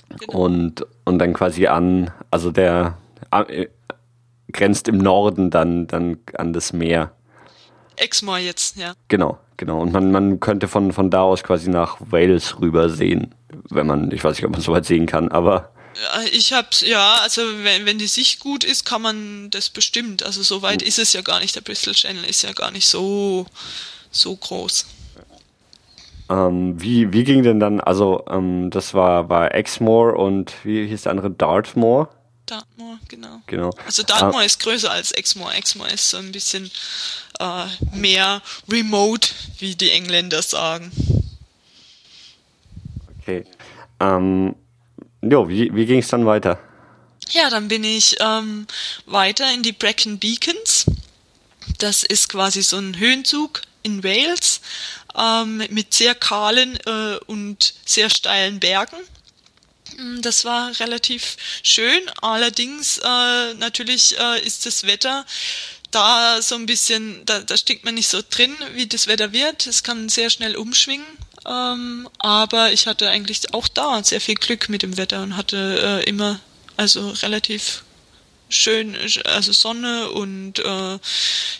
genau. 0.08 0.38
Und, 0.38 0.86
und 1.04 1.18
dann 1.20 1.32
quasi 1.32 1.68
an, 1.68 2.10
also 2.30 2.50
der 2.50 2.98
äh, 3.30 3.68
grenzt 4.52 4.88
im 4.88 4.98
Norden 4.98 5.50
dann, 5.50 5.86
dann 5.86 6.18
an 6.34 6.52
das 6.52 6.72
Meer. 6.72 7.12
Exmoor 7.96 8.38
jetzt, 8.38 8.76
ja. 8.76 8.94
Genau, 9.06 9.38
genau. 9.56 9.80
Und 9.80 9.92
man, 9.92 10.10
man 10.10 10.40
könnte 10.40 10.66
von, 10.66 10.92
von 10.92 11.10
da 11.10 11.22
aus 11.22 11.44
quasi 11.44 11.70
nach 11.70 11.98
Wales 12.00 12.60
rüber 12.60 12.88
sehen, 12.88 13.34
wenn 13.70 13.86
man, 13.86 14.10
ich 14.10 14.24
weiß 14.24 14.36
nicht, 14.36 14.44
ob 14.44 14.52
man 14.52 14.60
so 14.60 14.72
weit 14.72 14.86
sehen 14.86 15.06
kann, 15.06 15.28
aber 15.28 15.70
ich 16.32 16.52
hab's, 16.52 16.80
ja, 16.80 17.18
also 17.22 17.42
wenn, 17.64 17.86
wenn 17.86 17.98
die 17.98 18.06
Sicht 18.06 18.40
gut 18.40 18.64
ist, 18.64 18.84
kann 18.84 19.02
man 19.02 19.50
das 19.50 19.68
bestimmt. 19.68 20.22
Also 20.22 20.42
so 20.42 20.62
weit 20.62 20.82
ist 20.82 20.98
es 20.98 21.12
ja 21.12 21.22
gar 21.22 21.40
nicht. 21.40 21.54
Der 21.54 21.60
Bristol 21.60 21.94
Channel 21.94 22.24
ist 22.24 22.42
ja 22.42 22.52
gar 22.52 22.70
nicht 22.70 22.86
so, 22.86 23.46
so 24.10 24.34
groß. 24.34 24.86
Ähm, 26.30 26.80
wie, 26.80 27.12
wie 27.12 27.24
ging 27.24 27.42
denn 27.42 27.60
dann, 27.60 27.80
also 27.80 28.24
ähm, 28.28 28.70
das 28.70 28.94
war, 28.94 29.28
war 29.28 29.54
Exmoor 29.54 30.16
und 30.16 30.52
wie 30.64 30.86
hieß 30.86 31.02
der 31.02 31.12
andere? 31.12 31.30
Dartmoor? 31.30 32.08
Dartmoor, 32.46 32.98
genau. 33.08 33.40
genau. 33.46 33.70
Also 33.86 34.02
Dartmoor 34.02 34.40
ah. 34.40 34.44
ist 34.44 34.60
größer 34.60 34.90
als 34.90 35.12
Exmoor. 35.12 35.54
Exmoor 35.54 35.88
ist 35.88 36.10
so 36.10 36.18
ein 36.18 36.32
bisschen 36.32 36.70
äh, 37.38 37.66
mehr 37.94 38.42
remote, 38.70 39.28
wie 39.58 39.74
die 39.74 39.90
Engländer 39.90 40.42
sagen. 40.42 40.90
Okay. 43.20 43.44
Ähm, 44.00 44.54
Jo, 45.22 45.48
wie, 45.48 45.74
wie 45.74 45.86
ging 45.86 46.00
es 46.00 46.08
dann 46.08 46.26
weiter? 46.26 46.58
Ja, 47.30 47.48
dann 47.48 47.68
bin 47.68 47.84
ich 47.84 48.16
ähm, 48.20 48.66
weiter 49.06 49.52
in 49.54 49.62
die 49.62 49.72
Brecon 49.72 50.18
Beacons. 50.18 50.86
Das 51.78 52.02
ist 52.02 52.28
quasi 52.28 52.62
so 52.62 52.76
ein 52.76 52.98
Höhenzug 52.98 53.62
in 53.84 54.02
Wales 54.02 54.60
ähm, 55.16 55.62
mit 55.70 55.94
sehr 55.94 56.14
kahlen 56.14 56.76
äh, 56.86 57.16
und 57.26 57.74
sehr 57.84 58.10
steilen 58.10 58.58
Bergen. 58.58 58.96
Mm, 59.96 60.20
das 60.22 60.44
war 60.44 60.78
relativ 60.80 61.36
schön. 61.62 62.00
Allerdings 62.20 62.98
äh, 62.98 63.54
natürlich 63.54 64.18
äh, 64.18 64.44
ist 64.44 64.66
das 64.66 64.86
Wetter 64.86 65.24
da 65.92 66.40
so 66.42 66.54
ein 66.56 66.66
bisschen, 66.66 67.24
da, 67.26 67.40
da 67.40 67.56
steckt 67.56 67.84
man 67.84 67.94
nicht 67.94 68.08
so 68.08 68.20
drin, 68.28 68.56
wie 68.72 68.86
das 68.86 69.06
Wetter 69.06 69.32
wird. 69.32 69.66
Es 69.66 69.82
kann 69.82 70.08
sehr 70.08 70.30
schnell 70.30 70.56
umschwingen. 70.56 71.06
Ähm, 71.46 72.08
aber 72.18 72.72
ich 72.72 72.86
hatte 72.86 73.08
eigentlich 73.08 73.52
auch 73.54 73.68
da 73.68 74.02
sehr 74.02 74.20
viel 74.20 74.36
Glück 74.36 74.68
mit 74.68 74.82
dem 74.82 74.96
Wetter 74.96 75.22
und 75.22 75.36
hatte 75.36 76.02
äh, 76.04 76.08
immer 76.08 76.40
also 76.76 77.10
relativ 77.22 77.82
schön, 78.48 78.96
also 79.24 79.52
Sonne 79.52 80.10
und 80.10 80.58
äh, 80.58 80.98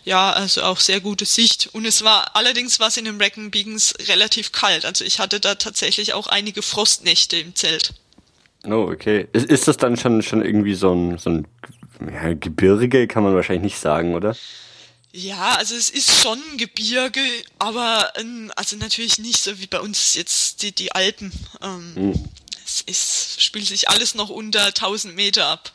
ja, 0.04 0.32
also 0.32 0.62
auch 0.62 0.78
sehr 0.78 1.00
gute 1.00 1.24
Sicht. 1.24 1.70
Und 1.72 1.84
es 1.86 2.04
war 2.04 2.36
allerdings 2.36 2.80
was 2.80 2.96
in 2.96 3.04
den 3.04 3.18
Beacons 3.18 3.94
relativ 4.08 4.52
kalt. 4.52 4.84
Also 4.84 5.04
ich 5.04 5.18
hatte 5.18 5.40
da 5.40 5.54
tatsächlich 5.54 6.12
auch 6.12 6.26
einige 6.26 6.62
Frostnächte 6.62 7.36
im 7.36 7.54
Zelt. 7.54 7.94
Oh, 8.64 8.88
okay. 8.92 9.26
Ist, 9.32 9.46
ist 9.46 9.68
das 9.68 9.76
dann 9.76 9.96
schon, 9.96 10.22
schon 10.22 10.44
irgendwie 10.44 10.74
so 10.74 10.92
ein, 10.92 11.18
so 11.18 11.30
ein 11.30 11.48
ja, 12.12 12.34
Gebirge, 12.34 13.08
kann 13.08 13.24
man 13.24 13.34
wahrscheinlich 13.34 13.72
nicht 13.72 13.78
sagen, 13.78 14.14
oder? 14.14 14.36
Ja, 15.12 15.56
also 15.56 15.74
es 15.74 15.90
ist 15.90 16.22
schon 16.22 16.38
Gebirge, 16.56 17.20
aber 17.58 18.12
ähm, 18.16 18.50
also 18.56 18.76
natürlich 18.76 19.18
nicht 19.18 19.42
so 19.42 19.58
wie 19.60 19.66
bei 19.66 19.78
uns 19.78 20.14
jetzt 20.14 20.62
die, 20.62 20.72
die 20.72 20.92
Alpen. 20.92 21.32
Ähm, 21.62 21.92
hm. 21.94 22.24
Es 22.64 22.80
ist, 22.80 23.42
spielt 23.42 23.66
sich 23.66 23.90
alles 23.90 24.14
noch 24.14 24.30
unter 24.30 24.66
1000 24.66 25.14
Meter 25.14 25.46
ab. 25.46 25.72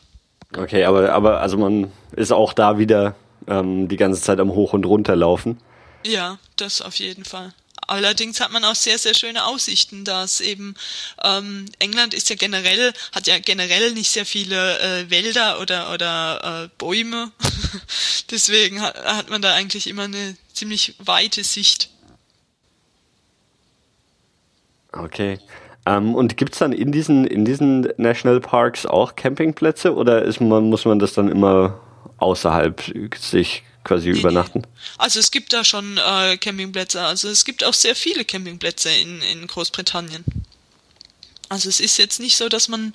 Okay, 0.56 0.84
aber, 0.84 1.12
aber 1.12 1.40
also 1.40 1.56
man 1.56 1.92
ist 2.16 2.32
auch 2.32 2.52
da 2.52 2.78
wieder 2.78 3.14
ähm, 3.46 3.86
die 3.86 3.96
ganze 3.96 4.20
Zeit 4.20 4.40
am 4.40 4.50
Hoch- 4.50 4.72
und 4.72 4.84
Runterlaufen. 4.84 5.58
Ja, 6.04 6.38
das 6.56 6.82
auf 6.82 6.96
jeden 6.96 7.24
Fall. 7.24 7.52
Allerdings 7.88 8.38
hat 8.40 8.52
man 8.52 8.64
auch 8.64 8.74
sehr, 8.74 8.98
sehr 8.98 9.14
schöne 9.14 9.46
Aussichten, 9.46 10.04
dass 10.04 10.40
eben 10.40 10.74
ähm, 11.24 11.64
England 11.78 12.12
ist 12.12 12.28
ja 12.28 12.36
generell, 12.36 12.92
hat 13.12 13.26
ja 13.26 13.38
generell 13.38 13.92
nicht 13.92 14.10
sehr 14.10 14.26
viele 14.26 14.78
äh, 14.78 15.10
Wälder 15.10 15.58
oder, 15.60 15.92
oder 15.92 16.64
äh, 16.64 16.68
Bäume. 16.76 17.32
Deswegen 18.30 18.82
hat, 18.82 19.02
hat 19.02 19.30
man 19.30 19.40
da 19.40 19.54
eigentlich 19.54 19.86
immer 19.86 20.04
eine 20.04 20.36
ziemlich 20.52 20.96
weite 20.98 21.42
Sicht. 21.42 21.88
Okay. 24.92 25.38
Ähm, 25.86 26.14
und 26.14 26.36
gibt's 26.36 26.58
dann 26.58 26.72
in 26.72 26.92
diesen, 26.92 27.26
in 27.26 27.46
diesen 27.46 27.88
Nationalparks 27.96 28.84
auch 28.84 29.16
Campingplätze 29.16 29.94
oder 29.94 30.22
ist 30.22 30.42
man, 30.42 30.68
muss 30.68 30.84
man 30.84 30.98
das 30.98 31.14
dann 31.14 31.30
immer 31.30 31.80
außerhalb 32.18 32.82
sich 33.18 33.62
quasi 33.88 34.10
nee, 34.10 34.18
übernachten? 34.20 34.62
Also 34.98 35.18
es 35.18 35.30
gibt 35.30 35.52
da 35.52 35.64
schon 35.64 35.98
äh, 35.98 36.36
Campingplätze. 36.36 37.02
Also 37.02 37.28
es 37.28 37.44
gibt 37.44 37.64
auch 37.64 37.74
sehr 37.74 37.96
viele 37.96 38.24
Campingplätze 38.24 38.90
in, 38.90 39.20
in 39.22 39.46
Großbritannien. 39.46 40.24
Also 41.48 41.68
es 41.70 41.80
ist 41.80 41.96
jetzt 41.96 42.20
nicht 42.20 42.36
so, 42.36 42.48
dass 42.48 42.68
man 42.68 42.92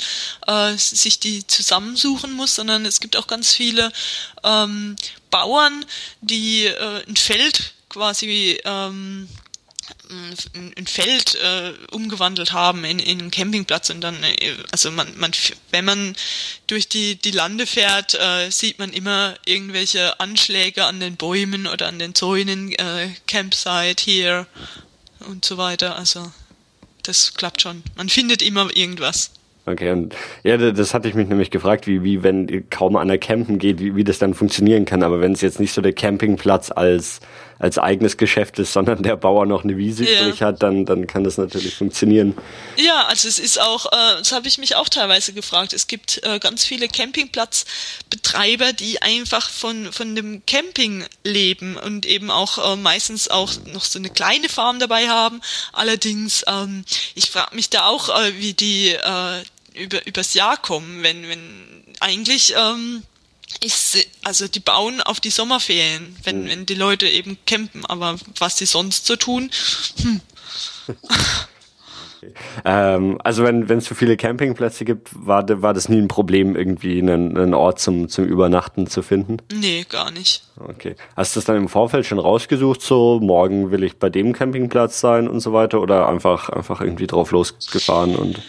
äh, 0.47 0.77
sich 0.77 1.19
die 1.19 1.45
zusammensuchen 1.47 2.31
muss, 2.33 2.55
sondern 2.55 2.85
es 2.85 2.99
gibt 2.99 3.17
auch 3.17 3.25
ganz 3.25 3.53
viele 3.53 3.91
ähm, 4.43 4.95
Bauern, 5.31 5.83
die 6.21 6.67
äh, 6.67 7.03
ein 7.07 7.15
Feld 7.15 7.73
quasi 7.89 8.59
ähm, 8.63 9.27
ein 10.77 10.87
Feld 10.87 11.35
äh, 11.35 11.73
umgewandelt 11.91 12.53
haben 12.53 12.83
in, 12.85 12.99
in 12.99 13.19
einen 13.19 13.31
Campingplatz 13.31 13.89
und 13.89 14.01
dann, 14.01 14.15
äh, 14.23 14.53
also 14.71 14.91
man, 14.91 15.07
man, 15.17 15.31
wenn 15.71 15.85
man 15.85 16.15
durch 16.67 16.87
die, 16.87 17.15
die 17.15 17.31
Lande 17.31 17.65
fährt, 17.65 18.13
äh, 18.13 18.49
sieht 18.49 18.79
man 18.79 18.91
immer 18.91 19.35
irgendwelche 19.45 20.19
Anschläge 20.19 20.85
an 20.85 20.99
den 20.99 21.15
Bäumen 21.15 21.67
oder 21.67 21.87
an 21.87 21.99
den 21.99 22.15
Zäunen, 22.15 22.71
äh, 22.73 23.09
Campsite 23.27 24.03
hier 24.03 24.47
und 25.27 25.45
so 25.45 25.57
weiter. 25.57 25.95
Also 25.95 26.31
das 27.03 27.33
klappt 27.33 27.61
schon. 27.61 27.83
Man 27.95 28.09
findet 28.09 28.41
immer 28.41 28.75
irgendwas. 28.75 29.31
Okay, 29.65 29.91
und 29.91 30.13
ja, 30.43 30.57
das 30.57 30.93
hatte 30.93 31.07
ich 31.07 31.15
mich 31.15 31.29
nämlich 31.29 31.49
gefragt, 31.49 31.87
wie, 31.87 32.03
wie 32.03 32.21
wenn 32.21 32.69
kaum 32.69 32.97
einer 32.97 33.17
campen 33.17 33.59
geht, 33.59 33.79
wie, 33.79 33.95
wie 33.95 34.03
das 34.03 34.19
dann 34.19 34.33
funktionieren 34.33 34.83
kann. 34.83 35.03
Aber 35.03 35.21
wenn 35.21 35.31
es 35.31 35.39
jetzt 35.39 35.61
nicht 35.61 35.71
so 35.71 35.81
der 35.81 35.93
Campingplatz 35.93 36.69
als 36.69 37.21
als 37.63 37.77
eigenes 37.77 38.17
Geschäft 38.17 38.59
ist, 38.59 38.73
sondern 38.73 39.03
der 39.03 39.15
Bauer 39.15 39.45
noch 39.45 39.63
eine 39.63 39.77
Wiese 39.77 40.03
ja. 40.03 40.27
übrig 40.27 40.41
hat, 40.41 40.61
dann, 40.61 40.85
dann 40.85 41.07
kann 41.07 41.23
das 41.23 41.37
natürlich 41.37 41.73
funktionieren. 41.73 42.35
Ja, 42.75 43.05
also 43.05 43.29
es 43.29 43.39
ist 43.39 43.61
auch, 43.61 43.85
äh, 43.85 44.17
das 44.19 44.33
habe 44.33 44.49
ich 44.49 44.57
mich 44.57 44.75
auch 44.75 44.89
teilweise 44.89 45.31
gefragt, 45.31 45.71
es 45.71 45.87
gibt 45.87 46.21
äh, 46.23 46.39
ganz 46.39 46.65
viele 46.65 46.89
Campingplatzbetreiber, 46.89 48.73
die 48.73 49.01
einfach 49.01 49.49
von, 49.49 49.93
von 49.93 50.13
dem 50.13 50.45
Camping 50.45 51.05
leben 51.23 51.77
und 51.77 52.05
eben 52.05 52.31
auch 52.31 52.73
äh, 52.73 52.75
meistens 52.75 53.29
auch 53.29 53.53
noch 53.71 53.85
so 53.85 53.97
eine 53.97 54.09
kleine 54.09 54.49
Farm 54.49 54.79
dabei 54.79 55.07
haben. 55.07 55.39
Allerdings, 55.71 56.43
ähm, 56.47 56.83
ich 57.15 57.31
frage 57.31 57.55
mich 57.55 57.69
da 57.69 57.87
auch, 57.87 58.09
äh, 58.09 58.33
wie 58.39 58.51
die 58.51 58.89
äh, 58.89 59.81
über, 59.81 60.05
übers 60.05 60.33
Jahr 60.33 60.57
kommen, 60.57 61.01
wenn, 61.01 61.29
wenn 61.29 61.39
eigentlich 62.01 62.55
ähm, 62.57 63.03
ich, 63.59 64.07
also 64.23 64.47
die 64.47 64.59
bauen 64.59 65.01
auf 65.01 65.19
die 65.19 65.29
Sommerferien, 65.29 66.15
wenn, 66.23 66.43
mhm. 66.43 66.49
wenn 66.49 66.65
die 66.65 66.75
Leute 66.75 67.07
eben 67.07 67.37
campen, 67.45 67.85
aber 67.85 68.17
was 68.39 68.55
die 68.55 68.65
sonst 68.65 69.05
so 69.05 69.15
tun, 69.15 69.49
hm. 70.01 70.21
Ähm, 72.65 73.17
also 73.23 73.43
wenn 73.43 73.69
es 73.69 73.85
zu 73.85 73.95
viele 73.95 74.17
Campingplätze 74.17 74.85
gibt, 74.85 75.09
war, 75.13 75.45
war 75.61 75.73
das 75.73 75.89
nie 75.89 75.97
ein 75.97 76.07
Problem, 76.07 76.55
irgendwie 76.55 76.99
einen, 76.99 77.37
einen 77.37 77.53
Ort 77.53 77.79
zum, 77.79 78.09
zum 78.09 78.25
Übernachten 78.25 78.87
zu 78.87 79.01
finden? 79.01 79.37
Nee, 79.53 79.85
gar 79.89 80.11
nicht. 80.11 80.43
Okay. 80.57 80.95
Hast 81.15 81.35
du 81.35 81.39
das 81.39 81.45
dann 81.45 81.57
im 81.57 81.69
Vorfeld 81.69 82.05
schon 82.05 82.19
rausgesucht, 82.19 82.81
so 82.81 83.19
morgen 83.21 83.71
will 83.71 83.83
ich 83.83 83.97
bei 83.97 84.09
dem 84.09 84.33
Campingplatz 84.33 84.99
sein 84.99 85.27
und 85.27 85.39
so 85.39 85.53
weiter 85.53 85.81
oder 85.81 86.07
einfach, 86.07 86.49
einfach 86.49 86.81
irgendwie 86.81 87.07
drauf 87.07 87.31
losgefahren 87.31 88.15
und 88.15 88.41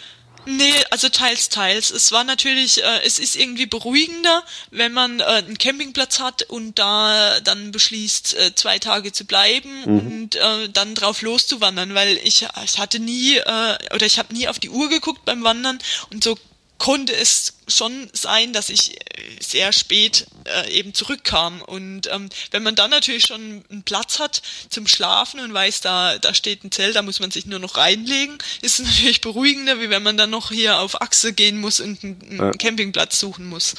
Nee, 0.45 0.73
also 0.91 1.09
teils, 1.09 1.49
teils. 1.49 1.91
Es 1.91 2.11
war 2.11 2.23
natürlich, 2.23 2.83
äh, 2.83 3.01
es 3.03 3.19
ist 3.19 3.35
irgendwie 3.35 3.65
beruhigender, 3.65 4.43
wenn 4.71 4.93
man 4.93 5.19
äh, 5.19 5.23
einen 5.23 5.57
Campingplatz 5.57 6.19
hat 6.19 6.43
und 6.43 6.77
da 6.77 7.39
dann 7.41 7.71
beschließt, 7.71 8.35
äh, 8.35 8.55
zwei 8.55 8.79
Tage 8.79 9.11
zu 9.11 9.25
bleiben 9.25 9.81
mhm. 9.81 9.97
und 9.97 10.35
äh, 10.35 10.69
dann 10.69 10.95
drauf 10.95 11.21
loszuwandern, 11.21 11.95
weil 11.95 12.17
ich, 12.23 12.47
ich 12.63 12.79
hatte 12.79 12.99
nie 12.99 13.37
äh, 13.37 13.77
oder 13.93 14.05
ich 14.05 14.19
habe 14.19 14.33
nie 14.33 14.47
auf 14.47 14.59
die 14.59 14.69
Uhr 14.69 14.89
geguckt 14.89 15.25
beim 15.25 15.43
Wandern 15.43 15.79
und 16.11 16.23
so 16.23 16.37
konnte 16.77 17.15
es 17.15 17.53
schon 17.67 18.09
sein, 18.13 18.53
dass 18.53 18.69
ich 18.69 18.99
äh, 18.99 19.21
sehr 19.39 19.71
spät 19.71 20.27
äh, 20.45 20.69
eben 20.71 20.93
zurückkam. 20.93 21.61
Und 21.61 22.09
ähm, 22.11 22.29
wenn 22.51 22.63
man 22.63 22.75
dann 22.75 22.91
natürlich 22.91 23.25
schon 23.25 23.63
einen 23.69 23.83
Platz 23.83 24.19
hat 24.19 24.41
zum 24.69 24.85
Schlafen 24.85 25.39
und 25.39 25.53
weiß, 25.53 25.81
da, 25.81 26.17
da 26.17 26.33
steht 26.33 26.63
ein 26.63 26.71
Zelt, 26.71 26.95
da 26.95 27.01
muss 27.01 27.19
man 27.19 27.31
sich 27.31 27.45
nur 27.45 27.59
noch 27.59 27.77
reinlegen, 27.77 28.37
ist 28.61 28.79
es 28.79 28.85
natürlich 28.85 29.21
beruhigender, 29.21 29.79
wie 29.79 29.89
wenn 29.89 30.03
man 30.03 30.17
dann 30.17 30.29
noch 30.29 30.51
hier 30.51 30.79
auf 30.79 31.01
Achse 31.01 31.33
gehen 31.33 31.59
muss 31.59 31.79
und 31.79 32.03
einen, 32.03 32.37
ja. 32.37 32.51
Campingplatz 32.51 33.19
suchen 33.19 33.47
muss. 33.47 33.75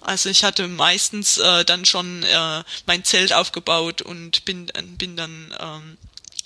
Also 0.00 0.28
ich 0.28 0.44
hatte 0.44 0.68
meistens 0.68 1.38
äh, 1.38 1.64
dann 1.64 1.84
schon 1.84 2.22
äh, 2.22 2.62
mein 2.86 3.04
Zelt 3.04 3.32
aufgebaut 3.32 4.02
und 4.02 4.44
bin, 4.44 4.70
bin 4.98 5.16
dann 5.16 5.54
ähm, 5.58 5.96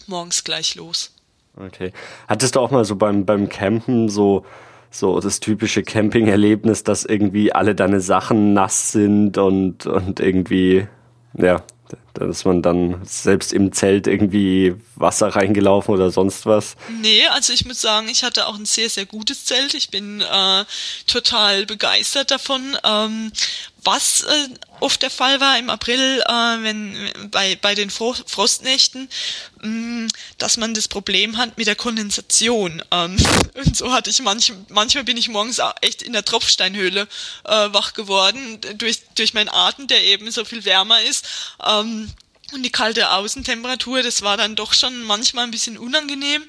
morgens 0.06 0.44
gleich 0.44 0.74
los. 0.74 1.10
Okay. 1.56 1.92
Hattest 2.28 2.54
du 2.54 2.60
auch 2.60 2.70
mal 2.70 2.84
so 2.84 2.94
beim, 2.94 3.26
beim 3.26 3.48
Campen 3.48 4.08
so 4.08 4.46
so 4.90 5.20
das 5.20 5.40
typische 5.40 5.82
Camping-Erlebnis, 5.82 6.84
dass 6.84 7.04
irgendwie 7.04 7.52
alle 7.52 7.74
deine 7.74 8.00
Sachen 8.00 8.52
nass 8.52 8.92
sind 8.92 9.38
und, 9.38 9.86
und 9.86 10.20
irgendwie, 10.20 10.86
ja, 11.34 11.62
dass 12.14 12.44
man 12.44 12.62
dann 12.62 13.00
selbst 13.04 13.52
im 13.52 13.72
Zelt 13.72 14.06
irgendwie 14.06 14.74
Wasser 14.96 15.28
reingelaufen 15.28 15.94
oder 15.94 16.10
sonst 16.10 16.46
was? 16.46 16.76
Nee, 17.00 17.26
also 17.28 17.52
ich 17.52 17.64
muss 17.64 17.80
sagen, 17.80 18.08
ich 18.08 18.24
hatte 18.24 18.46
auch 18.46 18.56
ein 18.56 18.66
sehr, 18.66 18.88
sehr 18.88 19.06
gutes 19.06 19.44
Zelt. 19.44 19.74
Ich 19.74 19.90
bin 19.90 20.20
äh, 20.20 20.64
total 21.06 21.66
begeistert 21.66 22.30
davon. 22.30 22.76
Ähm, 22.84 23.32
was 23.84 24.22
äh, 24.22 24.48
oft 24.80 25.02
der 25.02 25.10
Fall 25.10 25.40
war 25.40 25.58
im 25.58 25.70
April, 25.70 26.22
äh, 26.26 26.62
wenn 26.62 27.10
bei, 27.30 27.56
bei 27.56 27.74
den 27.74 27.90
Fro 27.90 28.14
Frostnächten, 28.26 29.08
mh, 29.62 29.68
mm, 29.68 30.08
dass 30.38 30.56
man 30.56 30.74
das 30.74 30.88
Problem 30.88 31.36
hat 31.36 31.56
mit 31.58 31.66
der 31.66 31.76
Kondensation. 31.76 32.82
Ähm, 32.90 33.16
und 33.54 33.76
so 33.76 33.92
hatte 33.92 34.10
ich 34.10 34.20
manch, 34.20 34.52
manchmal 34.68 35.04
bin 35.04 35.16
ich 35.16 35.28
morgens 35.28 35.60
echt 35.80 36.02
in 36.02 36.12
der 36.12 36.24
Tropfsteinhöhle 36.24 37.08
äh, 37.44 37.68
wach 37.72 37.94
geworden 37.94 38.60
durch, 38.76 39.00
durch 39.14 39.34
meinen 39.34 39.48
Atem, 39.48 39.86
der 39.86 40.02
eben 40.02 40.30
so 40.30 40.44
viel 40.44 40.64
wärmer 40.64 41.00
ist. 41.02 41.26
Ähm, 41.64 42.12
und 42.52 42.62
die 42.62 42.72
kalte 42.72 43.10
Außentemperatur, 43.10 44.02
das 44.02 44.22
war 44.22 44.38
dann 44.38 44.56
doch 44.56 44.72
schon 44.72 45.02
manchmal 45.04 45.44
ein 45.44 45.50
bisschen 45.50 45.76
unangenehm. 45.76 46.42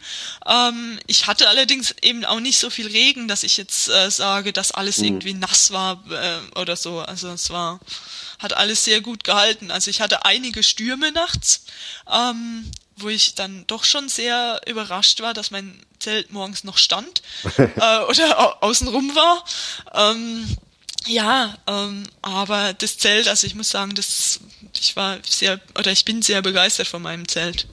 Ähm, 0.45 0.99
ich 1.07 1.27
hatte 1.27 1.49
allerdings 1.49 1.93
eben 2.01 2.23
auch 2.23 2.39
nicht 2.39 2.57
so 2.57 2.69
viel 2.69 2.87
Regen, 2.87 3.27
dass 3.27 3.43
ich 3.43 3.57
jetzt 3.57 3.89
äh, 3.89 4.09
sage, 4.09 4.53
dass 4.53 4.71
alles 4.71 4.99
mhm. 4.99 5.05
irgendwie 5.05 5.33
nass 5.33 5.71
war 5.71 6.01
äh, 6.09 6.59
oder 6.59 6.77
so. 6.77 6.99
Also 6.99 7.29
es 7.29 7.49
war, 7.49 7.81
hat 8.39 8.53
alles 8.53 8.85
sehr 8.85 9.01
gut 9.01 9.25
gehalten. 9.25 9.71
Also 9.71 9.89
ich 9.89 9.99
hatte 9.99 10.23
einige 10.23 10.63
Stürme 10.63 11.11
nachts, 11.11 11.65
ähm, 12.09 12.71
wo 12.95 13.09
ich 13.09 13.35
dann 13.35 13.67
doch 13.67 13.83
schon 13.83 14.07
sehr 14.07 14.61
überrascht 14.67 15.19
war, 15.19 15.33
dass 15.33 15.51
mein 15.51 15.81
Zelt 15.99 16.31
morgens 16.31 16.63
noch 16.63 16.77
stand 16.77 17.21
äh, 17.57 17.99
oder 18.07 18.63
außenrum 18.63 19.15
war. 19.15 19.43
Ähm, 19.93 20.57
ja, 21.07 21.57
ähm, 21.67 22.03
aber 22.21 22.73
das 22.73 22.97
Zelt, 22.97 23.27
also 23.27 23.47
ich 23.47 23.55
muss 23.55 23.69
sagen, 23.69 23.95
das, 23.95 24.39
ich 24.79 24.95
war 24.95 25.17
sehr, 25.27 25.59
oder 25.77 25.91
ich 25.91 26.05
bin 26.05 26.21
sehr 26.21 26.41
begeistert 26.41 26.87
von 26.87 27.01
meinem 27.01 27.27
Zelt. 27.27 27.67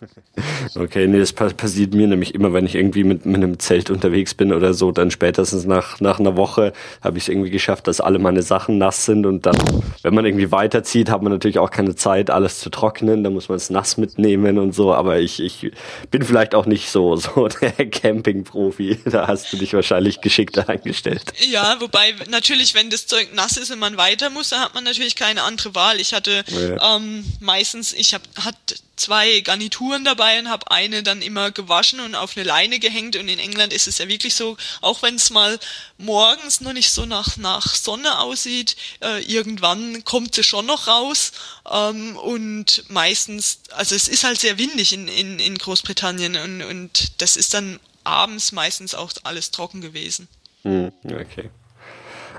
Okay, 0.76 1.06
nee, 1.06 1.18
das 1.18 1.32
passiert 1.32 1.94
mir 1.94 2.06
nämlich 2.06 2.34
immer, 2.34 2.52
wenn 2.52 2.66
ich 2.66 2.74
irgendwie 2.74 3.04
mit, 3.04 3.26
mit 3.26 3.36
einem 3.36 3.58
Zelt 3.58 3.90
unterwegs 3.90 4.34
bin 4.34 4.52
oder 4.52 4.74
so, 4.74 4.92
dann 4.92 5.10
spätestens 5.10 5.64
nach, 5.64 6.00
nach 6.00 6.20
einer 6.20 6.36
Woche 6.36 6.72
habe 7.02 7.18
ich 7.18 7.24
es 7.24 7.28
irgendwie 7.28 7.50
geschafft, 7.50 7.86
dass 7.86 8.00
alle 8.00 8.18
meine 8.18 8.42
Sachen 8.42 8.78
nass 8.78 9.04
sind 9.04 9.26
und 9.26 9.46
dann, 9.46 9.56
wenn 10.02 10.14
man 10.14 10.24
irgendwie 10.24 10.52
weiterzieht, 10.52 11.10
hat 11.10 11.22
man 11.22 11.32
natürlich 11.32 11.58
auch 11.58 11.70
keine 11.70 11.94
Zeit, 11.96 12.30
alles 12.30 12.60
zu 12.60 12.70
trocknen, 12.70 13.24
dann 13.24 13.32
muss 13.32 13.48
man 13.48 13.56
es 13.56 13.70
nass 13.70 13.96
mitnehmen 13.96 14.58
und 14.58 14.74
so, 14.74 14.94
aber 14.94 15.18
ich, 15.18 15.40
ich 15.40 15.72
bin 16.10 16.22
vielleicht 16.22 16.54
auch 16.54 16.66
nicht 16.66 16.90
so, 16.90 17.16
so 17.16 17.48
der 17.48 17.72
Camping-Profi, 17.72 19.00
da 19.04 19.26
hast 19.26 19.52
du 19.52 19.56
dich 19.56 19.72
wahrscheinlich 19.74 20.20
geschickter 20.20 20.68
eingestellt. 20.68 21.32
Ja, 21.50 21.76
wobei 21.80 22.14
natürlich, 22.28 22.74
wenn 22.74 22.90
das 22.90 23.06
Zeug 23.06 23.34
nass 23.34 23.56
ist 23.56 23.70
und 23.70 23.78
man 23.78 23.96
weiter 23.96 24.30
muss, 24.30 24.50
dann 24.50 24.60
hat 24.60 24.74
man 24.74 24.84
natürlich 24.84 25.16
keine 25.16 25.42
andere 25.42 25.74
Wahl. 25.74 26.00
Ich 26.00 26.14
hatte 26.14 26.44
ja. 26.46 26.96
ähm, 26.96 27.24
meistens, 27.40 27.92
ich 27.92 28.14
habe, 28.14 28.24
hat 28.36 28.56
zwei 29.00 29.40
Garnituren 29.40 30.04
dabei 30.04 30.38
und 30.38 30.48
habe 30.48 30.70
eine 30.70 31.02
dann 31.02 31.22
immer 31.22 31.50
gewaschen 31.50 32.00
und 32.00 32.14
auf 32.14 32.36
eine 32.36 32.46
Leine 32.46 32.78
gehängt. 32.78 33.16
Und 33.16 33.28
in 33.28 33.38
England 33.38 33.72
ist 33.72 33.88
es 33.88 33.98
ja 33.98 34.08
wirklich 34.08 34.34
so, 34.34 34.56
auch 34.80 35.02
wenn 35.02 35.14
es 35.14 35.30
mal 35.30 35.58
morgens 35.98 36.60
noch 36.60 36.72
nicht 36.72 36.90
so 36.90 37.06
nach, 37.06 37.36
nach 37.36 37.74
Sonne 37.74 38.18
aussieht, 38.20 38.76
äh, 39.02 39.22
irgendwann 39.22 40.04
kommt 40.04 40.34
sie 40.34 40.44
schon 40.44 40.66
noch 40.66 40.86
raus. 40.86 41.32
Ähm, 41.70 42.16
und 42.16 42.84
meistens, 42.88 43.60
also 43.70 43.94
es 43.94 44.08
ist 44.08 44.24
halt 44.24 44.38
sehr 44.38 44.58
windig 44.58 44.92
in, 44.92 45.08
in, 45.08 45.38
in 45.38 45.56
Großbritannien 45.56 46.36
und, 46.36 46.62
und 46.62 47.20
das 47.22 47.36
ist 47.36 47.54
dann 47.54 47.80
abends 48.04 48.52
meistens 48.52 48.94
auch 48.94 49.12
alles 49.22 49.50
trocken 49.50 49.80
gewesen. 49.80 50.28
Hm, 50.62 50.92
okay. 51.04 51.50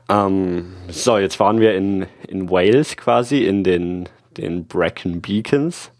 Ähm, 0.09 0.75
so, 0.89 1.17
jetzt 1.17 1.39
waren 1.39 1.59
wir 1.59 1.73
in, 1.75 2.07
in 2.27 2.49
Wales 2.49 2.97
quasi, 2.97 3.45
in 3.45 3.63
den, 3.63 4.09
den 4.37 4.65
Brecon 4.65 5.21
Beacons. 5.21 5.91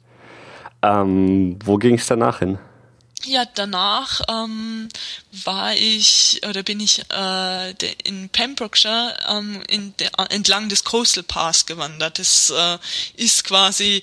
Ähm, 0.84 1.60
wo 1.64 1.78
ging 1.78 1.96
es 1.96 2.08
danach 2.08 2.40
hin? 2.40 2.58
Ja, 3.24 3.46
danach 3.54 4.22
ähm, 4.30 4.90
war 5.44 5.76
ich 5.76 6.42
oder 6.48 6.64
bin 6.64 6.80
ich 6.80 7.04
äh, 7.12 7.72
in 8.04 8.30
Pembrokeshire 8.30 9.16
ähm, 9.30 9.62
in 9.68 9.96
de, 9.98 10.10
entlang 10.30 10.70
des 10.70 10.84
Coastal 10.84 11.24
Pass 11.24 11.68
gewandert. 11.68 12.18
Das 12.18 12.50
äh, 12.50 12.78
ist 13.16 13.44
quasi 13.44 14.02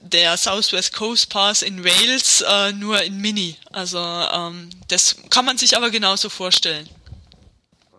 der 0.00 0.36
Southwest 0.36 0.94
Coast 0.94 1.30
Pass 1.30 1.62
in 1.62 1.84
Wales, 1.84 2.40
äh, 2.40 2.72
nur 2.72 3.02
in 3.02 3.18
Mini. 3.18 3.56
Also 3.72 3.98
ähm, 3.98 4.70
das 4.88 5.16
kann 5.30 5.44
man 5.44 5.56
sich 5.56 5.76
aber 5.76 5.90
genauso 5.90 6.28
vorstellen. 6.28 6.88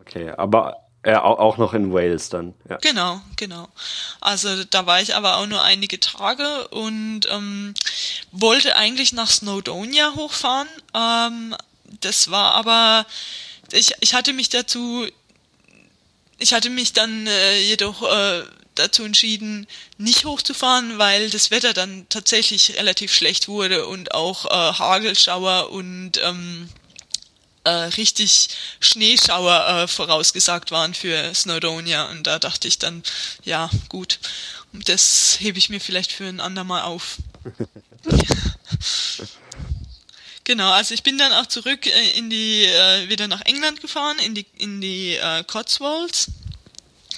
Okay, 0.02 0.32
aber 0.32 0.85
ja, 1.06 1.24
auch 1.24 1.58
noch 1.58 1.74
in 1.74 1.93
Wales 1.93 2.30
dann. 2.30 2.56
Ja. 2.68 2.78
Genau, 2.78 3.22
genau. 3.36 3.70
Also 4.22 4.64
da 4.64 4.88
war 4.88 5.01
ich 5.01 5.16
aber 5.16 5.38
auch 5.38 5.45
nur 5.45 5.62
einige 5.62 5.99
Tage 5.99 6.68
und 6.70 7.22
ähm, 7.30 7.76
wollte 8.32 8.76
eigentlich 8.76 9.14
nach 9.14 9.30
Snowdonia 9.30 10.14
hochfahren. 10.16 10.68
Ähm, 10.95 11.56
das 12.01 12.32
war 12.32 12.56
aber, 12.56 13.06
ich, 13.72 13.93
ich 13.99 14.16
hatte 14.16 14.34
mich 14.34 14.49
dazu, 14.49 15.06
ich 16.39 16.53
hatte 16.53 16.72
mich 16.72 16.93
dann 16.93 17.28
äh, 17.28 17.60
jedoch 17.60 18.01
äh, 18.01 18.43
dazu 18.74 19.03
entschieden, 19.03 19.68
nicht 19.97 20.26
hochzufahren, 20.26 20.97
weil 20.97 21.30
das 21.30 21.51
Wetter 21.51 21.74
dann 21.74 22.08
tatsächlich 22.10 22.78
relativ 22.78 23.14
schlecht 23.14 23.47
wurde 23.47 23.86
und 23.86 24.14
auch 24.14 24.45
äh, 24.45 24.74
Hagelschauer 24.74 25.70
und 25.70 26.14
ähm, 26.24 26.70
äh, 27.66 27.70
richtig 27.70 28.49
Schneeschauer 28.80 29.68
äh, 29.68 29.88
vorausgesagt 29.88 30.72
waren 30.72 30.93
für 30.93 31.34
Snowdonia. 31.34 32.09
Und 32.09 32.26
da 32.26 32.39
dachte 32.39 32.68
ich 32.68 32.80
dann, 32.80 33.03
ja, 33.43 33.70
gut, 33.89 34.20
das 34.72 35.38
hebe 35.39 35.57
ich 35.57 35.70
mir 35.70 35.82
vielleicht 35.82 36.11
für 36.11 36.26
ein 36.26 36.39
andermal 36.39 36.84
auf. 36.84 37.18
Genau, 40.47 40.70
also 40.72 40.93
ich 40.93 41.01
bin 41.01 41.18
dann 41.18 41.34
auch 41.34 41.47
zurück 41.47 41.88
äh, 41.88 42.18
in 42.20 42.30
die, 42.30 42.66
äh, 42.66 43.09
wieder 43.09 43.28
nach 43.28 43.41
England 43.45 43.82
gefahren, 43.82 44.20
in 44.20 44.36
die, 44.36 44.45
in 44.59 44.80
die 44.80 45.16
äh, 45.16 45.43
Cotswolds. 45.43 46.28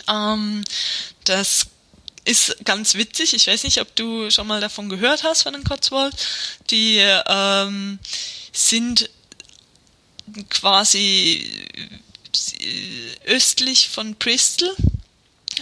Ähm, 0.07 0.63
das 1.25 1.67
ist 2.23 2.55
ganz 2.63 2.95
witzig. 2.95 3.33
Ich 3.33 3.47
weiß 3.47 3.65
nicht, 3.65 3.81
ob 3.81 3.93
du 3.97 4.31
schon 4.31 4.47
mal 4.47 4.61
davon 4.61 4.87
gehört 4.87 5.23
hast, 5.23 5.43
von 5.43 5.51
den 5.51 5.65
Cotswolds. 5.65 6.25
Die 6.69 6.99
ähm, 6.99 7.99
sind 8.53 9.09
quasi 10.49 11.49
östlich 13.25 13.89
von 13.89 14.15
Bristol 14.15 14.75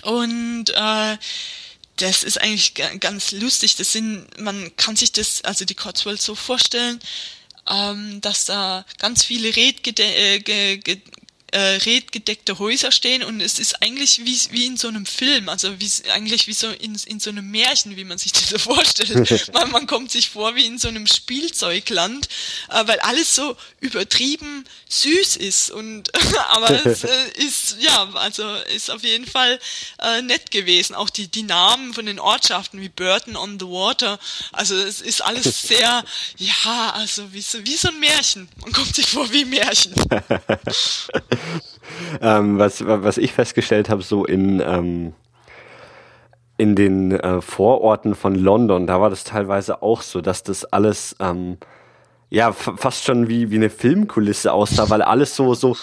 und 0.03 0.69
äh, 0.69 1.17
das 1.97 2.23
ist 2.23 2.41
eigentlich 2.41 2.73
ganz 2.99 3.31
lustig. 3.31 3.75
Das 3.77 3.93
sind, 3.93 4.27
man 4.39 4.75
kann 4.75 4.95
sich 4.95 5.11
das, 5.13 5.43
also 5.43 5.63
die 5.63 5.75
Cotswolds 5.75 6.25
so 6.25 6.35
vorstellen, 6.35 6.99
ähm, 7.69 8.19
dass 8.21 8.45
da 8.45 8.85
ganz 8.99 9.23
viele 9.23 9.55
Redgede 9.55 10.03
äh, 11.51 11.77
redgedeckte 11.85 12.59
Häuser 12.59 12.91
stehen 12.91 13.23
und 13.23 13.39
es 13.39 13.59
ist 13.59 13.81
eigentlich 13.81 14.25
wie, 14.25 14.37
wie 14.51 14.65
in 14.65 14.77
so 14.77 14.87
einem 14.87 15.05
Film, 15.05 15.47
also 15.47 15.79
wie, 15.79 15.89
eigentlich 16.09 16.47
wie 16.47 16.53
so 16.53 16.69
in, 16.69 16.95
in 17.05 17.19
so 17.19 17.29
einem 17.29 17.49
Märchen, 17.49 17.95
wie 17.95 18.03
man 18.03 18.17
sich 18.17 18.31
das 18.33 18.49
so 18.49 18.57
vorstellt. 18.73 19.53
man, 19.53 19.71
man 19.71 19.87
kommt 19.87 20.11
sich 20.11 20.29
vor 20.29 20.55
wie 20.55 20.65
in 20.65 20.79
so 20.79 20.87
einem 20.87 21.07
Spielzeugland, 21.07 22.27
äh, 22.69 22.85
weil 22.87 22.99
alles 22.99 23.35
so 23.35 23.55
übertrieben 23.79 24.65
süß 24.89 25.37
ist 25.37 25.71
und 25.71 26.11
aber 26.49 26.85
es 26.85 27.03
äh, 27.03 27.31
ist 27.35 27.77
ja 27.79 28.09
also 28.15 28.53
ist 28.75 28.89
auf 28.91 29.03
jeden 29.03 29.27
Fall 29.27 29.59
äh, 30.01 30.21
nett 30.21 30.51
gewesen. 30.51 30.95
Auch 30.95 31.09
die 31.09 31.27
die 31.27 31.43
Namen 31.43 31.93
von 31.93 32.05
den 32.05 32.19
Ortschaften 32.19 32.81
wie 32.81 32.89
Burton 32.89 33.35
on 33.35 33.59
the 33.59 33.65
Water, 33.65 34.19
also 34.51 34.75
es 34.75 34.99
ist 34.99 35.21
alles 35.23 35.61
sehr 35.61 36.03
ja 36.37 36.91
also 36.95 37.31
wie 37.33 37.41
so 37.41 37.63
wie 37.65 37.77
so 37.77 37.89
ein 37.89 37.99
Märchen. 37.99 38.49
Man 38.61 38.73
kommt 38.73 38.95
sich 38.95 39.07
vor 39.07 39.31
wie 39.31 39.41
ein 39.41 39.49
Märchen. 39.49 39.93
Ähm, 42.21 42.57
was, 42.57 42.85
was 42.85 43.17
ich 43.17 43.33
festgestellt 43.33 43.89
habe, 43.89 44.01
so 44.01 44.25
in, 44.25 44.61
ähm, 44.65 45.13
in 46.57 46.75
den 46.75 47.11
äh, 47.11 47.41
Vororten 47.41 48.15
von 48.15 48.35
London, 48.35 48.87
da 48.87 49.01
war 49.01 49.09
das 49.09 49.23
teilweise 49.23 49.81
auch 49.81 50.01
so, 50.01 50.21
dass 50.21 50.43
das 50.43 50.65
alles 50.65 51.15
ähm, 51.19 51.57
ja 52.29 52.51
fast 52.51 53.03
schon 53.03 53.27
wie, 53.27 53.51
wie 53.51 53.55
eine 53.55 53.69
Filmkulisse 53.69 54.51
aussah, 54.53 54.89
weil 54.89 55.01
alles 55.01 55.35
so, 55.35 55.53
so 55.53 55.75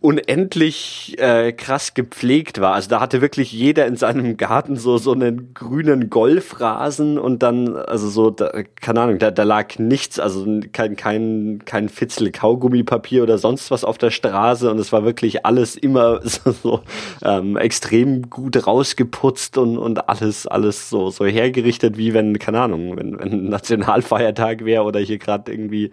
unendlich 0.00 1.16
äh, 1.18 1.52
krass 1.52 1.92
gepflegt 1.92 2.60
war. 2.60 2.74
Also 2.74 2.88
da 2.88 3.00
hatte 3.00 3.20
wirklich 3.20 3.52
jeder 3.52 3.86
in 3.86 3.96
seinem 3.96 4.36
Garten 4.36 4.76
so 4.76 4.96
so 4.96 5.10
einen 5.10 5.54
grünen 5.54 6.08
Golfrasen 6.08 7.18
und 7.18 7.42
dann 7.42 7.74
also 7.76 8.08
so 8.08 8.30
da, 8.30 8.62
keine 8.80 9.00
Ahnung, 9.00 9.18
da, 9.18 9.32
da 9.32 9.42
lag 9.42 9.76
nichts, 9.80 10.20
also 10.20 10.46
kein 10.72 10.94
kein 10.94 11.62
kein 11.64 11.88
Fitzel 11.88 12.30
Kaugummipapier 12.30 13.24
oder 13.24 13.38
sonst 13.38 13.72
was 13.72 13.82
auf 13.82 13.98
der 13.98 14.10
Straße 14.10 14.70
und 14.70 14.78
es 14.78 14.92
war 14.92 15.04
wirklich 15.04 15.44
alles 15.44 15.74
immer 15.74 16.20
so, 16.24 16.52
so 16.52 16.80
ähm, 17.24 17.56
extrem 17.56 18.30
gut 18.30 18.68
rausgeputzt 18.68 19.58
und 19.58 19.78
und 19.78 20.08
alles 20.08 20.46
alles 20.46 20.90
so 20.90 21.10
so 21.10 21.26
hergerichtet 21.26 21.98
wie 21.98 22.14
wenn 22.14 22.38
keine 22.38 22.60
Ahnung, 22.60 22.96
wenn, 22.96 23.18
wenn 23.18 23.48
Nationalfeiertag 23.48 24.64
wäre 24.64 24.84
oder 24.84 25.00
hier 25.00 25.18
gerade 25.18 25.50
irgendwie 25.50 25.90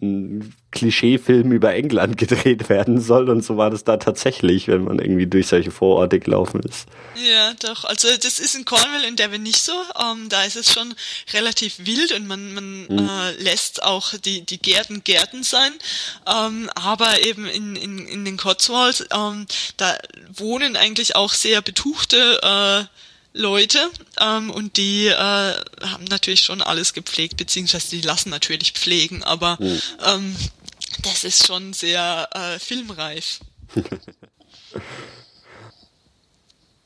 ein 0.00 0.54
Klischeefilm 0.70 1.52
über 1.52 1.74
England 1.74 2.18
gedreht 2.18 2.68
werden 2.68 3.00
soll 3.00 3.30
und 3.30 3.42
so 3.42 3.56
war 3.56 3.70
das 3.70 3.84
da 3.84 3.96
tatsächlich, 3.96 4.68
wenn 4.68 4.84
man 4.84 4.98
irgendwie 4.98 5.26
durch 5.26 5.46
solche 5.46 5.70
Vororte 5.70 6.20
gelaufen 6.20 6.60
ist. 6.60 6.86
Ja, 7.30 7.54
doch. 7.54 7.84
Also 7.84 8.08
das 8.08 8.38
ist 8.38 8.54
in 8.54 8.64
Cornwall 8.64 9.04
in 9.04 9.16
Devon 9.16 9.42
nicht 9.42 9.62
so. 9.62 9.72
Ähm, 9.72 10.28
da 10.28 10.44
ist 10.44 10.56
es 10.56 10.72
schon 10.72 10.94
relativ 11.32 11.78
wild 11.78 12.12
und 12.12 12.26
man, 12.26 12.54
man 12.54 12.82
mhm. 12.82 13.08
äh, 13.08 13.32
lässt 13.42 13.82
auch 13.82 14.12
die, 14.18 14.44
die 14.44 14.58
Gärten 14.58 15.02
Gärten 15.04 15.42
sein. 15.42 15.72
Ähm, 16.26 16.70
aber 16.74 17.24
eben 17.24 17.46
in, 17.46 17.74
in, 17.74 18.06
in 18.06 18.24
den 18.24 18.36
Cotswolds, 18.36 19.06
ähm, 19.10 19.46
da 19.78 19.96
wohnen 20.34 20.76
eigentlich 20.76 21.16
auch 21.16 21.32
sehr 21.32 21.62
betuchte 21.62 22.40
äh, 22.42 22.98
Leute 23.38 23.78
ähm, 24.20 24.50
und 24.50 24.76
die 24.76 25.06
äh, 25.06 25.12
haben 25.14 26.04
natürlich 26.10 26.40
schon 26.40 26.60
alles 26.60 26.92
gepflegt, 26.92 27.36
beziehungsweise 27.36 27.90
die 27.90 28.00
lassen 28.00 28.30
natürlich 28.30 28.72
pflegen, 28.72 29.22
aber 29.22 29.56
mhm. 29.60 29.80
ähm, 30.04 30.36
das 31.02 31.24
ist 31.24 31.46
schon 31.46 31.72
sehr 31.72 32.28
äh, 32.32 32.58
filmreif. 32.58 33.40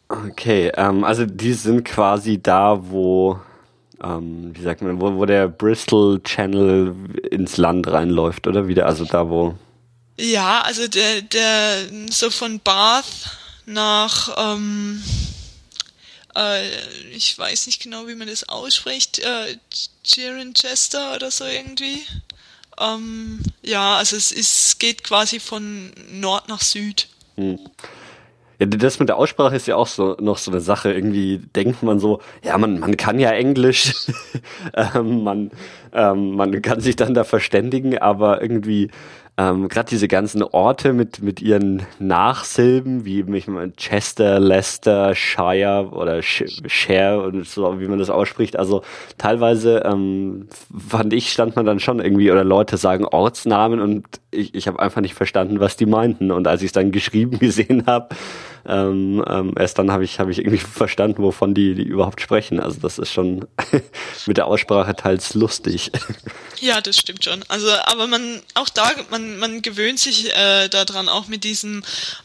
okay, 0.09 0.73
ähm, 0.77 1.05
also 1.05 1.27
die 1.27 1.53
sind 1.53 1.85
quasi 1.85 2.43
da, 2.43 2.79
wo, 2.91 3.41
ähm, 4.03 4.53
wie 4.55 4.63
sagt 4.63 4.83
man, 4.83 5.01
wo, 5.01 5.15
wo 5.17 5.27
der 5.27 5.49
Bristol 5.49 6.23
Channel 6.23 6.95
ins 7.31 7.57
Land 7.57 7.87
reinläuft, 7.89 8.47
oder 8.47 8.69
wieder? 8.69 8.87
Also 8.87 9.05
da, 9.05 9.29
wo. 9.29 9.57
Ja, 10.19 10.61
also 10.63 10.89
der, 10.89 11.23
der 11.23 11.87
so 12.11 12.31
von 12.31 12.61
Bath 12.61 13.39
nach 13.65 14.37
ähm, 14.37 15.03
äh, 16.35 16.69
ich 17.11 17.37
weiß 17.39 17.67
nicht 17.67 17.83
genau, 17.83 18.07
wie 18.07 18.15
man 18.15 18.29
das 18.29 18.49
ausspricht, 18.49 19.19
äh, 19.19 19.57
Chester 20.05 21.15
oder 21.15 21.31
so 21.31 21.45
irgendwie. 21.45 21.99
Ähm, 22.81 23.41
ja, 23.62 23.97
also 23.97 24.16
es 24.16 24.33
ist, 24.33 24.79
geht 24.79 25.05
quasi 25.05 25.41
von 25.41 25.93
Nord 26.12 26.49
nach 26.49 26.61
Süd. 26.61 27.09
Hm. 27.37 27.59
Ja, 28.59 28.66
das 28.66 29.01
mit 29.01 29.09
der 29.09 29.16
Aussprache 29.16 29.57
ist 29.57 29.66
ja 29.66 29.75
auch 29.75 29.89
so 29.89 30.16
noch 30.20 30.39
so 30.39 30.51
eine 30.51 30.61
Sache. 30.61 30.93
Irgendwie 30.93 31.39
denkt 31.39 31.83
man 31.83 31.99
so, 31.99 32.20
ja, 32.45 32.57
man, 32.59 32.79
man 32.79 32.97
kann 32.97 33.18
ja 33.18 33.31
Englisch, 33.31 33.93
ähm, 34.75 35.25
man, 35.25 35.51
ähm, 35.93 36.37
man 36.37 36.62
kann 36.62 36.81
sich 36.81 36.95
dann 36.95 37.12
da 37.12 37.25
verständigen, 37.25 37.99
aber 37.99 38.41
irgendwie 38.41 38.91
ähm, 39.43 39.68
Gerade 39.68 39.88
diese 39.88 40.09
ganzen 40.09 40.43
Orte 40.43 40.93
mit, 40.93 41.22
mit 41.22 41.43
ihren 41.43 41.82
Nachsilben, 41.99 43.05
wie 43.05 43.22
mich 43.24 43.47
Chester, 43.76 44.38
Leicester, 44.38 45.14
Shire 45.14 45.88
oder 45.90 46.22
Share 46.22 47.22
und 47.22 47.47
so, 47.47 47.80
wie 47.80 47.88
man 47.88 47.99
das 47.99 48.11
ausspricht. 48.11 48.57
Also 48.57 48.82
teilweise 49.18 49.82
ähm, 49.84 50.49
fand 50.88 51.12
ich, 51.12 51.32
stand 51.32 51.57
man 51.57 51.66
dann 51.66 51.80
schon 51.80 52.01
irgendwie, 52.01 52.30
oder 52.30 52.45
Leute 52.45 52.76
sagen 52.76 53.05
Ortsnamen 53.05 53.80
und 53.80 54.07
ich, 54.30 54.55
ich 54.55 54.68
habe 54.68 54.80
einfach 54.80 55.01
nicht 55.01 55.14
verstanden, 55.14 55.61
was 55.61 55.76
die 55.76 55.86
meinten. 55.86 56.30
Und 56.30 56.47
als 56.47 56.62
ich 56.62 56.66
es 56.66 56.72
dann 56.72 56.93
geschrieben 56.93 57.38
gesehen 57.40 57.86
habe, 57.86 58.14
ähm, 58.67 59.25
ähm, 59.29 59.55
erst 59.59 59.79
dann 59.79 59.91
habe 59.91 60.05
ich, 60.05 60.19
hab 60.21 60.29
ich 60.29 60.39
irgendwie 60.39 60.59
verstanden, 60.75 61.23
wovon 61.23 61.55
die, 61.55 61.75
die 61.75 61.83
überhaupt 61.83 62.21
sprechen. 62.21 62.61
Also 62.61 62.81
das 62.81 62.99
ist 62.99 63.13
schon 63.13 63.47
mit 64.27 64.37
der 64.37 64.47
Aussprache 64.47 64.95
teils 64.95 65.35
lustig. 65.35 65.91
Ja, 66.63 66.81
das 66.81 66.97
stimmt 66.97 67.25
schon. 67.25 67.45
Also, 67.49 67.69
aber 67.87 68.07
man, 68.07 68.41
auch 68.55 68.69
da, 68.69 68.89
man, 69.11 69.37
man 69.39 69.63
gewöhnt 69.63 69.99
sich 69.99 70.33
äh, 70.33 70.69
daran, 70.69 71.09
auch 71.09 71.27
mit 71.27 71.43
diesem, 71.43 71.83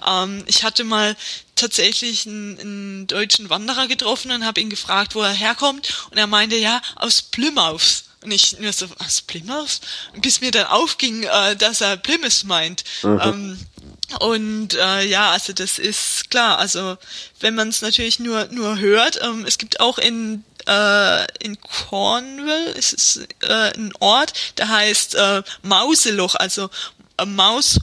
ähm, 0.08 0.44
ich 0.46 0.64
hatte 0.64 0.84
mal 0.84 1.16
tatsächlich 1.56 2.28
einen, 2.28 2.60
einen 2.60 3.08
deutschen 3.08 3.50
Wanderer 3.50 3.88
getroffen 3.88 4.30
und 4.30 4.46
habe 4.46 4.62
ihn 4.62 4.70
gefragt, 4.70 5.16
wo 5.16 5.22
er 5.22 5.32
herkommt. 5.32 6.08
Und 6.12 6.20
er 6.20 6.28
meinte, 6.28 6.56
ja, 6.56 6.84
aus 6.98 7.24
Plymouth. 7.24 8.04
Und 8.24 8.30
ich 8.32 8.60
nur 8.60 8.72
so, 8.74 8.86
aus 9.00 9.22
Plymouth? 9.22 9.80
Bis 10.22 10.40
mir 10.40 10.52
dann 10.52 10.68
aufging, 10.68 11.24
äh, 11.24 11.56
dass 11.56 11.82
er 11.82 11.98
Plymouth 11.98 12.44
meint. 12.44 12.84
Mhm. 13.02 13.22
Ähm, 13.24 13.60
und 14.20 14.74
äh, 14.76 15.04
ja, 15.06 15.32
also 15.32 15.54
das 15.54 15.80
ist 15.80 16.30
klar. 16.30 16.60
Also 16.60 16.98
wenn 17.40 17.56
man 17.56 17.70
es 17.70 17.82
natürlich 17.82 18.20
nur 18.20 18.48
nur 18.52 18.80
hört, 18.80 19.20
ähm, 19.22 19.46
es 19.46 19.58
gibt 19.58 19.80
auch 19.80 19.98
in 19.98 20.44
äh, 20.66 21.26
in 21.44 21.60
Cornwall 21.62 22.68
ist 22.78 22.94
es 22.94 23.18
äh, 23.42 23.74
ein 23.78 23.94
Ort, 24.00 24.34
der 24.58 24.70
heißt 24.70 25.16
äh, 25.16 25.44
Mauseloch, 25.64 26.36
also 26.36 26.70
a 27.18 27.26
Mouse 27.26 27.80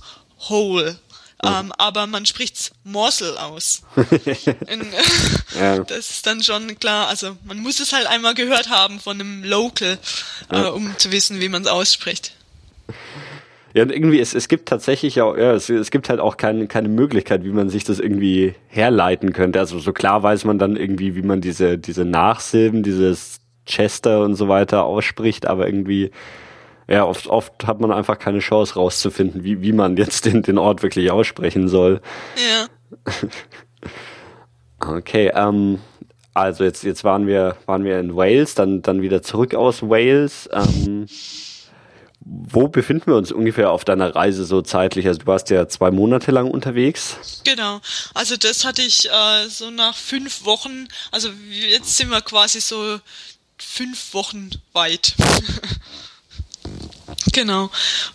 Hole. 0.48 0.98
Oh. 1.42 1.48
Ähm, 1.48 1.72
aber 1.72 2.06
man 2.06 2.24
spricht's 2.24 2.70
Morsel 2.84 3.36
aus. 3.36 3.82
In, 4.66 4.92
ja. 5.58 5.78
Das 5.84 6.10
ist 6.10 6.26
dann 6.26 6.42
schon 6.42 6.78
klar. 6.78 7.08
Also 7.08 7.36
man 7.44 7.58
muss 7.58 7.80
es 7.80 7.92
halt 7.92 8.06
einmal 8.06 8.34
gehört 8.34 8.70
haben 8.70 8.98
von 8.98 9.20
einem 9.20 9.44
Local, 9.44 9.98
äh, 10.50 10.62
um 10.62 10.96
zu 10.98 11.12
wissen, 11.12 11.40
wie 11.40 11.48
man 11.48 11.62
es 11.62 11.68
ausspricht. 11.68 12.32
Ja, 13.74 13.82
und 13.82 13.90
irgendwie, 13.90 14.20
es, 14.20 14.34
es 14.34 14.46
gibt 14.46 14.68
tatsächlich 14.68 15.20
auch, 15.20 15.36
ja, 15.36 15.52
es, 15.52 15.68
es 15.68 15.90
gibt 15.90 16.08
halt 16.08 16.20
auch 16.20 16.36
keine, 16.36 16.68
keine 16.68 16.88
Möglichkeit, 16.88 17.42
wie 17.42 17.50
man 17.50 17.68
sich 17.68 17.82
das 17.82 17.98
irgendwie 17.98 18.54
herleiten 18.68 19.32
könnte. 19.32 19.58
Also 19.58 19.80
so 19.80 19.92
klar 19.92 20.22
weiß 20.22 20.44
man 20.44 20.60
dann 20.60 20.76
irgendwie, 20.76 21.16
wie 21.16 21.22
man 21.22 21.40
diese, 21.40 21.76
diese 21.76 22.04
Nachsilben, 22.04 22.84
dieses 22.84 23.40
Chester 23.66 24.22
und 24.22 24.36
so 24.36 24.46
weiter 24.46 24.84
ausspricht, 24.84 25.46
aber 25.46 25.66
irgendwie, 25.66 26.12
ja, 26.86 27.04
oft, 27.04 27.26
oft 27.26 27.66
hat 27.66 27.80
man 27.80 27.90
einfach 27.90 28.16
keine 28.20 28.38
Chance 28.38 28.74
rauszufinden, 28.74 29.42
wie, 29.42 29.60
wie 29.60 29.72
man 29.72 29.96
jetzt 29.96 30.26
den, 30.26 30.42
den 30.42 30.58
Ort 30.58 30.84
wirklich 30.84 31.10
aussprechen 31.10 31.66
soll. 31.66 32.00
Ja. 32.36 32.68
okay, 34.96 35.32
ähm, 35.34 35.80
also 36.32 36.62
jetzt, 36.62 36.84
jetzt 36.84 37.02
waren 37.02 37.26
wir, 37.26 37.56
waren 37.66 37.82
wir 37.82 37.98
in 37.98 38.14
Wales, 38.14 38.54
dann, 38.54 38.82
dann 38.82 39.02
wieder 39.02 39.22
zurück 39.22 39.56
aus 39.56 39.82
Wales. 39.82 40.48
Ähm, 40.52 41.06
wo 42.24 42.68
befinden 42.68 43.06
wir 43.06 43.16
uns 43.16 43.32
ungefähr 43.32 43.70
auf 43.70 43.84
deiner 43.84 44.14
Reise 44.14 44.44
so 44.44 44.62
zeitlich? 44.62 45.06
Also 45.06 45.20
du 45.20 45.26
warst 45.26 45.50
ja 45.50 45.68
zwei 45.68 45.90
Monate 45.90 46.30
lang 46.30 46.50
unterwegs. 46.50 47.16
Genau. 47.44 47.80
Also 48.14 48.36
das 48.36 48.64
hatte 48.64 48.82
ich 48.82 49.10
äh, 49.10 49.48
so 49.48 49.70
nach 49.70 49.94
fünf 49.94 50.44
Wochen, 50.44 50.88
also 51.10 51.28
jetzt 51.50 51.96
sind 51.96 52.10
wir 52.10 52.22
quasi 52.22 52.60
so 52.60 52.98
fünf 53.58 54.14
Wochen 54.14 54.50
weit. 54.72 55.14
genau. 57.32 57.70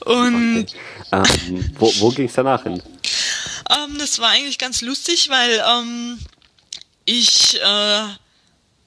Und 0.05 0.65
okay. 1.11 1.35
ähm, 1.47 1.75
wo, 1.77 1.91
wo 1.99 2.09
ging 2.09 2.25
es 2.25 2.33
danach 2.33 2.63
hin? 2.63 2.81
Ähm, 3.69 3.97
das 3.99 4.17
war 4.17 4.29
eigentlich 4.29 4.57
ganz 4.57 4.81
lustig, 4.81 5.29
weil 5.29 5.63
ähm, 5.71 6.19
ich 7.05 7.59
äh, 7.61 8.03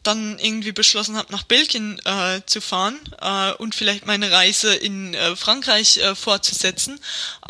dann 0.02 0.38
irgendwie 0.38 0.72
beschlossen 0.72 1.16
habe, 1.16 1.32
nach 1.32 1.44
Belgien 1.44 2.00
äh, 2.04 2.40
zu 2.46 2.60
fahren 2.60 2.98
äh, 3.20 3.52
und 3.52 3.74
vielleicht 3.74 4.06
meine 4.06 4.30
Reise 4.30 4.74
in 4.74 5.14
äh, 5.14 5.36
Frankreich 5.36 5.98
äh, 5.98 6.14
fortzusetzen. 6.14 6.98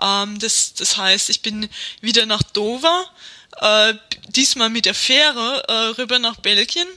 Ähm, 0.01 0.39
das, 0.39 0.75
das 0.75 0.97
heißt, 0.97 1.31
ich 1.31 1.43
bin 1.43 1.69
wieder 2.01 2.27
nach 2.27 2.43
Dover, 2.43 3.11
äh, 3.61 3.95
diesmal 4.29 4.71
mit 4.71 4.85
der 4.85 4.95
Fähre 4.95 5.65
äh, 5.69 6.01
rüber 6.01 6.19
nach 6.19 6.37
Belgien 6.37 6.89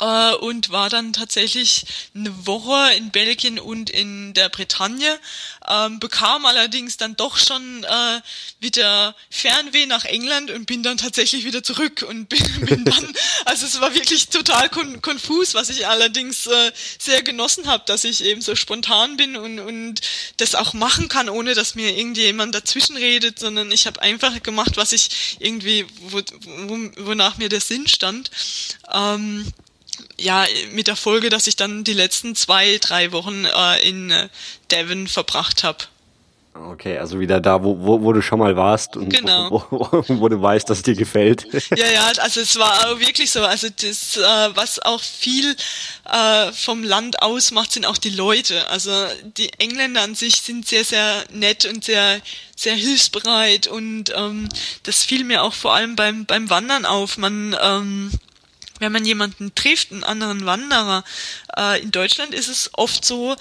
äh, 0.00 0.34
und 0.34 0.70
war 0.70 0.88
dann 0.88 1.12
tatsächlich 1.12 1.84
eine 2.14 2.46
Woche 2.46 2.94
in 2.94 3.10
Belgien 3.10 3.58
und 3.58 3.90
in 3.90 4.34
der 4.34 4.48
Bretagne 4.48 5.18
ähm, 5.70 6.00
bekam 6.00 6.44
allerdings 6.46 6.96
dann 6.96 7.16
doch 7.16 7.38
schon 7.38 7.84
äh, 7.84 8.20
wieder 8.58 9.14
Fernweh 9.30 9.86
nach 9.86 10.04
England 10.04 10.50
und 10.50 10.66
bin 10.66 10.82
dann 10.82 10.98
tatsächlich 10.98 11.44
wieder 11.44 11.62
zurück 11.62 12.04
und 12.08 12.28
bin, 12.28 12.42
bin 12.66 12.84
dann, 12.84 13.14
also 13.44 13.66
es 13.66 13.80
war 13.80 13.94
wirklich 13.94 14.28
total 14.28 14.68
kon 14.68 15.00
konfus, 15.00 15.54
was 15.54 15.68
ich 15.68 15.86
allerdings 15.86 16.46
äh, 16.46 16.72
sehr 16.98 17.22
genossen 17.22 17.68
habe, 17.68 17.84
dass 17.86 18.04
ich 18.04 18.24
eben 18.24 18.40
so 18.40 18.56
spontan 18.56 19.16
bin 19.16 19.36
und, 19.36 19.60
und 19.60 20.00
das 20.38 20.54
auch 20.54 20.72
machen 20.72 21.08
kann, 21.08 21.28
ohne 21.28 21.54
dass 21.54 21.76
mir 21.76 21.96
irgendjemand 21.96 22.54
dazwischen 22.54 22.96
redet, 22.96 23.38
sondern 23.38 23.70
ich 23.70 23.86
habe 23.86 24.02
einfach 24.02 24.42
gemacht, 24.42 24.76
was 24.76 24.92
ich 24.92 25.36
irgendwie, 25.38 25.86
wo, 26.00 26.20
wo, 26.66 27.06
wonach 27.06 27.38
mir 27.38 27.48
der 27.48 27.60
Sinn 27.60 27.86
stand. 27.86 28.30
Ähm, 28.92 29.52
ja, 30.18 30.44
mit 30.72 30.86
der 30.86 30.96
Folge, 30.96 31.30
dass 31.30 31.46
ich 31.46 31.56
dann 31.56 31.84
die 31.84 31.94
letzten 31.94 32.34
zwei, 32.34 32.78
drei 32.78 33.12
Wochen 33.12 33.44
äh, 33.44 33.88
in 33.88 34.10
äh, 34.10 34.28
Devon 34.70 35.08
verbracht 35.08 35.64
habe. 35.64 35.78
Okay, 36.52 36.98
also 36.98 37.20
wieder 37.20 37.40
da, 37.40 37.62
wo, 37.62 37.78
wo, 37.78 38.02
wo 38.02 38.12
du 38.12 38.20
schon 38.22 38.40
mal 38.40 38.56
warst 38.56 38.96
und 38.96 39.08
genau. 39.08 39.50
wo, 39.50 39.64
wo, 39.70 40.04
wo 40.20 40.28
du 40.28 40.42
weißt, 40.42 40.68
dass 40.68 40.78
es 40.78 40.82
dir 40.82 40.96
gefällt. 40.96 41.46
Ja, 41.76 41.86
ja, 41.86 42.12
also 42.18 42.40
es 42.40 42.58
war 42.58 42.98
wirklich 42.98 43.30
so. 43.30 43.42
Also 43.44 43.68
das, 43.68 44.16
äh, 44.16 44.56
was 44.56 44.80
auch 44.80 45.00
viel 45.00 45.54
äh, 46.10 46.52
vom 46.52 46.82
Land 46.82 47.22
ausmacht, 47.22 47.70
sind 47.72 47.86
auch 47.86 47.98
die 47.98 48.10
Leute. 48.10 48.68
Also 48.68 48.90
die 49.36 49.52
Engländer 49.58 50.02
an 50.02 50.16
sich 50.16 50.42
sind 50.42 50.66
sehr, 50.66 50.84
sehr 50.84 51.24
nett 51.32 51.66
und 51.66 51.84
sehr, 51.84 52.20
sehr 52.56 52.74
hilfsbereit 52.74 53.68
und 53.68 54.12
ähm, 54.14 54.48
das 54.82 55.04
fiel 55.04 55.24
mir 55.24 55.44
auch 55.44 55.54
vor 55.54 55.72
allem 55.74 55.94
beim, 55.94 56.26
beim 56.26 56.50
Wandern 56.50 56.84
auf. 56.84 57.16
Man 57.16 57.56
ähm, 57.62 58.10
wenn 58.80 58.92
man 58.92 59.04
jemanden 59.04 59.54
trifft, 59.54 59.92
einen 59.92 60.04
anderen 60.04 60.44
Wanderer, 60.44 61.04
äh, 61.56 61.80
in 61.80 61.92
Deutschland 61.92 62.34
ist 62.34 62.48
es 62.48 62.70
oft 62.72 63.04
so, 63.04 63.36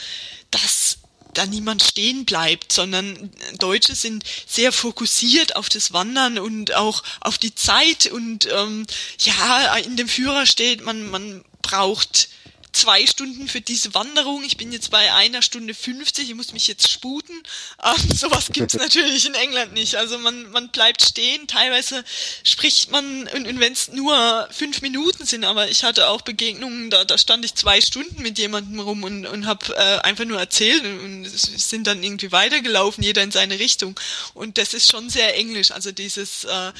dass 0.51 0.99
da 1.33 1.45
niemand 1.45 1.83
stehen 1.83 2.25
bleibt, 2.25 2.73
sondern 2.73 3.31
Deutsche 3.57 3.95
sind 3.95 4.23
sehr 4.47 4.71
fokussiert 4.71 5.55
auf 5.55 5.69
das 5.69 5.93
Wandern 5.93 6.39
und 6.39 6.75
auch 6.75 7.03
auf 7.21 7.37
die 7.37 7.53
Zeit 7.53 8.07
und 8.07 8.47
ähm, 8.51 8.85
ja, 9.19 9.75
in 9.77 9.95
dem 9.95 10.07
Führer 10.07 10.45
steht, 10.45 10.83
man, 10.83 11.09
man 11.09 11.43
braucht 11.61 12.29
zwei 12.71 13.05
Stunden 13.05 13.47
für 13.47 13.61
diese 13.61 13.93
Wanderung. 13.93 14.43
Ich 14.43 14.57
bin 14.57 14.71
jetzt 14.71 14.91
bei 14.91 15.13
einer 15.13 15.41
Stunde 15.41 15.73
50, 15.73 16.29
ich 16.29 16.35
muss 16.35 16.53
mich 16.53 16.67
jetzt 16.67 16.89
sputen. 16.89 17.35
Ähm, 17.83 18.11
sowas 18.15 18.49
gibt's 18.51 18.73
natürlich 18.75 19.25
in 19.25 19.33
England 19.33 19.73
nicht. 19.73 19.95
Also 19.95 20.17
man, 20.17 20.49
man 20.51 20.69
bleibt 20.69 21.01
stehen, 21.01 21.47
teilweise 21.47 22.03
spricht 22.43 22.91
man, 22.91 23.27
und, 23.27 23.47
und 23.47 23.59
wenn 23.59 23.73
es 23.73 23.89
nur 23.89 24.47
fünf 24.51 24.81
Minuten 24.81 25.25
sind, 25.25 25.43
aber 25.43 25.69
ich 25.69 25.83
hatte 25.83 26.09
auch 26.09 26.21
Begegnungen, 26.21 26.89
da, 26.89 27.05
da 27.05 27.17
stand 27.17 27.45
ich 27.45 27.55
zwei 27.55 27.81
Stunden 27.81 28.21
mit 28.21 28.37
jemandem 28.37 28.79
rum 28.79 29.03
und, 29.03 29.25
und 29.25 29.45
habe 29.45 29.75
äh, 29.75 29.99
einfach 29.99 30.25
nur 30.25 30.39
erzählt 30.39 30.83
und, 30.83 30.99
und 30.99 31.25
sind 31.29 31.87
dann 31.87 32.03
irgendwie 32.03 32.31
weitergelaufen, 32.31 33.03
jeder 33.03 33.23
in 33.23 33.31
seine 33.31 33.59
Richtung. 33.59 33.99
Und 34.33 34.57
das 34.57 34.73
ist 34.73 34.91
schon 34.91 35.09
sehr 35.09 35.35
englisch. 35.35 35.71
Also 35.71 35.91
dieses 35.91 36.43
äh, 36.43 36.71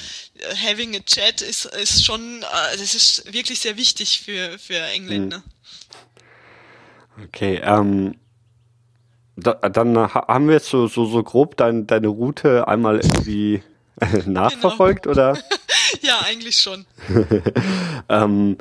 having 0.63 0.95
a 0.95 0.99
chat 0.99 1.41
ist, 1.41 1.65
ist 1.65 2.05
schon, 2.05 2.43
äh, 2.43 2.77
das 2.77 2.95
ist 2.95 3.31
wirklich 3.33 3.59
sehr 3.59 3.77
wichtig 3.77 4.21
für, 4.25 4.57
für 4.59 4.79
Engländer. 4.79 5.39
Mhm. 5.39 5.58
Okay, 7.27 7.59
ähm, 7.63 8.15
da, 9.35 9.53
dann 9.53 9.97
haben 10.13 10.47
wir 10.47 10.55
jetzt 10.55 10.69
so, 10.69 10.87
so, 10.87 11.05
so 11.05 11.23
grob 11.23 11.57
dein, 11.57 11.87
deine 11.87 12.07
Route 12.07 12.67
einmal 12.67 12.97
irgendwie 12.97 13.61
nachverfolgt, 14.25 15.03
genau. 15.03 15.13
oder? 15.13 15.37
ja, 16.01 16.19
eigentlich 16.25 16.57
schon. 16.57 16.85
ähm, 18.09 18.57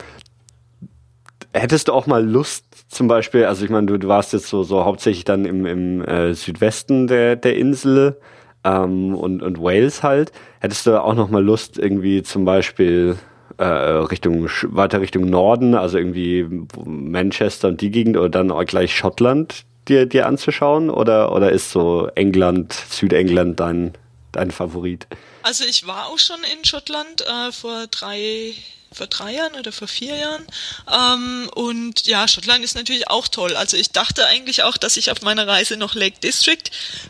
hättest 1.52 1.88
du 1.88 1.92
auch 1.92 2.06
mal 2.06 2.24
Lust, 2.24 2.64
zum 2.88 3.08
Beispiel, 3.08 3.44
also 3.44 3.64
ich 3.64 3.70
meine, 3.70 3.86
du, 3.86 3.98
du 3.98 4.08
warst 4.08 4.32
jetzt 4.32 4.48
so, 4.48 4.62
so 4.62 4.84
hauptsächlich 4.84 5.24
dann 5.24 5.44
im, 5.44 5.66
im 5.66 6.04
äh, 6.04 6.34
Südwesten 6.34 7.06
der, 7.06 7.36
der 7.36 7.56
Insel 7.56 8.18
ähm, 8.64 9.14
und, 9.14 9.42
und 9.42 9.60
Wales 9.60 10.02
halt. 10.02 10.32
Hättest 10.60 10.86
du 10.86 11.02
auch 11.02 11.14
noch 11.14 11.28
mal 11.28 11.44
Lust, 11.44 11.78
irgendwie 11.78 12.22
zum 12.22 12.44
Beispiel 12.44 13.16
äh, 13.58 13.64
Richtung 13.64 14.48
weiter 14.62 15.00
Richtung 15.00 15.28
Norden, 15.28 15.74
also 15.74 15.98
irgendwie 15.98 16.46
Manchester 16.84 17.68
und 17.68 17.80
die 17.80 17.90
Gegend 17.90 18.16
oder 18.16 18.28
dann 18.28 18.66
gleich 18.66 18.96
Schottland 18.96 19.64
dir, 19.88 20.06
dir 20.06 20.26
anzuschauen? 20.26 20.90
Oder, 20.90 21.32
oder 21.32 21.52
ist 21.52 21.70
so 21.70 22.08
England, 22.14 22.72
Südengland 22.72 23.60
dein, 23.60 23.92
dein 24.32 24.50
Favorit? 24.50 25.06
Also 25.42 25.64
ich 25.64 25.86
war 25.86 26.06
auch 26.06 26.18
schon 26.18 26.40
in 26.56 26.64
Schottland 26.64 27.22
äh, 27.22 27.52
vor 27.52 27.86
drei 27.90 28.54
vor 28.90 29.06
drei 29.06 29.34
Jahren 29.34 29.54
oder 29.54 29.70
vor 29.70 29.86
vier 29.86 30.16
Jahren. 30.16 30.46
Ähm, 30.90 31.50
und 31.54 32.06
ja, 32.06 32.26
Schottland 32.26 32.64
ist 32.64 32.74
natürlich 32.74 33.10
auch 33.10 33.28
toll. 33.28 33.54
Also 33.54 33.76
ich 33.76 33.90
dachte 33.90 34.26
eigentlich 34.26 34.62
auch, 34.62 34.78
dass 34.78 34.96
ich 34.96 35.10
auf 35.10 35.20
meiner 35.20 35.46
Reise 35.46 35.76
noch 35.76 35.94
Lake 35.94 36.20
District 36.20 36.64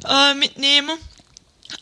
äh, 0.04 0.34
mitnehme. 0.34 0.94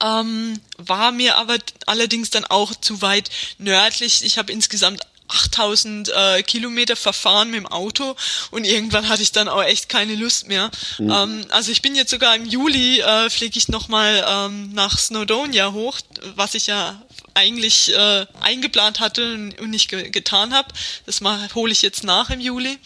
Ähm, 0.03 0.61
war 0.79 1.13
mir 1.13 1.37
aber 1.37 1.59
allerdings 1.87 2.31
dann 2.31 2.45
auch 2.45 2.75
zu 2.75 3.03
weit 3.03 3.31
nördlich. 3.59 4.25
Ich 4.25 4.39
habe 4.39 4.53
insgesamt 4.53 5.07
8000 5.29 6.09
äh, 6.09 6.43
Kilometer 6.43 6.97
verfahren 6.97 7.51
mit 7.51 7.61
dem 7.61 7.67
Auto 7.67 8.15
und 8.51 8.65
irgendwann 8.65 9.09
hatte 9.09 9.23
ich 9.23 9.33
dann 9.33 9.49
auch 9.49 9.63
echt 9.63 9.89
keine 9.89 10.15
Lust 10.15 10.49
mehr. 10.49 10.71
Mhm. 10.99 11.11
Ähm, 11.11 11.47
also 11.51 11.73
ich 11.73 11.83
bin 11.83 11.95
jetzt 11.95 12.11
sogar 12.11 12.37
im 12.37 12.45
Juli, 12.45 13.01
äh, 13.01 13.31
fliege 13.31 13.59
ich 13.59 13.69
nochmal 13.69 14.25
ähm, 14.29 14.73
nach 14.73 14.99
Snowdonia 14.99 15.73
hoch, 15.73 15.99
was 16.35 16.55
ich 16.55 16.69
ja 16.69 17.03
eigentlich 17.35 17.93
äh, 17.93 18.27
eingeplant 18.41 19.01
hatte 19.01 19.35
und 19.61 19.71
nicht 19.71 19.89
ge 19.89 20.11
getan 20.11 20.55
habe. 20.55 20.69
Das 21.05 21.21
hole 21.55 21.73
ich 21.73 21.83
jetzt 21.83 22.05
nach 22.05 22.31
im 22.31 22.41
Juli. 22.41 22.79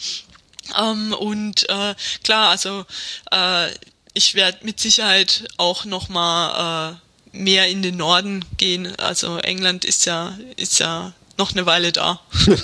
Ähm, 0.79 1.13
und 1.13 1.67
äh, 1.69 1.95
klar, 2.23 2.49
also 2.49 2.85
äh, 3.31 3.69
ich 4.13 4.35
werde 4.35 4.59
mit 4.63 4.79
Sicherheit 4.79 5.45
auch 5.57 5.85
noch 5.85 6.09
mal 6.09 6.91
äh, 7.33 7.37
mehr 7.37 7.67
in 7.67 7.81
den 7.81 7.97
Norden 7.97 8.45
gehen. 8.57 8.93
Also 8.97 9.37
England 9.37 9.85
ist 9.85 10.05
ja 10.05 10.37
ist 10.57 10.79
ja 10.79 11.13
noch 11.37 11.53
eine 11.53 11.65
Weile 11.65 11.91
da. 11.91 12.19
ja, 12.45 12.55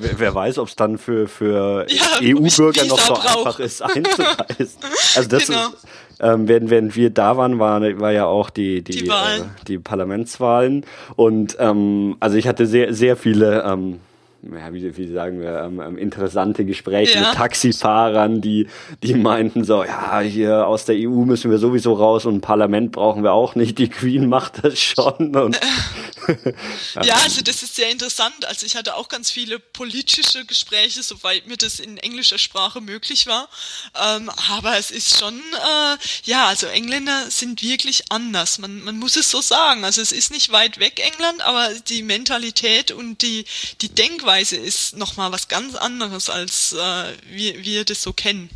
wer, 0.00 0.18
wer, 0.18 0.34
weiß, 0.34 0.58
ob 0.58 0.68
es 0.68 0.76
dann 0.76 0.96
für, 0.96 1.28
für 1.28 1.86
ja, 1.90 2.20
EU-Bürger 2.22 2.86
noch 2.86 2.98
so 2.98 3.14
brauch. 3.14 3.36
einfach 3.36 3.58
ist, 3.58 3.82
einzureisen. 3.96 4.78
Also 5.14 5.28
das 5.28 5.46
genau. 5.46 5.68
ist, 5.68 5.76
ähm, 6.20 6.48
während, 6.48 6.70
während 6.70 6.96
wir 6.96 7.10
da 7.10 7.36
waren, 7.36 7.58
war, 7.58 7.80
war 8.00 8.12
ja 8.12 8.24
auch 8.26 8.48
die, 8.50 8.82
die, 8.82 9.02
die, 9.02 9.08
äh, 9.08 9.42
die 9.66 9.78
Parlamentswahlen. 9.78 10.86
Und 11.16 11.56
ähm, 11.58 12.16
also 12.20 12.36
ich 12.36 12.48
hatte 12.48 12.66
sehr, 12.66 12.94
sehr 12.94 13.16
viele 13.16 13.62
ähm, 13.64 14.00
ja, 14.42 14.72
wie, 14.72 14.96
wie 14.96 15.12
sagen 15.12 15.40
wir, 15.40 15.62
ähm, 15.62 15.98
interessante 15.98 16.64
Gespräche 16.64 17.18
ja. 17.18 17.28
mit 17.28 17.32
Taxifahrern, 17.34 18.40
die, 18.40 18.68
die 19.02 19.14
meinten 19.14 19.64
so, 19.64 19.84
ja, 19.84 20.20
hier 20.20 20.66
aus 20.66 20.84
der 20.84 20.96
EU 20.96 21.24
müssen 21.24 21.50
wir 21.50 21.58
sowieso 21.58 21.94
raus 21.94 22.24
und 22.24 22.36
ein 22.36 22.40
Parlament 22.40 22.92
brauchen 22.92 23.24
wir 23.24 23.32
auch 23.32 23.56
nicht, 23.56 23.78
die 23.78 23.88
Queen 23.88 24.28
macht 24.28 24.64
das 24.64 24.78
schon. 24.78 25.34
Und 25.34 25.60
ja, 27.02 27.14
also 27.16 27.42
das 27.42 27.62
ist 27.62 27.74
sehr 27.74 27.90
interessant. 27.90 28.44
Also 28.46 28.66
ich 28.66 28.76
hatte 28.76 28.94
auch 28.94 29.08
ganz 29.08 29.30
viele 29.30 29.58
politische 29.58 30.44
Gespräche, 30.44 31.02
soweit 31.02 31.46
mir 31.46 31.56
das 31.56 31.80
in 31.80 31.96
englischer 31.98 32.38
Sprache 32.38 32.80
möglich 32.80 33.26
war. 33.26 33.48
Ähm, 33.94 34.30
aber 34.50 34.76
es 34.76 34.90
ist 34.90 35.18
schon, 35.18 35.38
äh, 35.38 35.96
ja, 36.24 36.46
also 36.46 36.66
Engländer 36.66 37.30
sind 37.30 37.62
wirklich 37.62 38.10
anders. 38.10 38.58
Man, 38.58 38.82
man 38.82 38.98
muss 38.98 39.16
es 39.16 39.30
so 39.30 39.40
sagen. 39.40 39.84
Also 39.84 40.02
es 40.02 40.12
ist 40.12 40.30
nicht 40.30 40.52
weit 40.52 40.78
weg 40.78 41.00
England, 41.00 41.40
aber 41.42 41.70
die 41.88 42.02
Mentalität 42.02 42.90
und 42.90 43.22
die, 43.22 43.44
die 43.80 43.88
Denkweise 43.88 44.56
ist 44.56 44.96
nochmal 44.96 45.32
was 45.32 45.48
ganz 45.48 45.74
anderes, 45.74 46.28
als 46.28 46.72
äh, 46.72 47.12
wir, 47.30 47.64
wir 47.64 47.84
das 47.84 48.02
so 48.02 48.12
kennen. 48.12 48.50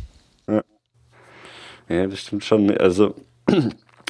Ja. 0.47 0.63
ja, 1.89 2.07
das 2.07 2.21
stimmt 2.21 2.45
schon. 2.45 2.75
Also 2.77 3.15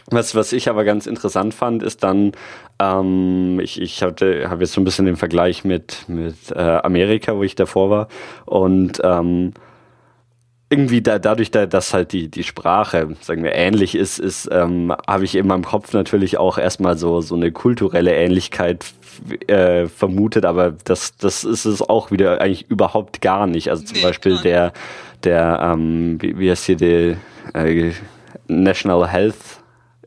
was, 0.10 0.36
was 0.36 0.52
ich 0.52 0.70
aber 0.70 0.84
ganz 0.84 1.08
interessant 1.08 1.54
fand, 1.54 1.84
ist 1.84 2.04
dann, 2.04 2.34
ähm, 2.80 3.60
ich, 3.62 3.82
ich 3.82 4.04
hatte, 4.04 4.50
habe 4.50 4.64
jetzt 4.64 4.74
so 4.74 4.82
ein 4.82 4.84
bisschen 4.84 5.06
den 5.06 5.16
Vergleich 5.16 5.64
mit, 5.64 6.06
mit 6.08 6.52
äh, 6.52 6.60
Amerika, 6.60 7.36
wo 7.36 7.44
ich 7.44 7.56
davor 7.56 7.90
war. 7.90 8.08
Und 8.46 9.00
ähm, 9.04 9.54
irgendwie 10.70 11.02
da, 11.02 11.20
dadurch, 11.20 11.52
da, 11.52 11.68
dass 11.68 11.94
halt 11.94 12.14
die, 12.14 12.30
die 12.30 12.44
Sprache, 12.44 13.16
sagen 13.22 13.44
wir, 13.44 13.54
ähnlich 13.54 13.96
ist, 13.96 14.18
ist 14.18 14.50
ähm, 14.52 14.94
habe 15.08 15.24
ich 15.24 15.36
in 15.36 15.48
meinem 15.48 15.64
Kopf 15.64 15.94
natürlich 15.94 16.38
auch 16.38 16.58
erstmal 16.58 16.98
so, 16.98 17.22
so 17.22 17.36
eine 17.36 17.52
kulturelle 17.52 18.14
Ähnlichkeit 18.14 18.86
äh, 19.48 19.86
vermutet, 19.88 20.46
aber 20.46 20.72
das, 20.84 21.16
das 21.18 21.44
ist 21.44 21.66
es 21.66 21.82
auch 21.82 22.10
wieder 22.10 22.42
eigentlich 22.42 22.70
überhaupt 22.70 23.22
gar 23.22 23.46
nicht. 23.46 23.70
Also 23.70 23.84
zum 23.84 23.98
nee, 23.98 24.04
Beispiel 24.04 24.40
der, 24.40 24.74
der, 25.24 25.60
ähm, 25.62 26.18
wie, 26.20 26.40
wie 26.40 26.50
heißt 26.50 26.66
hier 26.66 26.78
der 26.78 27.18
äh, 27.54 27.92
National 28.48 29.08
Health 29.08 29.63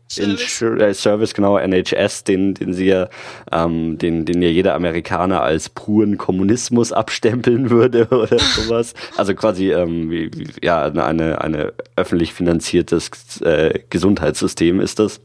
Service. 0.09 0.63
Äh, 0.63 0.95
Service, 0.95 1.35
genau, 1.35 1.59
NHS, 1.59 2.25
den, 2.25 2.55
den 2.55 2.73
sie 2.73 2.87
ja, 2.87 3.09
ähm, 3.51 3.99
den, 3.99 4.25
den 4.25 4.41
ja 4.41 4.49
jeder 4.49 4.75
Amerikaner 4.75 5.43
als 5.43 5.69
puren 5.69 6.17
Kommunismus 6.17 6.93
abstempeln 6.93 7.71
würde 7.71 8.07
oder 8.09 8.39
sowas. 8.39 8.95
Also 9.17 9.35
quasi, 9.35 9.73
ähm, 9.73 10.11
wie, 10.11 10.31
wie, 10.33 10.47
ja, 10.63 10.85
eine, 10.85 11.41
eine 11.41 11.73
öffentlich 11.97 12.33
finanziertes 12.33 13.41
äh, 13.41 13.81
Gesundheitssystem 13.91 14.81
ist 14.81 14.99
das. 14.99 15.21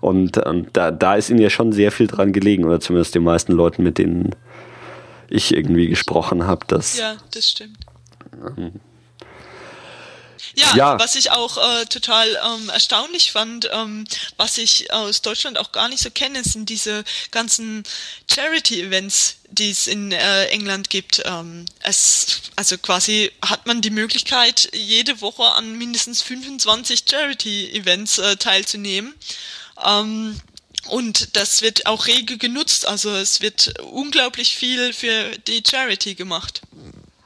Und 0.00 0.40
ähm, 0.44 0.66
da, 0.72 0.90
da 0.90 1.16
ist 1.16 1.30
ihnen 1.30 1.40
ja 1.40 1.50
schon 1.50 1.72
sehr 1.72 1.90
viel 1.90 2.06
dran 2.06 2.32
gelegen, 2.32 2.64
oder 2.64 2.78
zumindest 2.78 3.14
den 3.14 3.24
meisten 3.24 3.52
Leuten, 3.52 3.82
mit 3.82 3.98
denen 3.98 4.36
ich 5.28 5.54
irgendwie 5.54 5.88
gesprochen 5.88 6.46
habe, 6.46 6.66
dass. 6.66 6.98
Ja, 6.98 7.16
das 7.32 7.50
stimmt. 7.50 7.78
Ähm, 8.56 8.72
Ja, 10.54 10.76
ja, 10.76 10.98
was 10.98 11.16
ich 11.16 11.30
auch 11.30 11.58
äh, 11.58 11.84
total 11.86 12.28
ähm, 12.28 12.68
erstaunlich 12.68 13.32
fand, 13.32 13.68
ähm, 13.72 14.04
was 14.36 14.58
ich 14.58 14.92
aus 14.92 15.22
Deutschland 15.22 15.58
auch 15.58 15.72
gar 15.72 15.88
nicht 15.88 16.02
so 16.02 16.10
kenne, 16.10 16.44
sind 16.44 16.68
diese 16.68 17.04
ganzen 17.30 17.82
Charity-Events, 18.30 19.36
die 19.50 19.70
es 19.70 19.86
in 19.86 20.12
äh, 20.12 20.46
England 20.46 20.90
gibt. 20.90 21.22
Ähm, 21.24 21.66
es, 21.80 22.42
also 22.56 22.78
quasi 22.78 23.32
hat 23.44 23.66
man 23.66 23.80
die 23.80 23.90
Möglichkeit, 23.90 24.70
jede 24.72 25.20
Woche 25.20 25.44
an 25.44 25.76
mindestens 25.76 26.22
25 26.22 27.04
Charity-Events 27.10 28.18
äh, 28.18 28.36
teilzunehmen. 28.36 29.14
Ähm, 29.84 30.40
und 30.88 31.36
das 31.36 31.62
wird 31.62 31.86
auch 31.86 32.06
rege 32.06 32.36
genutzt. 32.36 32.86
Also 32.86 33.14
es 33.14 33.40
wird 33.40 33.80
unglaublich 33.80 34.56
viel 34.56 34.92
für 34.92 35.30
die 35.46 35.62
Charity 35.66 36.14
gemacht. 36.14 36.60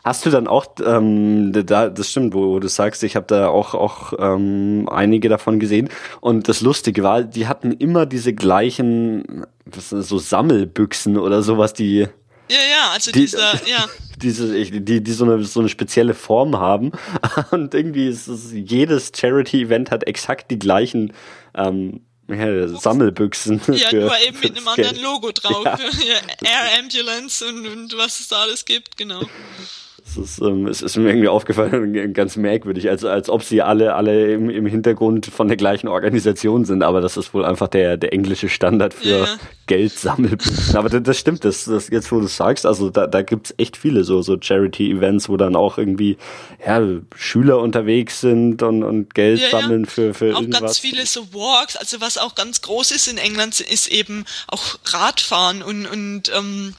Hast 0.08 0.24
du 0.24 0.30
dann 0.30 0.46
auch, 0.46 0.68
ähm, 0.82 1.52
da, 1.52 1.90
das 1.90 2.10
stimmt, 2.10 2.32
wo, 2.32 2.58
du 2.60 2.68
sagst, 2.68 3.02
ich 3.02 3.14
habe 3.14 3.26
da 3.26 3.48
auch, 3.48 3.74
auch 3.74 4.14
ähm, 4.18 4.88
einige 4.90 5.28
davon 5.28 5.60
gesehen. 5.60 5.90
Und 6.22 6.48
das 6.48 6.62
Lustige 6.62 7.02
war, 7.02 7.24
die 7.24 7.46
hatten 7.46 7.72
immer 7.72 8.06
diese 8.06 8.32
gleichen, 8.32 9.44
was 9.66 9.90
sind 9.90 9.98
das, 9.98 10.08
so 10.08 10.16
Sammelbüchsen 10.16 11.18
oder 11.18 11.42
sowas, 11.42 11.74
die. 11.74 11.98
Ja, 11.98 12.08
ja, 12.48 12.90
also 12.94 13.12
die, 13.12 13.20
dieser, 13.20 13.52
ja. 13.66 13.84
Diese, 14.16 14.50
die, 14.64 15.02
die 15.02 15.12
so 15.12 15.26
eine, 15.26 15.44
so 15.44 15.60
eine 15.60 15.68
spezielle 15.68 16.14
Form 16.14 16.58
haben. 16.58 16.92
Und 17.50 17.74
irgendwie 17.74 18.08
ist 18.08 18.28
es, 18.28 18.50
jedes 18.52 19.12
Charity-Event 19.14 19.90
hat 19.90 20.06
exakt 20.06 20.50
die 20.50 20.58
gleichen 20.58 21.12
ähm, 21.54 22.00
ja, 22.28 22.66
Sammelbüchsen. 22.66 23.60
Ja, 23.68 23.92
nur 23.92 24.18
eben 24.26 24.40
mit 24.42 24.56
einem 24.56 24.66
anderen 24.68 25.02
Logo 25.02 25.32
drauf. 25.32 25.64
Ja. 25.64 26.16
Air 26.42 26.78
Ambulance 26.80 27.46
und, 27.46 27.66
und 27.66 27.98
was 27.98 28.20
es 28.20 28.28
da 28.28 28.40
alles 28.40 28.64
gibt, 28.64 28.96
genau. 28.96 29.20
Es 30.08 30.16
ist, 30.16 30.40
ähm, 30.40 30.66
es 30.66 30.80
ist 30.80 30.96
mir 30.96 31.10
irgendwie 31.10 31.28
aufgefallen, 31.28 32.12
ganz 32.14 32.36
merkwürdig, 32.36 32.88
als, 32.88 33.04
als 33.04 33.28
ob 33.28 33.42
sie 33.42 33.60
alle, 33.60 33.94
alle 33.94 34.32
im, 34.32 34.48
im 34.48 34.66
Hintergrund 34.66 35.26
von 35.26 35.48
der 35.48 35.56
gleichen 35.56 35.88
Organisation 35.88 36.64
sind, 36.64 36.82
aber 36.82 37.00
das 37.00 37.16
ist 37.16 37.34
wohl 37.34 37.44
einfach 37.44 37.68
der, 37.68 37.96
der 37.96 38.12
englische 38.12 38.48
Standard 38.48 38.94
für 38.94 39.08
ja. 39.08 39.26
Geldsammelbuchen. 39.66 40.76
Aber 40.76 40.88
das, 40.88 41.02
das 41.02 41.18
stimmt, 41.18 41.44
das, 41.44 41.64
das 41.64 41.88
jetzt, 41.90 42.10
wo 42.10 42.20
du 42.20 42.26
sagst, 42.26 42.64
also 42.64 42.88
da, 42.88 43.06
da 43.06 43.22
gibt's 43.22 43.52
echt 43.58 43.76
viele 43.76 44.04
so, 44.04 44.22
so 44.22 44.38
Charity-Events, 44.40 45.28
wo 45.28 45.36
dann 45.36 45.56
auch 45.56 45.76
irgendwie 45.76 46.16
ja, 46.64 46.82
Schüler 47.14 47.58
unterwegs 47.58 48.20
sind 48.20 48.62
und, 48.62 48.82
und 48.82 49.14
Geld 49.14 49.40
ja, 49.40 49.50
sammeln 49.50 49.84
für, 49.84 50.14
für 50.14 50.34
auch 50.34 50.40
irgendwas. 50.40 50.60
ganz 50.60 50.78
viele 50.78 51.04
so 51.04 51.32
Walks, 51.34 51.76
also 51.76 52.00
was 52.00 52.16
auch 52.16 52.34
ganz 52.34 52.62
groß 52.62 52.92
ist 52.92 53.08
in 53.08 53.18
England, 53.18 53.60
ist 53.60 53.88
eben 53.88 54.24
auch 54.46 54.78
Radfahren 54.86 55.62
und, 55.62 55.86
und 55.86 56.32
ähm, 56.34 56.74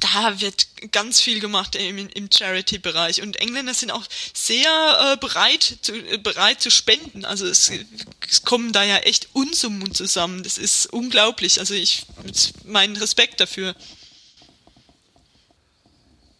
da 0.00 0.40
wird 0.40 0.66
ganz 0.92 1.20
viel 1.20 1.40
gemacht 1.40 1.74
im, 1.74 2.08
im 2.08 2.28
Charity-Bereich 2.30 3.22
und 3.22 3.36
Engländer 3.36 3.74
sind 3.74 3.90
auch 3.90 4.04
sehr 4.34 5.12
äh, 5.12 5.16
bereit, 5.16 5.78
zu, 5.82 5.94
äh, 5.94 6.18
bereit 6.18 6.60
zu 6.60 6.70
spenden. 6.70 7.24
Also 7.24 7.46
es, 7.46 7.70
es, 8.28 8.44
kommen 8.44 8.72
da 8.72 8.84
ja 8.84 8.98
echt 8.98 9.28
Unsummen 9.32 9.94
zusammen. 9.94 10.42
Das 10.42 10.58
ist 10.58 10.86
unglaublich. 10.86 11.58
Also 11.58 11.74
ich 11.74 12.06
meinen 12.64 12.96
Respekt 12.96 13.40
dafür. 13.40 13.74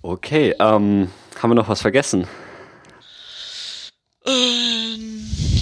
Okay, 0.02 0.54
ähm, 0.58 1.10
haben 1.40 1.50
wir 1.50 1.54
noch 1.54 1.68
was 1.68 1.80
vergessen? 1.80 2.28
Äh, 4.24 4.96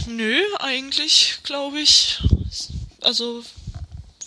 nö, 0.07 0.40
eigentlich 0.59 1.38
glaube 1.42 1.80
ich. 1.80 2.20
Also 3.01 3.45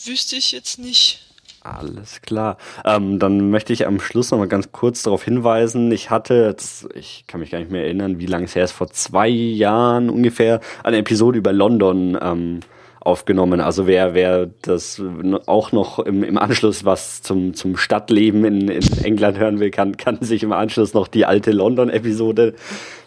wüsste 0.05 0.35
ich 0.35 0.51
jetzt 0.51 0.79
nicht. 0.79 1.26
Alles 1.75 2.21
klar. 2.21 2.57
Ähm, 2.85 3.19
dann 3.19 3.49
möchte 3.49 3.73
ich 3.73 3.85
am 3.87 3.99
Schluss 3.99 4.31
noch 4.31 4.37
mal 4.37 4.47
ganz 4.47 4.71
kurz 4.71 5.03
darauf 5.03 5.23
hinweisen. 5.23 5.91
Ich 5.91 6.09
hatte, 6.09 6.45
jetzt, 6.47 6.87
ich 6.95 7.25
kann 7.27 7.39
mich 7.39 7.51
gar 7.51 7.59
nicht 7.59 7.71
mehr 7.71 7.83
erinnern, 7.83 8.19
wie 8.19 8.25
lange 8.25 8.45
es 8.45 8.55
her 8.55 8.63
ist, 8.63 8.71
vor 8.71 8.87
zwei 8.87 9.27
Jahren 9.27 10.09
ungefähr, 10.09 10.61
eine 10.83 10.97
Episode 10.97 11.37
über 11.37 11.51
London 11.51 12.17
ähm, 12.21 12.59
aufgenommen. 12.99 13.61
Also 13.61 13.87
wer, 13.87 14.13
wer 14.13 14.49
das 14.61 15.01
auch 15.45 15.71
noch 15.71 15.99
im, 15.99 16.23
im 16.23 16.37
Anschluss 16.37 16.85
was 16.85 17.21
zum, 17.21 17.53
zum 17.53 17.77
Stadtleben 17.77 18.45
in, 18.45 18.67
in 18.67 19.03
England 19.03 19.37
hören 19.37 19.59
will, 19.59 19.71
kann, 19.71 19.97
kann 19.97 20.17
sich 20.21 20.43
im 20.43 20.51
Anschluss 20.51 20.93
noch 20.93 21.07
die 21.07 21.25
alte 21.25 21.51
London-Episode 21.51 22.53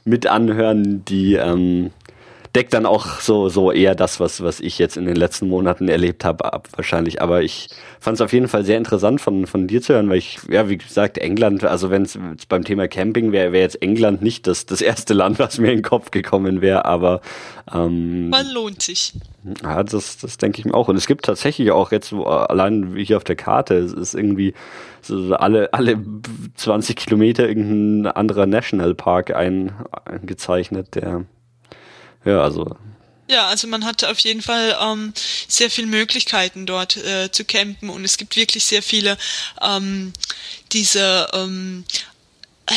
mit 0.04 0.26
anhören, 0.26 1.04
die 1.04 1.34
ähm, 1.34 1.90
deckt 2.54 2.74
dann 2.74 2.84
auch 2.84 3.20
so, 3.20 3.48
so 3.48 3.70
eher 3.70 3.94
das, 3.94 4.18
was, 4.18 4.42
was 4.42 4.58
ich 4.58 4.78
jetzt 4.78 4.96
in 4.96 5.04
den 5.04 5.14
letzten 5.14 5.48
Monaten 5.48 5.88
erlebt 5.88 6.24
habe, 6.24 6.52
ab 6.52 6.68
wahrscheinlich. 6.74 7.22
Aber 7.22 7.42
ich 7.42 7.68
fand 8.00 8.16
es 8.16 8.20
auf 8.20 8.32
jeden 8.32 8.48
Fall 8.48 8.64
sehr 8.64 8.76
interessant 8.76 9.20
von, 9.20 9.46
von 9.46 9.68
dir 9.68 9.80
zu 9.80 9.94
hören, 9.94 10.08
weil 10.08 10.18
ich, 10.18 10.40
ja, 10.48 10.68
wie 10.68 10.78
gesagt, 10.78 11.18
England, 11.18 11.62
also 11.62 11.90
wenn 11.90 12.02
es 12.02 12.18
beim 12.48 12.64
Thema 12.64 12.88
Camping 12.88 13.30
wäre, 13.30 13.52
wäre 13.52 13.62
jetzt 13.62 13.80
England 13.82 14.22
nicht 14.22 14.48
das, 14.48 14.66
das 14.66 14.80
erste 14.80 15.14
Land, 15.14 15.38
was 15.38 15.58
mir 15.58 15.70
in 15.70 15.78
den 15.78 15.82
Kopf 15.82 16.10
gekommen 16.10 16.60
wäre, 16.60 16.86
aber 16.86 17.20
ähm, 17.72 18.30
man 18.30 18.48
lohnt 18.50 18.82
sich. 18.82 19.12
Ja, 19.62 19.84
das, 19.84 20.18
das 20.18 20.36
denke 20.36 20.58
ich 20.58 20.64
mir 20.64 20.74
auch. 20.74 20.88
Und 20.88 20.96
es 20.96 21.06
gibt 21.06 21.26
tatsächlich 21.26 21.70
auch 21.70 21.92
jetzt, 21.92 22.12
allein 22.12 22.94
wie 22.96 23.04
hier 23.04 23.16
auf 23.16 23.24
der 23.24 23.36
Karte, 23.36 23.76
es 23.76 23.92
ist 23.92 24.14
irgendwie 24.14 24.54
so 25.02 25.34
alle, 25.34 25.72
alle 25.72 25.98
20 26.56 26.96
Kilometer 26.96 27.48
irgendein 27.48 28.12
anderer 28.12 28.46
Nationalpark 28.46 29.34
ein, 29.34 29.72
eingezeichnet, 30.04 30.94
der 30.96 31.24
ja, 32.24 32.42
also. 32.42 32.76
Ja, 33.28 33.46
also 33.46 33.68
man 33.68 33.84
hat 33.84 34.02
auf 34.04 34.18
jeden 34.20 34.42
Fall 34.42 34.76
ähm, 34.80 35.12
sehr 35.46 35.70
viele 35.70 35.86
Möglichkeiten 35.86 36.66
dort 36.66 36.96
äh, 36.96 37.30
zu 37.30 37.44
campen 37.44 37.88
und 37.88 38.04
es 38.04 38.16
gibt 38.16 38.34
wirklich 38.34 38.64
sehr 38.64 38.82
viele 38.82 39.16
ähm, 39.62 40.12
diese, 40.72 41.28
ähm, 41.32 41.84
äh, 42.66 42.72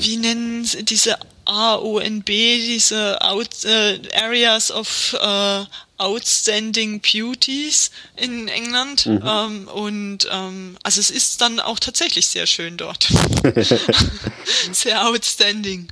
wie 0.00 0.18
nennen 0.18 0.64
sie 0.66 0.84
diese 0.84 1.18
AONB, 1.46 2.26
diese 2.26 3.22
Out, 3.22 3.64
äh, 3.64 4.00
Areas 4.14 4.70
of 4.70 5.16
äh, 5.18 5.64
Outstanding 5.98 7.00
Beauties 7.00 7.90
in 8.16 8.48
England. 8.48 9.06
Mhm. 9.06 9.22
Ähm, 9.24 9.68
und 9.68 10.28
ähm, 10.30 10.76
also 10.82 11.00
es 11.00 11.10
ist 11.10 11.40
dann 11.40 11.58
auch 11.60 11.78
tatsächlich 11.78 12.26
sehr 12.26 12.46
schön 12.46 12.76
dort. 12.76 13.08
sehr 14.72 15.06
outstanding. 15.06 15.88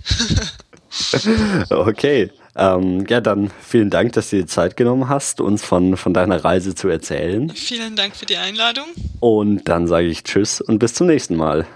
okay. 1.70 2.30
Ähm, 2.56 3.04
ja, 3.08 3.20
dann 3.20 3.50
vielen 3.60 3.90
Dank, 3.90 4.12
dass 4.12 4.30
du 4.30 4.36
dir 4.36 4.46
Zeit 4.46 4.76
genommen 4.76 5.08
hast, 5.08 5.40
uns 5.40 5.64
von, 5.64 5.96
von 5.96 6.14
deiner 6.14 6.44
Reise 6.44 6.74
zu 6.74 6.88
erzählen. 6.88 7.50
Vielen 7.50 7.96
Dank 7.96 8.14
für 8.14 8.26
die 8.26 8.36
Einladung. 8.36 8.86
Und 9.20 9.68
dann 9.68 9.88
sage 9.88 10.06
ich 10.06 10.22
Tschüss 10.22 10.60
und 10.60 10.78
bis 10.78 10.94
zum 10.94 11.08
nächsten 11.08 11.36
Mal. 11.36 11.66